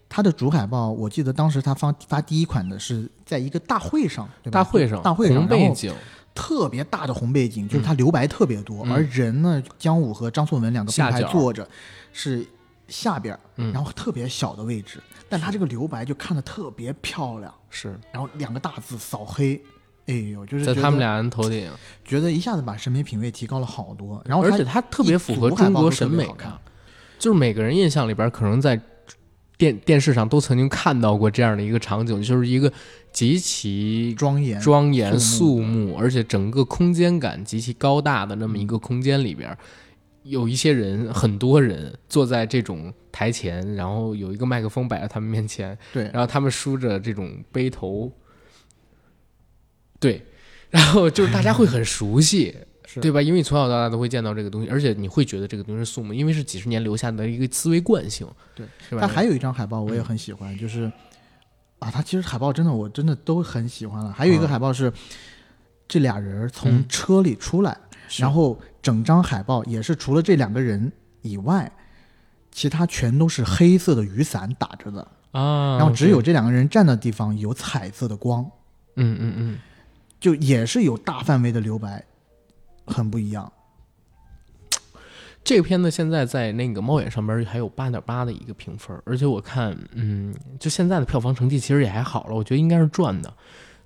[0.10, 4.60] 它的主海报，我记得当时他发发第一款的是在一个大会上，对吧？
[4.60, 5.96] 大会上大会上，然后背景，
[6.36, 8.92] 特别大的红背景，就是它留白特别多，嗯。
[8.92, 11.66] 而人呢，姜武和张颂文两个并排坐着，
[12.12, 12.46] 是
[12.90, 13.72] 下边儿，嗯。
[13.72, 18.00] 然后特别小的位置，但它这个留白就看着特别漂亮，是。
[18.12, 19.62] 然后两个大字扫黑。
[20.08, 21.70] 哎呦，就是在他们俩人头顶，
[22.04, 26.58] 觉得一下子把审美品味提高了好多，然后而且它它特别符合中国审美感，
[27.20, 28.82] 就是每个人印象里边可能在
[29.56, 32.74] 电电视上都曾经看到过这样的一个场景，就是一个
[33.12, 39.56] 极其庄严庄严肃肃穆，而且整个空间感极其高大的那么一个空间里边，
[40.24, 48.12] 有一些人，很多人坐在这种台前，然后有一个麦克风摆在他们面前，对，然后他们梳着这种背头，
[50.00, 50.26] 对，
[50.70, 52.56] 然后就是大家会很熟悉，
[52.86, 53.00] 是。
[53.00, 53.22] 对吧？
[53.22, 59.02] 因为从小到大都会见到这个东西，而且你会觉得这个东西是肃穆，因为是几十年留下的一个思维惯性，对，是吧？
[59.02, 60.92] 但还有一张海报我也很喜欢，就是
[61.80, 64.12] 啊，它其实海报真的我真的都很喜欢了。
[64.12, 64.92] 还有一个嗯海报是
[65.88, 66.86] 这俩人从嗯。
[66.90, 70.92] 车里出来，是然后整张海报也是除了这两个人
[71.22, 71.72] 以外，
[72.52, 78.44] 其他全都是黑色的雨伞打着的，啊，然后只有这两个人站的地方有彩色的光，
[78.96, 79.60] 嗯嗯嗯，
[80.20, 82.04] 就也是有大范围的留白，
[82.86, 83.52] 很不一样。
[85.42, 93.34] 这个片子现在在那个猫眼上边还有八点八的一个评分，而且我看，嗯，就现在的票房成绩其实也还好了，我觉得应该是赚的。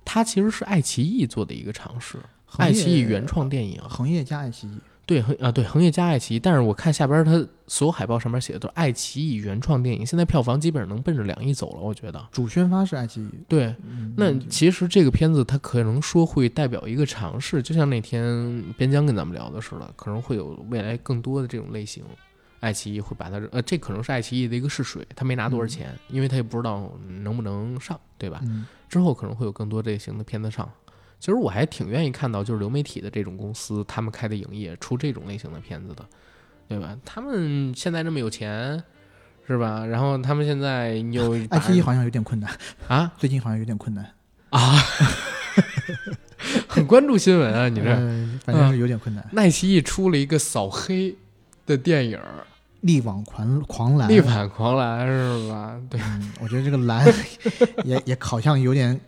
[0.04, 2.18] 它其实是爱奇艺做的一个尝试，
[2.58, 12.26] 爱奇艺原创电影，恒业加爱奇艺，对恒啊对恒业加爱奇艺，但是我看下边它所有海报上面写的都是爱奇艺原创电影，现在票房基本上能奔着两亿走了，我觉得。
[12.30, 13.30] 主宣发是爱奇艺。
[13.48, 22.02] 对，嗯，那其实这个片子它可能说会代表一个尝试，就像那天边疆跟咱们聊的似的，可能会有未来更多的这种类型。
[22.60, 26.90] 爱奇艺会把它呃，这可能是爱奇艺的一个试水，他没拿多少钱，因为他也不知道
[27.22, 28.40] 能不能上，对吧？
[28.44, 30.66] 嗯，之后可能会有更多类型的片子上。
[31.24, 36.04] 其实我还挺愿意看到，就是流媒体的这种公司，他们开的影业出这种类型的片子的，
[36.68, 36.94] 对吧？
[37.02, 38.84] 他们现在这么有钱，
[39.48, 39.86] 是吧？
[39.86, 42.54] 然后他们现在有爱奇艺好像有点困难，
[42.88, 44.04] 啊最近好像有点困难。
[44.50, 44.76] 啊，
[46.68, 47.90] 很关注新闻啊，你这。
[47.90, 49.26] 呃，反正是有点困难。
[49.34, 51.16] 爱奇艺出了一个扫黑
[51.64, 52.46] 的电影儿
[52.82, 55.80] 力挽狂狂澜，《力挽狂澜》，是吧？
[55.88, 57.02] 对，嗯，我觉得这个澜
[57.82, 59.00] 也也好像有点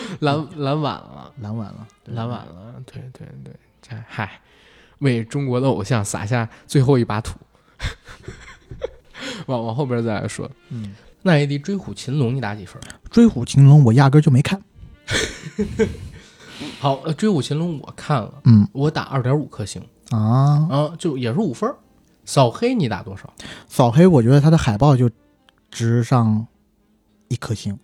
[0.20, 4.40] 拦拦晚了，蓝晚了，对拦晚了，对对对，这嗨，
[4.98, 7.38] 为中国的偶像撒下最后一把土。
[9.46, 12.80] 往往后边再来说，嗯，那 AD《追虎擒龙》你打几分？
[13.10, 14.60] 追虎擒龙我压根儿就没看，
[16.78, 21.76] 好，呃《追虎擒龙》我看了，嗯我打二点五颗星啊，啊，就也是五分儿。
[22.24, 23.32] 扫黑你打多少？
[23.68, 25.10] 扫黑我觉得它的海报就
[25.70, 26.46] 值上
[27.28, 27.78] 一颗星，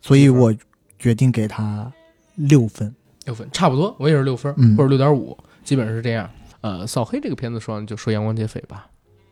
[0.00, 0.54] 所以我
[1.02, 1.92] 决定给他
[2.36, 2.94] 六分。
[3.24, 6.28] 六分，差不多，我也是六分、嗯或者六点五，基本上是这样。
[6.60, 8.88] 呃，扫黑这个片子说完就说阳光劫匪吧，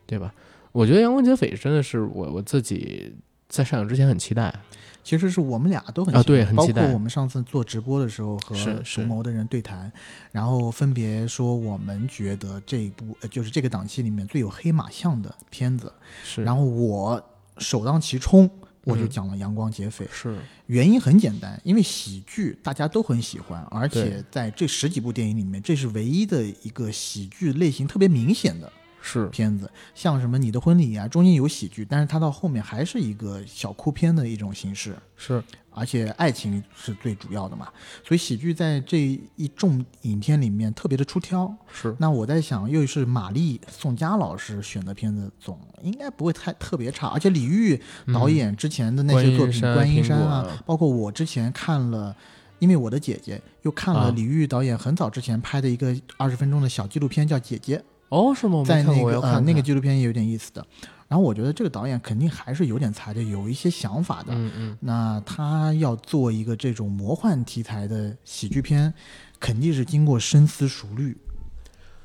[0.07, 0.33] 对吧？
[0.71, 3.13] 我觉得阳光劫匪真的是我我自己
[3.49, 4.55] 在上映之前很期待，
[5.03, 9.91] 其实是我们俩都很期待括我们上次做直播的时候和是是图谋的人对谈，
[10.31, 15.93] 然后分别说我们觉得这一部呃就是这个档期里面最有黑马相的片子，
[16.23, 17.21] 是，然后我
[17.59, 18.49] 首当其冲，
[18.85, 19.09] 我就嗯。
[19.09, 20.37] 讲了《阳光劫匪》是。
[20.67, 29.71] 原因很简单，因为喜剧大家都很喜欢，而且在这十几部电影里面，这是唯一的一个喜剧类型特别明显的是片子。
[29.95, 37.69] 像什么《你的婚礼》啊，中间有喜剧，但是它到后面还是一个小哭片的一种形式，是，而且爱情是最主要的嘛，
[38.05, 41.53] 所以喜剧在这一众影片里面特别的出挑。
[41.73, 47.09] 是那我在想，又是马丽、宋佳老师选的片子，总应该不会太特别差。
[47.09, 47.81] 而且李玉
[48.13, 52.15] 导演之前的那些作品，嗯观音山啊，包括我之前看了，
[52.59, 57.79] 因为我的姐姐又看啊了李玉导演很早之前拍的一个二十分钟的小纪录片，叫《姐姐》，
[58.11, 58.63] 哦，是吗？
[58.65, 60.65] 在那个看看那个纪录片也有点意思的。
[61.09, 64.33] 然后我觉得这个导演肯定还是有点才的，有一些想法的。
[64.33, 68.95] 嗯嗯，那他要做一个这种魔幻题材的喜剧片，
[69.41, 71.17] 肯定是经过深思熟虑，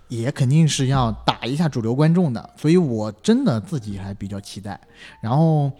[0.07, 2.49] 也肯定是要打一下主流观众的。
[2.57, 4.79] 所以我真的自己还比较期待。
[5.21, 5.71] 然后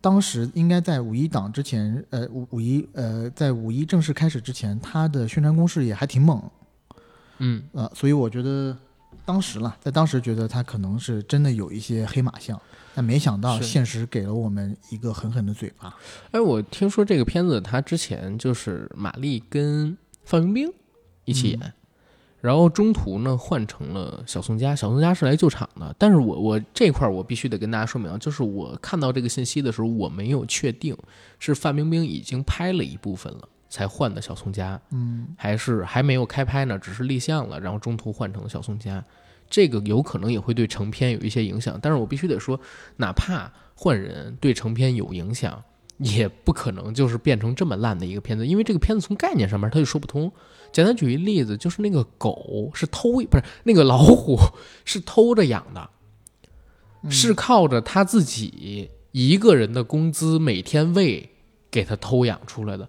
[0.00, 6.40] 当时应该在五一档之前，呃，五五一呃，在五一正式开始之前，他的宣传攻势也还挺猛。
[7.40, 8.76] 嗯，呃，所以我觉得
[9.24, 12.60] 当时了，在当时觉得他可能是真的有一些黑马相，
[12.94, 15.94] 但没想到现实给了我们一个狠狠的嘴巴。
[16.30, 20.72] 哎，我听说这个片子，他之前就是马丽跟范冰冰
[21.24, 21.72] 一起演，
[22.40, 25.94] 然后中途呢换成了小宋佳，小宋佳是来救场的。
[25.98, 30.96] 但是我我这块儿我必须得跟大家说明啊，就是我看到这个信息的时候，我没有确定
[31.38, 39.02] 是范冰冰已经拍了一部分了才换的小宋佳，嗯，还是还没有开拍呢，只是立项了，然后中途换成了小宋佳。
[39.48, 42.60] 这个有可能也会对成片有一些影响，但是我必须得说，
[42.96, 45.60] 哪怕换人对成片有影响，
[45.98, 50.30] 也不可能就是变成这么烂的一个片子，因为这个片子从概念上面它就说不通。
[50.72, 54.38] 简单举一例子，就是那个狗是偷，不是那个老虎
[54.84, 55.90] 是偷着养的，
[57.10, 61.28] 是靠着他自己一个人的工资每天喂
[61.72, 62.88] 给他偷养出来的。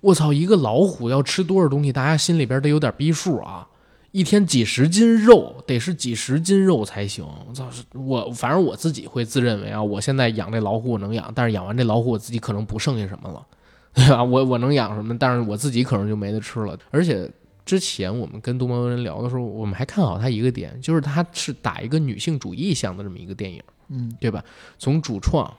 [0.00, 3.66] 我操，一个老虎要吃多少东西，大家心里边得有点逼数啊！
[4.12, 7.24] 一天几十斤肉，得是几十斤肉才行。
[7.46, 13.46] 我操，我反正我自己会自认为啊，我现在养这老虎我能养，但是养完这老虎我自己可能不剩下什么了，
[13.94, 14.24] 对吧？
[14.24, 15.16] 我我能养什么？
[15.16, 16.76] 但是我自己可能就没得吃了。
[16.90, 17.30] 而且
[17.64, 24.42] 之前我们跟东方人聊的时候，我们还看好他一个点，就是他是打一个女性主义向的这么一个电影，嗯，对吧？
[24.76, 25.52] 从主创，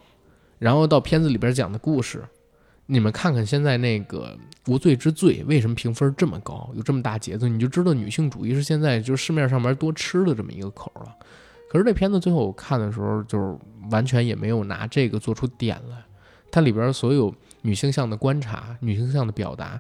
[0.60, 2.22] 然后到片子里边讲的故事，
[2.92, 4.38] 你们看看现在那个
[4.70, 11.16] 《无罪之罪》为什么评分这么高，有这么大节奏，你就知道女性主义是现在就是市面上面多吃的这么一个口了。
[11.70, 13.58] 可是这片子最后我看的时候，就是
[13.92, 16.04] 完全也没有拿这个做出点来，
[16.52, 19.80] 它里边所有女性向的观察、女性向的表达，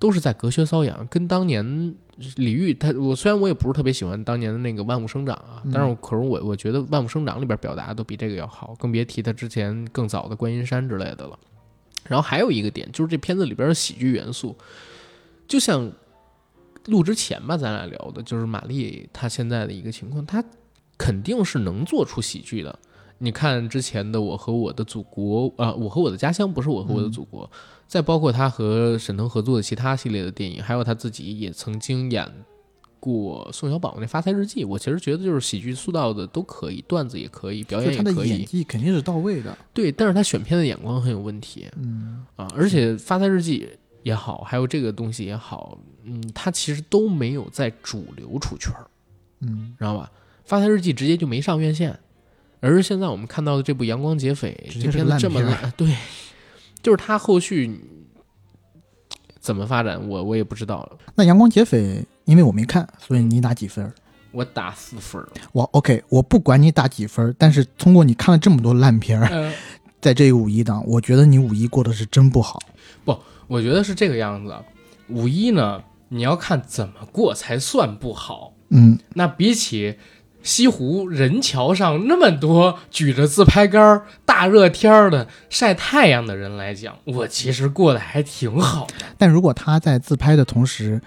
[0.00, 1.94] 都是在隔靴搔痒，跟当年
[2.34, 11.38] 李玉他我虽然我也不是特别喜欢当年的那个《万物生长》啊，但是我可是我我觉得《万物生长》里边表达都比这个要好，更别提他之前更早的《观音山》之类的了。
[12.06, 14.56] 然后还有一个点就是这片子里边的喜剧元素，
[15.46, 15.90] 就像
[16.86, 20.42] 录之前吧，咱俩聊的就是玛丽她现在的一个情况，她
[20.96, 22.78] 肯定是能做出喜剧的。
[23.18, 27.44] 你看之前的《我和我的祖国》啊，我和我的家乡》不是《我和我的祖国》
[27.86, 32.32] 再包括他和沈腾合作的其他系列的电影，还有他自己也曾经演
[33.00, 39.56] 过宋小宝那《发财日记》，我其实觉得就是喜剧塑造的都可以，段子也可以，表演也可以，演技肯定是到位的。
[39.72, 43.66] 对，但是他选片的眼光很有问题嗯，啊，而且《发财日记》
[44.02, 48.86] 也好，还有这个东西也好，嗯，他其实都没有在主流出圈儿，
[49.40, 50.10] 嗯，知道吧？
[50.44, 51.98] 《发财日记》直接就没上院线，
[52.60, 55.94] 而现在我们看到的这部《阳光劫匪》这片子这么烂， 对，
[56.82, 57.78] 就是他后续
[59.38, 60.98] 怎么发展，我我也不知道。
[61.14, 61.78] 那《阳光劫匪》
[62.28, 63.90] 因为我没看，所以你打几分儿？
[64.32, 69.50] 我打四分儿，我 OK，我不管你打几分儿，但是通过你看了这么多烂片儿，呃，
[70.02, 72.60] 在这个五一档，我觉得你五一过得是真不好。
[73.06, 74.54] 不我觉得是这个样子。
[75.08, 78.52] 五一呢，你要看怎么过才算不好。
[78.68, 79.96] 嗯，那比起
[80.42, 89.06] 西湖人桥上那么多举着自拍杆儿、大热天儿的晒太阳的人来讲，我其实过得还挺好的。
[89.16, 91.00] 但如果他在自拍的同时，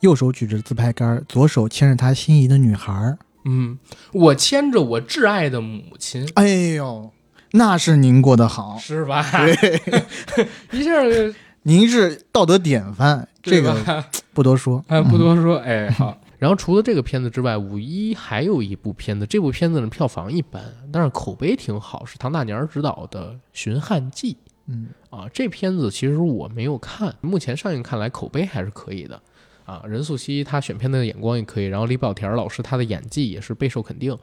[0.00, 3.78] 右手举着自拍杆，左手牵着他心仪的女孩儿，嗯，
[4.12, 7.10] 我牵着我挚爱的母亲，哎呦，
[7.52, 9.24] 那是您过得好，是吧？
[9.32, 10.46] 对。
[10.72, 14.84] 一下就您是道德典范，这个不多说。
[14.88, 20.62] 哎，不多说，哎，好，然后除了这个片子之外，五一还有一部片子，这部片子呢票房一般，
[20.92, 24.36] 但是口碑挺好，是唐大年儿执导的《寻汉记。
[24.66, 25.28] 嗯，》啊。
[25.32, 29.20] 这片子其实我没有看，目前上映看来口碑还是可以的
[29.68, 29.84] 啊。
[29.86, 34.16] 任素汐她选片的眼光也可以，然后李保田老师他的演技也是备受肯定。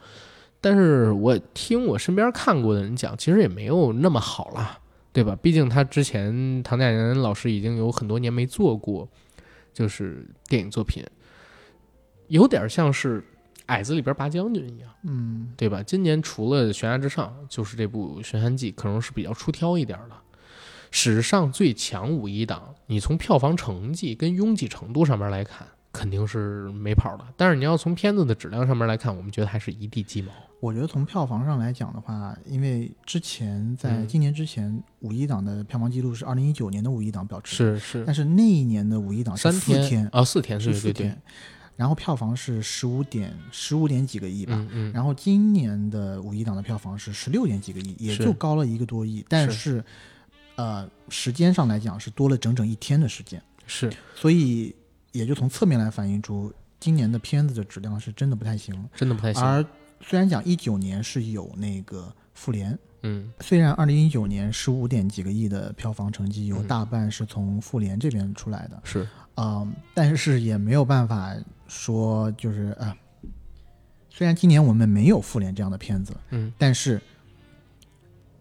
[0.59, 4.79] 但是我听我身边看过的人讲，其实也没有那么好啦，
[5.13, 5.37] 对吧？
[5.41, 9.07] 毕竟他之前唐大年老师已经有很多年没做过，
[9.73, 11.03] 就是电影作品，
[12.27, 13.21] 有点像是
[13.67, 15.81] 《矮子》里边拔将军一样，嗯，对吧？
[15.83, 20.15] 今年除了《悬崖之上》，就是这部《寻汉记》，可能是比较出挑一点的。
[20.91, 27.25] 史上最强五一档，你从票房成绩跟拥挤程度上面来看，肯定是没跑的。
[27.35, 30.31] 但是你要从片子的质量上面来看，我们觉得还是一地鸡毛。
[30.61, 41.21] 我觉得从票房上来讲的话，因为之前在嗯今年之前，五一档的票房记录是二零一九年的五一档保持，是是但是那一年的五一档三四天，啊，四天，是四天，。
[41.75, 44.53] 然后票房是十五点十五点几个亿吧。
[44.55, 49.85] 嗯嗯，然后今年的五一档的票房是十六点几个亿，也就高了一个多亿，但是是，
[50.55, 53.91] 呃，时间上来讲是多了整整一天的时间，是。
[54.15, 54.73] 所以
[55.11, 58.73] 也就从侧面来反映出今年的片子的质量是真的不太行。
[58.95, 59.43] 真的不太行。
[59.43, 59.65] 而
[60.01, 63.31] 虽然讲一九年是有那个复联，嗯。
[63.41, 66.67] 虽然二零一九年十五点几个亿的票房成绩有嗯。
[66.67, 69.07] 大半是从复联这边出来的，是。
[69.35, 71.35] 嗯，但是也没有办法
[71.67, 72.95] 说就是啊、
[74.09, 76.53] 虽然今年我们没有复联这样的片子，嗯。
[76.57, 77.01] 但是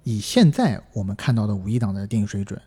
[0.04, 2.60] 以现在我们看到的五一档的电影水准，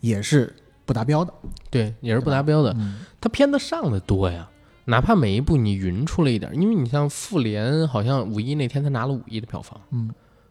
[0.00, 1.32] 也是不达标的，
[1.70, 2.74] 对，也是不达标的。
[2.78, 4.48] 嗯，它片子上的多呀，
[4.84, 10.10] 哪怕每一部你匀出了一点儿，因为你像复联，好像五一那天他拿了五亿的票房，嗯，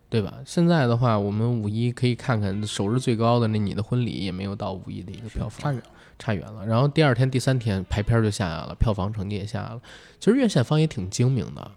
[0.09, 0.33] 对吧？
[0.45, 5.89] 现在的话，我们五一可以看看首日最高的那《你的婚礼》也没有到五亿的一个票房，差远了。
[6.17, 6.65] 差远了。
[6.65, 9.81] 然后第二天、第三天排片儿就下来了，票房成绩也下来了。
[10.17, 11.71] 其实院线方也挺精明的，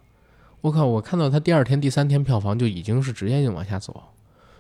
[0.60, 4.01] 我靠，我看到他第二天、第三天票房就已经是直接就往下走，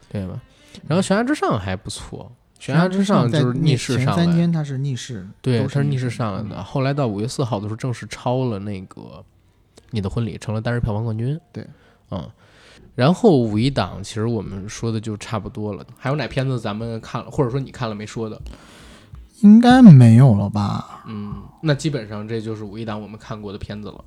[0.08, 0.40] 对吧？
[0.86, 2.30] 然后《悬崖之上》还不错，
[2.64, 6.62] 《悬崖之上》就是逆势上来，三天它是逆势，对，它是逆势势上来的。
[6.62, 9.00] 后来到五月四号的时候，正式超了那个
[9.90, 11.38] 《你的婚礼》，成了单日票房冠军。
[11.52, 11.66] 对，
[12.10, 12.28] 嗯。
[12.94, 15.86] 然后五一档，其实我们说的就差不多了。
[15.96, 18.40] 还有哪片子咱们看了，或者说你看了没说的？
[19.40, 21.04] 应该没有了吧？
[21.06, 24.04] 嗯，那基本上这就是五一档我们看过的片子了，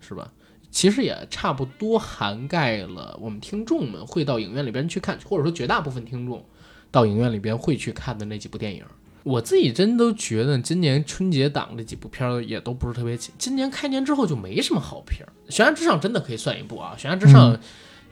[0.00, 0.26] 是吧？
[0.70, 6.44] 其实也差不多涵盖了我们听众们会到影院里边去看，或者说绝大部分听众
[6.90, 8.84] 到影院里边会去看的那几部电影。
[9.22, 17.54] 我自己真都觉得今年春节档这几部片儿也都不是特别，今年开年之后就没什么好片儿，《悬崖之上》真的可以算一部啊，《悬崖之上》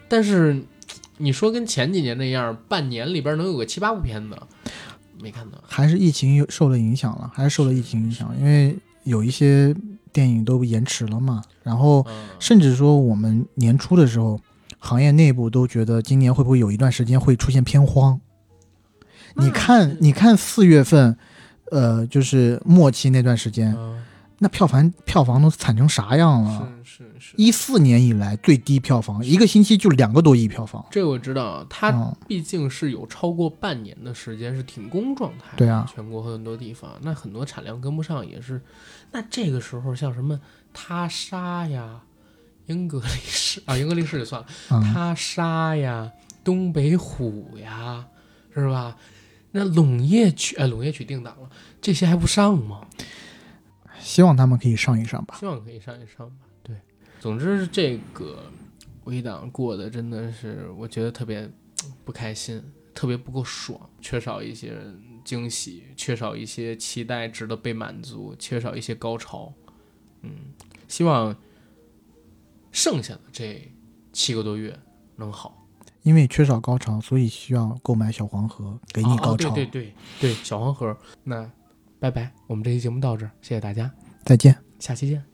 [0.06, 0.62] 但是
[1.16, 4.36] 你说跟前几年那样，半年里边能有个七八部片子，
[5.22, 5.58] 没看到。
[5.66, 7.30] 还是疫情受了影响了？
[7.34, 8.30] 还是受了疫情影响？
[8.38, 9.74] 因为有一些
[10.12, 14.40] 电影都延迟了嘛，然后嗯，甚至说我们年初的时候，
[14.78, 18.18] 行业内部都觉得今年会不会有一段时间会出现偏荒？
[19.34, 21.14] 你看，你看四月份，
[21.70, 23.96] 呃，就是末期那段时间，嗯
[24.40, 26.72] 那票房票房都惨成啥样了？
[26.84, 30.84] 是是是，一四年以来最低票房，一个星期就两个多亿票房。
[30.92, 38.62] 这个我知道，它嗯，毕竟是有超过半年的时间是停工状态，对啊，全国很多地方，那很多产量跟不上也是。
[39.10, 40.38] 那这个时候像什么
[40.80, 42.00] 他杀呀、
[42.66, 46.10] 英格力士啊，英格力士就算了，嗯，他杀呀、
[46.44, 48.06] 东北虎呀，
[48.54, 48.96] 是吧？
[49.50, 51.50] 那陇夜曲，哎，陇夜曲定档了，
[51.80, 52.86] 这些还不上吗？
[53.98, 55.36] 希望他们可以上一上吧。
[55.40, 56.46] 希望可以上一上吧。
[56.62, 56.76] 对，
[57.18, 58.44] 总之这个
[59.04, 62.62] 微档过得真的是，我觉得特别嗯不开心，
[62.94, 64.78] 特别不够爽，缺少一些
[65.24, 69.52] 惊喜，缺少一些期待值得被满足，缺少一些高潮。
[70.22, 70.30] 嗯，
[70.88, 71.36] 希望
[72.72, 73.70] 剩下的这
[74.12, 74.76] 七个多月
[75.14, 75.54] 能好。
[76.02, 79.50] 因为缺少高潮，所以需要购买小黄盒，给你高潮。
[79.50, 80.96] 哦、对对对对，小黄盒。
[81.22, 81.50] 那
[81.98, 83.92] 拜拜，我们这期节目到这儿，谢谢大家，
[84.24, 84.56] 再见。
[84.78, 85.27] 下期见。